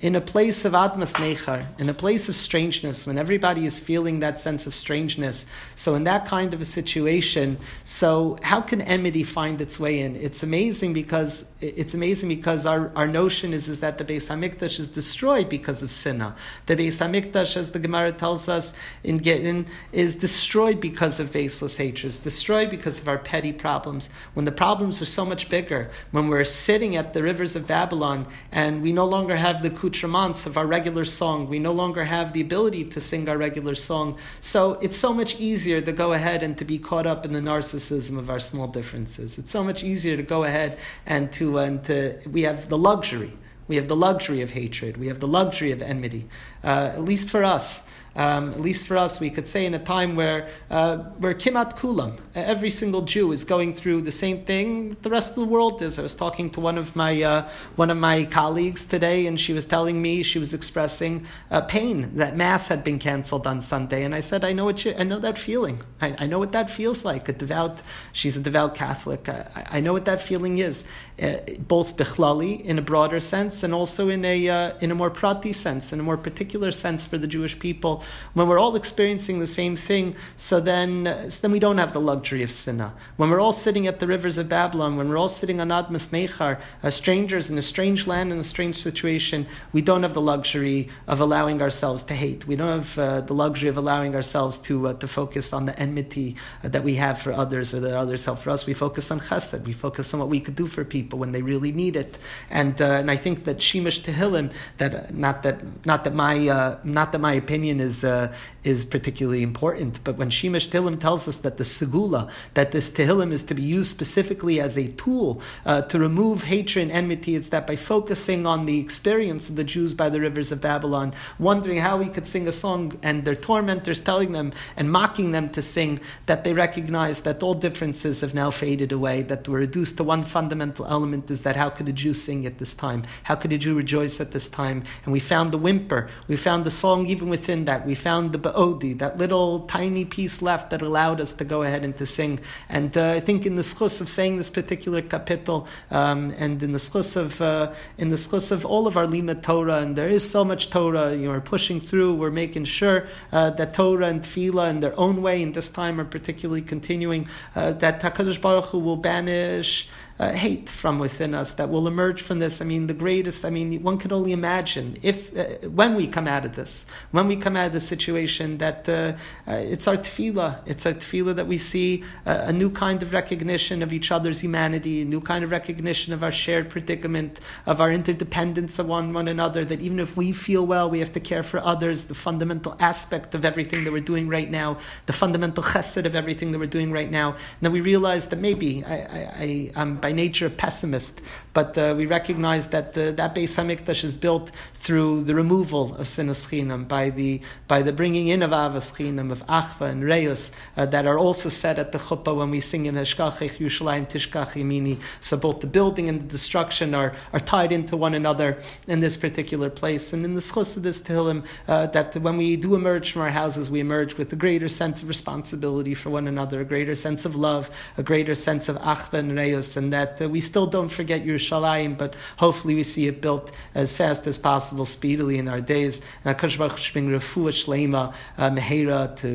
in 0.00 0.16
a 0.16 0.20
place 0.20 0.64
of 0.64 0.72
admas 0.72 1.12
nechar, 1.14 1.66
in 1.78 1.90
a 1.90 1.94
place 1.94 2.30
of 2.30 2.34
strangeness, 2.34 3.06
when 3.06 3.18
everybody 3.18 3.66
is 3.66 3.78
feeling 3.78 4.20
that 4.20 4.38
sense 4.38 4.66
of 4.66 4.74
strangeness. 4.74 5.44
So 5.74 5.94
in 5.94 6.04
that 6.04 6.24
kind 6.24 6.54
of 6.54 6.60
a 6.62 6.64
situation, 6.64 7.58
so 7.84 8.38
how 8.42 8.62
can 8.62 8.80
enmity 8.80 9.24
find 9.24 9.60
its 9.60 9.78
way 9.78 10.00
in? 10.00 10.16
It's 10.16 10.42
amazing 10.42 10.94
because 10.94 11.52
it's 11.60 11.92
amazing 11.92 12.30
because 12.30 12.64
our, 12.64 12.90
our 12.96 13.06
notion 13.06 13.52
is, 13.52 13.68
is 13.68 13.80
that 13.80 13.98
the 13.98 14.04
Beis 14.04 14.28
Hamikdash 14.30 14.80
is 14.80 14.88
destroyed 14.88 15.50
because 15.50 15.82
of 15.82 15.90
sinna. 15.90 16.34
The 16.64 16.76
Beis 16.76 16.98
Hamikdash, 16.98 17.58
as 17.58 17.72
the 17.72 17.78
Gemara 17.78 18.12
tells 18.12 18.48
us 18.48 18.72
in 19.04 19.18
Gittin, 19.18 19.66
is 19.92 20.14
destroyed 20.14 20.80
because 20.80 21.20
of 21.20 21.30
baseless 21.30 21.76
hatred, 21.76 22.06
is 22.06 22.20
destroyed 22.20 22.70
because 22.70 23.00
of 23.00 23.08
our 23.08 23.18
petty 23.18 23.52
problems. 23.52 24.08
When 24.32 24.46
the 24.46 24.52
problems 24.52 25.02
are 25.02 25.06
so 25.06 25.26
much 25.26 25.50
bigger, 25.50 25.90
when 26.10 26.28
we're 26.28 26.44
sitting 26.44 26.96
at 26.96 27.12
the 27.12 27.22
rivers 27.22 27.54
of 27.54 27.66
Babylon 27.66 28.26
and 28.50 28.80
we 28.80 28.94
no 28.94 29.04
longer 29.04 29.36
have 29.36 29.62
the 29.62 29.68
accoutrements 29.90 30.46
of 30.46 30.56
our 30.56 30.66
regular 30.66 31.04
song. 31.04 31.48
We 31.48 31.58
no 31.58 31.72
longer 31.72 32.04
have 32.04 32.32
the 32.32 32.40
ability 32.40 32.84
to 32.84 33.00
sing 33.00 33.28
our 33.28 33.36
regular 33.36 33.74
song. 33.74 34.18
So 34.40 34.74
it's 34.74 34.96
so 34.96 35.12
much 35.12 35.40
easier 35.40 35.80
to 35.80 35.92
go 35.92 36.12
ahead 36.12 36.42
and 36.42 36.56
to 36.58 36.64
be 36.64 36.78
caught 36.78 37.06
up 37.06 37.24
in 37.24 37.32
the 37.32 37.40
narcissism 37.40 38.18
of 38.18 38.30
our 38.30 38.40
small 38.40 38.68
differences. 38.68 39.38
It's 39.38 39.50
so 39.50 39.64
much 39.64 39.82
easier 39.82 40.16
to 40.16 40.22
go 40.22 40.44
ahead 40.44 40.78
and 41.06 41.32
to, 41.32 41.58
and 41.58 41.84
to 41.84 42.20
we 42.30 42.42
have 42.42 42.68
the 42.68 42.78
luxury. 42.78 43.32
We 43.68 43.76
have 43.76 43.88
the 43.88 43.96
luxury 43.96 44.42
of 44.42 44.50
hatred. 44.50 44.96
We 44.96 45.08
have 45.08 45.20
the 45.20 45.28
luxury 45.28 45.72
of 45.72 45.82
enmity. 45.82 46.28
Uh, 46.64 46.92
at 46.94 47.04
least 47.04 47.30
for 47.30 47.44
us. 47.44 47.86
Um, 48.16 48.50
at 48.50 48.60
least 48.60 48.86
for 48.86 48.96
us, 48.96 49.20
we 49.20 49.30
could 49.30 49.46
say 49.46 49.64
in 49.66 49.74
a 49.74 49.78
time 49.78 50.16
where 50.16 50.48
uh, 50.68 50.96
where 51.18 51.32
kimat 51.32 51.76
kulam, 51.76 52.18
every 52.34 52.70
single 52.70 53.02
Jew 53.02 53.30
is 53.30 53.44
going 53.44 53.72
through 53.72 54.02
the 54.02 54.12
same 54.12 54.44
thing 54.44 54.96
the 55.02 55.10
rest 55.10 55.30
of 55.30 55.36
the 55.36 55.44
world 55.44 55.80
is. 55.80 55.98
I 55.98 56.02
was 56.02 56.14
talking 56.14 56.50
to 56.50 56.60
one 56.60 56.76
of 56.76 56.96
my 56.96 57.22
uh, 57.22 57.48
one 57.76 57.90
of 57.90 57.96
my 57.98 58.24
colleagues 58.24 58.84
today, 58.84 59.26
and 59.26 59.38
she 59.38 59.52
was 59.52 59.64
telling 59.64 60.02
me 60.02 60.22
she 60.22 60.38
was 60.38 60.52
expressing 60.52 61.24
uh, 61.50 61.60
pain 61.60 62.10
that 62.16 62.36
mass 62.36 62.68
had 62.68 62.82
been 62.82 62.98
canceled 62.98 63.46
on 63.46 63.60
Sunday, 63.60 64.02
and 64.02 64.14
I 64.14 64.20
said, 64.20 64.44
I 64.44 64.52
know 64.52 64.64
what 64.64 64.84
you, 64.84 64.94
I 64.98 65.04
know 65.04 65.20
that 65.20 65.38
feeling. 65.38 65.80
I, 66.00 66.16
I, 66.18 66.26
know 66.26 66.38
what 66.38 66.52
that 66.52 66.68
feels 66.68 67.04
like. 67.04 67.28
A 67.28 67.32
devout, 67.32 67.82
she's 68.12 68.36
a 68.36 68.40
devout 68.40 68.74
Catholic. 68.74 69.28
I, 69.28 69.66
I 69.70 69.80
know 69.80 69.92
what 69.92 70.04
that 70.06 70.20
feeling 70.20 70.58
is, 70.58 70.84
uh, 71.22 71.36
both 71.60 71.96
bichlali 71.96 72.60
in 72.64 72.78
a 72.78 72.82
broader 72.82 73.20
sense, 73.20 73.62
and 73.62 73.72
also 73.72 74.08
in 74.08 74.24
a 74.24 74.48
uh, 74.48 74.78
in 74.80 74.90
a 74.90 74.94
more 74.94 75.10
prati 75.10 75.52
sense, 75.52 75.92
in 75.92 76.00
a 76.00 76.02
more 76.02 76.16
particular 76.16 76.72
sense 76.72 77.06
for 77.06 77.18
the 77.18 77.26
Jewish 77.26 77.58
people 77.58 77.99
when 78.34 78.48
we're 78.48 78.58
all 78.58 78.76
experiencing 78.76 79.40
the 79.40 79.46
same 79.46 79.76
thing, 79.76 80.14
so 80.36 80.60
then 80.60 81.26
so 81.30 81.42
then 81.42 81.52
we 81.52 81.58
don't 81.58 81.78
have 81.78 81.92
the 81.92 82.00
luxury 82.00 82.42
of 82.42 82.50
sinna. 82.50 82.92
When 83.16 83.30
we're 83.30 83.40
all 83.40 83.52
sitting 83.52 83.86
at 83.86 84.00
the 84.00 84.06
rivers 84.06 84.38
of 84.38 84.48
Babylon, 84.48 84.96
when 84.96 85.08
we're 85.08 85.18
all 85.18 85.28
sitting 85.28 85.60
on 85.60 85.68
Admas 85.68 86.10
Nechar, 86.10 86.60
strangers 86.92 87.50
in 87.50 87.58
a 87.58 87.62
strange 87.62 88.06
land 88.06 88.32
in 88.32 88.38
a 88.38 88.44
strange 88.44 88.76
situation, 88.76 89.46
we 89.72 89.82
don't 89.82 90.02
have 90.02 90.14
the 90.14 90.20
luxury 90.20 90.88
of 91.06 91.20
allowing 91.20 91.62
ourselves 91.62 92.02
to 92.04 92.14
hate. 92.14 92.46
We 92.46 92.56
don't 92.56 92.78
have 92.78 92.98
uh, 92.98 93.20
the 93.22 93.34
luxury 93.34 93.68
of 93.68 93.76
allowing 93.76 94.14
ourselves 94.14 94.58
to 94.60 94.88
uh, 94.88 94.94
to 94.94 95.08
focus 95.08 95.52
on 95.52 95.66
the 95.66 95.78
enmity 95.78 96.36
uh, 96.64 96.68
that 96.68 96.84
we 96.84 96.94
have 96.96 97.20
for 97.20 97.32
others 97.32 97.74
or 97.74 97.80
that 97.80 97.96
others 97.96 98.24
have 98.26 98.38
for 98.40 98.50
us. 98.50 98.66
We 98.66 98.74
focus 98.74 99.10
on 99.10 99.20
chesed. 99.20 99.64
We 99.64 99.72
focus 99.72 100.12
on 100.14 100.20
what 100.20 100.28
we 100.28 100.40
could 100.40 100.56
do 100.56 100.66
for 100.66 100.84
people 100.84 101.18
when 101.18 101.32
they 101.32 101.42
really 101.42 101.72
need 101.72 101.96
it. 101.96 102.18
And 102.50 102.80
uh, 102.80 103.00
and 103.00 103.10
I 103.10 103.16
think 103.16 103.44
that 103.44 103.58
Shimush 103.58 104.00
Tehillim, 104.06 104.52
that 104.78 105.14
not 105.14 105.42
that 105.44 105.58
not 105.86 106.04
that 106.04 106.14
my 106.14 106.34
uh, 106.48 106.78
not 106.84 107.12
that 107.12 107.20
my 107.20 107.34
opinion 107.44 107.76
is 107.80 107.89
uh, 108.04 108.32
is 108.64 108.84
particularly 108.84 109.42
important, 109.42 110.02
but 110.04 110.16
when 110.16 110.30
Shimush 110.30 110.68
Tehillim 110.68 111.00
tells 111.00 111.26
us 111.26 111.38
that 111.38 111.56
the 111.56 111.64
segula, 111.64 112.30
that 112.54 112.72
this 112.72 112.90
Tehillim 112.90 113.32
is 113.32 113.42
to 113.44 113.54
be 113.54 113.62
used 113.62 113.90
specifically 113.90 114.60
as 114.60 114.76
a 114.76 114.88
tool 114.92 115.40
uh, 115.64 115.82
to 115.82 115.98
remove 115.98 116.44
hatred 116.44 116.88
and 116.88 116.92
enmity, 116.92 117.34
it's 117.34 117.48
that 117.48 117.66
by 117.66 117.76
focusing 117.76 118.46
on 118.46 118.66
the 118.66 118.78
experience 118.78 119.48
of 119.48 119.56
the 119.56 119.64
Jews 119.64 119.94
by 119.94 120.08
the 120.08 120.20
rivers 120.20 120.52
of 120.52 120.60
Babylon, 120.60 121.14
wondering 121.38 121.78
how 121.78 121.96
we 121.96 122.08
could 122.08 122.26
sing 122.26 122.46
a 122.46 122.52
song, 122.52 122.98
and 123.02 123.24
their 123.24 123.34
tormentors 123.34 124.00
telling 124.00 124.32
them 124.32 124.52
and 124.76 124.90
mocking 124.92 125.32
them 125.32 125.48
to 125.50 125.62
sing, 125.62 125.98
that 126.26 126.44
they 126.44 126.52
recognize 126.52 127.20
that 127.20 127.42
all 127.42 127.54
differences 127.54 128.20
have 128.20 128.34
now 128.34 128.50
faded 128.50 128.92
away, 128.92 129.22
that 129.22 129.48
we're 129.48 129.58
reduced 129.58 129.96
to 129.96 130.04
one 130.04 130.22
fundamental 130.22 130.86
element 130.86 131.30
is 131.30 131.42
that 131.42 131.56
how 131.56 131.70
could 131.70 131.88
a 131.88 131.92
Jew 131.92 132.14
sing 132.14 132.46
at 132.46 132.58
this 132.58 132.74
time? 132.74 133.04
How 133.24 133.34
could 133.34 133.52
a 133.52 133.58
Jew 133.58 133.74
rejoice 133.74 134.20
at 134.20 134.32
this 134.32 134.48
time? 134.48 134.82
And 135.04 135.12
we 135.12 135.20
found 135.20 135.52
the 135.52 135.58
whimper, 135.58 136.08
we 136.28 136.36
found 136.36 136.64
the 136.64 136.70
song 136.70 137.06
even 137.06 137.28
within 137.28 137.64
that, 137.66 137.79
we 137.86 137.94
found 137.94 138.32
the 138.32 138.38
ba'odi, 138.38 138.98
that 138.98 139.18
little 139.18 139.60
tiny 139.60 140.04
piece 140.04 140.42
left 140.42 140.70
that 140.70 140.82
allowed 140.82 141.20
us 141.20 141.32
to 141.34 141.44
go 141.44 141.62
ahead 141.62 141.84
and 141.84 141.96
to 141.96 142.06
sing. 142.06 142.40
And 142.68 142.96
uh, 142.96 143.12
I 143.12 143.20
think 143.20 143.46
in 143.46 143.56
the 143.56 143.62
schus 143.62 144.00
of 144.00 144.08
saying 144.08 144.38
this 144.38 144.50
particular 144.50 145.02
kapitel, 145.02 145.66
um, 145.90 146.34
and 146.38 146.62
in 146.62 146.72
the 146.72 146.78
schus 146.78 147.16
of 147.16 147.40
uh, 147.40 147.72
in 147.98 148.10
the 148.10 148.16
schus 148.16 148.52
of 148.52 148.64
all 148.64 148.86
of 148.86 148.96
our 148.96 149.06
lima 149.06 149.34
Torah, 149.34 149.80
and 149.80 149.96
there 149.96 150.08
is 150.08 150.28
so 150.28 150.44
much 150.44 150.70
Torah, 150.70 151.14
you 151.14 151.26
know, 151.26 151.30
we're 151.30 151.40
pushing 151.40 151.80
through, 151.80 152.14
we're 152.14 152.30
making 152.30 152.64
sure 152.64 153.06
uh, 153.32 153.50
that 153.50 153.74
Torah 153.74 154.06
and 154.06 154.22
Tefillah 154.22 154.70
in 154.70 154.80
their 154.80 154.98
own 154.98 155.22
way 155.22 155.42
in 155.42 155.52
this 155.52 155.70
time 155.70 156.00
are 156.00 156.04
particularly 156.04 156.62
continuing, 156.62 157.28
uh, 157.54 157.72
that 157.72 158.00
Hakadosh 158.00 158.40
Baruch 158.40 158.66
Hu 158.66 158.78
will 158.78 158.96
banish 158.96 159.88
uh, 160.20 160.32
hate 160.32 160.68
from 160.68 160.98
within 160.98 161.34
us 161.34 161.54
that 161.54 161.70
will 161.70 161.88
emerge 161.88 162.20
from 162.20 162.38
this. 162.40 162.60
I 162.60 162.66
mean, 162.66 162.86
the 162.86 162.94
greatest, 162.94 163.42
I 163.42 163.50
mean, 163.50 163.82
one 163.82 163.96
can 163.96 164.12
only 164.12 164.32
imagine 164.32 164.98
if, 165.02 165.34
uh, 165.34 165.66
when 165.68 165.94
we 165.94 166.06
come 166.06 166.28
out 166.28 166.44
of 166.44 166.54
this, 166.54 166.84
when 167.10 167.26
we 167.26 167.36
come 167.36 167.56
out 167.56 167.68
of 167.68 167.72
the 167.72 167.80
situation, 167.80 168.58
that 168.58 168.86
uh, 168.86 169.14
uh 169.48 169.52
it's 169.52 169.88
our 169.88 169.96
tefillah, 169.96 170.58
it's 170.66 170.84
our 170.84 170.92
tefillah 170.92 171.34
that 171.34 171.46
we 171.46 171.56
see 171.56 172.04
uh, 172.26 172.42
a 172.44 172.52
new 172.52 172.68
kind 172.68 173.02
of 173.02 173.14
recognition 173.14 173.82
of 173.82 173.94
each 173.94 174.12
other's 174.12 174.40
humanity, 174.40 175.00
a 175.00 175.06
new 175.06 175.22
kind 175.22 175.42
of 175.42 175.50
recognition 175.50 176.12
of 176.12 176.22
our 176.22 176.30
shared 176.30 176.68
predicament, 176.68 177.40
of 177.64 177.80
our 177.80 177.90
interdependence 177.90 178.78
of 178.78 178.88
one, 178.88 179.16
another, 179.28 179.64
that 179.64 179.80
even 179.80 179.98
if 179.98 180.18
we 180.18 180.32
feel 180.32 180.66
well, 180.66 180.90
we 180.90 180.98
have 180.98 181.12
to 181.12 181.20
care 181.20 181.42
for 181.42 181.60
others, 181.64 182.04
the 182.04 182.14
fundamental 182.14 182.76
aspect 182.78 183.34
of 183.34 183.46
everything 183.46 183.84
that 183.84 183.92
we're 183.92 184.00
doing 184.00 184.28
right 184.28 184.50
now, 184.50 184.76
the 185.06 185.14
fundamental 185.14 185.62
chesed 185.62 186.04
of 186.04 186.14
everything 186.14 186.52
that 186.52 186.58
we're 186.58 186.66
doing 186.66 186.92
right 186.92 187.10
now. 187.10 187.36
Now 187.62 187.70
we 187.70 187.80
realize 187.80 188.28
that 188.28 188.38
maybe 188.38 188.84
I, 188.84 188.94
I, 188.94 189.72
I, 189.74 189.82
am 189.82 189.96
by 189.96 190.09
by 190.10 190.14
nature 190.14 190.50
pessimist, 190.50 191.20
but 191.52 191.76
uh, 191.78 191.94
we 191.96 192.06
recognize 192.06 192.68
that 192.68 192.96
uh, 192.98 193.12
that 193.12 193.34
Beis 193.34 193.54
Hamikdash 193.58 194.02
is 194.04 194.16
built 194.16 194.50
through 194.74 195.22
the 195.22 195.34
removal 195.34 195.94
of 195.96 196.06
sinas 196.06 196.42
chinam, 196.48 196.88
by 196.88 197.10
the 197.10 197.40
by 197.68 197.82
the 197.82 197.92
bringing 197.92 198.28
in 198.28 198.42
of 198.42 198.50
avas 198.50 198.88
chinam, 198.96 199.30
of 199.30 199.44
achva 199.46 199.88
and 199.88 200.02
reus 200.02 200.52
uh, 200.76 200.86
that 200.86 201.06
are 201.06 201.18
also 201.18 201.48
said 201.48 201.78
at 201.78 201.92
the 201.92 201.98
chuppah 201.98 202.36
when 202.36 202.50
we 202.50 202.60
sing 202.60 202.86
in 202.86 202.94
Heshkachich 202.94 203.58
Yerushalayim 203.58 204.06
Tishkach 204.10 204.52
Yimini. 204.58 205.00
So 205.20 205.36
both 205.36 205.60
the 205.60 205.66
building 205.78 206.08
and 206.08 206.20
the 206.20 206.26
destruction 206.26 206.94
are, 206.94 207.12
are 207.32 207.40
tied 207.40 207.72
into 207.72 207.96
one 207.96 208.14
another 208.14 208.58
in 208.88 209.00
this 209.00 209.16
particular 209.16 209.70
place. 209.70 210.12
And 210.12 210.24
in 210.24 210.34
the 210.34 210.40
schus 210.40 210.76
of 210.76 210.82
this 210.82 211.00
Tehillim, 211.00 211.44
uh, 211.68 211.86
that 211.88 212.16
when 212.16 212.36
we 212.36 212.56
do 212.56 212.74
emerge 212.74 213.12
from 213.12 213.22
our 213.22 213.34
houses, 213.42 213.70
we 213.70 213.80
emerge 213.80 214.16
with 214.16 214.32
a 214.32 214.36
greater 214.36 214.68
sense 214.68 215.02
of 215.02 215.08
responsibility 215.08 215.94
for 215.94 216.10
one 216.10 216.26
another, 216.26 216.60
a 216.60 216.64
greater 216.64 216.94
sense 216.94 217.24
of 217.24 217.36
love, 217.36 217.70
a 217.96 218.02
greater 218.02 218.34
sense 218.34 218.68
of 218.68 218.76
achva 218.78 219.14
and 219.14 219.36
reus, 219.36 219.76
and 219.76 219.92
that 219.92 219.99
that 220.00 220.22
uh, 220.22 220.28
we 220.28 220.40
still 220.40 220.66
don't 220.66 220.92
forget 221.00 221.24
Yerushalayim, 221.24 221.92
but 222.02 222.14
hopefully 222.44 222.74
we 222.74 222.82
see 222.82 223.06
it 223.06 223.20
built 223.20 223.52
as 223.74 223.92
fast 223.92 224.26
as 224.26 224.38
possible, 224.38 224.84
speedily 224.84 225.36
in 225.38 225.46
our 225.48 225.60
days. 225.60 225.94
And 226.24 226.36
Hakadosh 226.36 226.58
Baruch 226.58 226.78
Hu 226.78 226.92
bring 226.94 227.08
refuah 227.08 227.54
shleima 227.60 228.14
uh, 228.38 228.50
mehera 228.50 229.14
to 229.16 229.30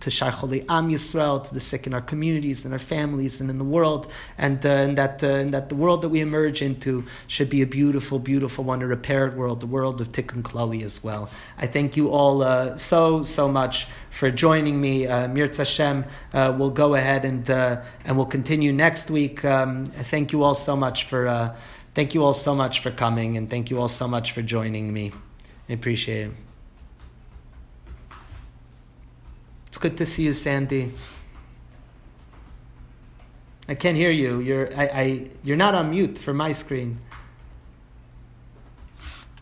to 0.00 0.10
Sharcholi 0.10 0.64
Am 0.68 0.90
Yisrael, 0.90 1.36
to 1.46 1.54
the 1.54 1.60
sick 1.60 1.86
in 1.86 1.94
our 1.94 2.00
communities 2.00 2.64
and 2.64 2.72
our 2.72 2.84
families 2.94 3.40
and 3.40 3.50
in 3.50 3.58
the 3.58 3.70
world, 3.76 4.10
and, 4.38 4.64
uh, 4.66 4.68
and 4.68 4.98
that 4.98 5.22
uh, 5.22 5.42
and 5.42 5.54
that 5.54 5.68
the 5.68 5.74
world 5.74 6.02
that 6.02 6.08
we 6.08 6.20
emerge 6.20 6.60
into 6.62 7.04
should 7.26 7.50
be 7.50 7.62
a 7.62 7.66
beautiful, 7.66 8.18
beautiful 8.18 8.64
one, 8.64 8.82
a 8.82 8.86
repaired 8.86 9.36
world, 9.36 9.60
the 9.60 9.66
world 9.66 10.00
of 10.00 10.10
Tikkun 10.12 10.42
Klali 10.42 10.82
as 10.82 11.02
well. 11.02 11.30
I 11.58 11.66
thank 11.66 11.96
you 11.96 12.10
all 12.10 12.42
uh, 12.42 12.76
so 12.76 13.24
so 13.24 13.48
much 13.48 13.86
for 14.10 14.30
joining 14.30 14.80
me. 14.80 15.06
Uh, 15.06 15.26
Mirz 15.28 15.56
Hashem 15.56 16.04
uh, 16.32 16.54
will 16.56 16.70
go 16.70 16.94
ahead 16.94 17.24
and 17.24 17.50
uh, 17.50 17.80
and 18.04 18.16
we'll 18.16 18.26
continue 18.26 18.72
next 18.72 19.10
week. 19.10 19.44
Um, 19.44 19.83
thank 19.86 20.32
you 20.32 20.42
all 20.42 20.54
so 20.54 20.76
much 20.76 21.04
for 21.04 21.28
uh, 21.28 21.56
thank 21.94 22.14
you 22.14 22.24
all 22.24 22.34
so 22.34 22.54
much 22.54 22.80
for 22.80 22.90
coming 22.90 23.36
and 23.36 23.48
thank 23.48 23.70
you 23.70 23.80
all 23.80 23.88
so 23.88 24.08
much 24.08 24.32
for 24.32 24.42
joining 24.42 24.92
me. 24.92 25.12
I 25.68 25.72
appreciate 25.72 26.28
it. 26.28 26.32
It's 29.66 29.78
good 29.78 29.96
to 29.96 30.06
see 30.06 30.24
you, 30.24 30.32
Sandy. 30.32 30.92
I 33.68 33.74
can't 33.74 33.96
hear 33.96 34.10
you. 34.10 34.40
You're 34.40 34.76
I, 34.76 34.84
I 34.86 35.30
you're 35.42 35.56
not 35.56 35.74
on 35.74 35.90
mute 35.90 36.18
for 36.18 36.34
my 36.34 36.52
screen. 36.52 36.98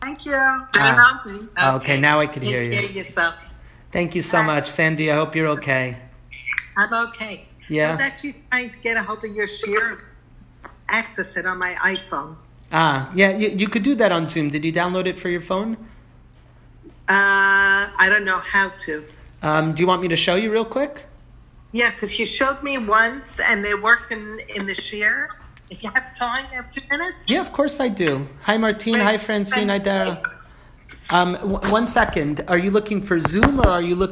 Thank 0.01 0.25
you. 0.25 0.33
Ah, 0.35 1.21
okay. 1.25 1.93
okay. 1.93 1.97
now 1.97 2.19
I 2.19 2.27
can 2.27 2.43
hear 2.43 2.61
you. 2.61 2.71
Hear 2.71 2.89
yourself. 2.89 3.35
Thank 3.91 4.15
you 4.15 4.21
so 4.21 4.43
much, 4.43 4.69
Sandy. 4.69 5.11
I 5.11 5.15
hope 5.15 5.35
you're 5.35 5.49
okay. 5.49 5.97
I'm 6.75 6.93
okay. 7.07 7.45
Yeah. 7.69 7.89
I 7.89 7.91
was 7.91 8.01
actually 8.01 8.35
trying 8.49 8.69
to 8.71 8.79
get 8.79 8.97
a 8.97 9.03
hold 9.03 9.23
of 9.23 9.31
your 9.31 9.47
share, 9.47 9.99
access 10.93 11.35
it 11.35 11.45
on 11.45 11.57
my 11.57 11.73
iPhone. 11.95 12.35
Ah, 12.71 13.11
yeah, 13.13 13.31
you, 13.35 13.49
you 13.49 13.67
could 13.67 13.83
do 13.83 13.95
that 13.95 14.11
on 14.11 14.27
Zoom. 14.27 14.49
Did 14.49 14.63
you 14.63 14.71
download 14.71 15.05
it 15.07 15.19
for 15.19 15.29
your 15.29 15.41
phone? 15.41 15.75
Uh, 17.09 17.89
I 18.03 18.07
don't 18.11 18.25
know 18.25 18.39
how 18.39 18.69
to. 18.85 19.03
Um, 19.41 19.73
do 19.73 19.81
you 19.81 19.87
want 19.87 20.01
me 20.01 20.07
to 20.07 20.15
show 20.15 20.35
you 20.35 20.51
real 20.51 20.65
quick? 20.65 21.05
Yeah, 21.73 21.89
because 21.91 22.17
you 22.19 22.25
showed 22.25 22.61
me 22.63 22.77
once 22.77 23.39
and 23.39 23.65
they 23.65 23.73
worked 23.73 24.11
in, 24.11 24.39
in 24.55 24.65
the 24.65 24.75
share. 24.75 25.29
If 25.69 25.83
you 25.83 25.89
have 25.91 26.15
time, 26.15 26.45
you 26.51 26.57
have 26.61 26.69
two 26.71 26.81
minutes? 26.89 27.27
Yeah, 27.27 27.41
of 27.41 27.51
course 27.51 27.79
I 27.79 27.89
do. 27.89 28.27
Hi, 28.43 28.57
Martine. 28.57 28.99
Hi, 28.99 29.17
Francine. 29.17 29.69
Hi, 29.69 29.79
Dara. 29.79 30.21
Um, 31.09 31.33
w- 31.33 31.71
one 31.71 31.87
second. 31.87 32.45
Are 32.47 32.57
you 32.57 32.71
looking 32.71 33.01
for 33.01 33.19
Zoom 33.19 33.59
or 33.59 33.67
are 33.67 33.81
you 33.81 33.95
looking? 33.95 34.01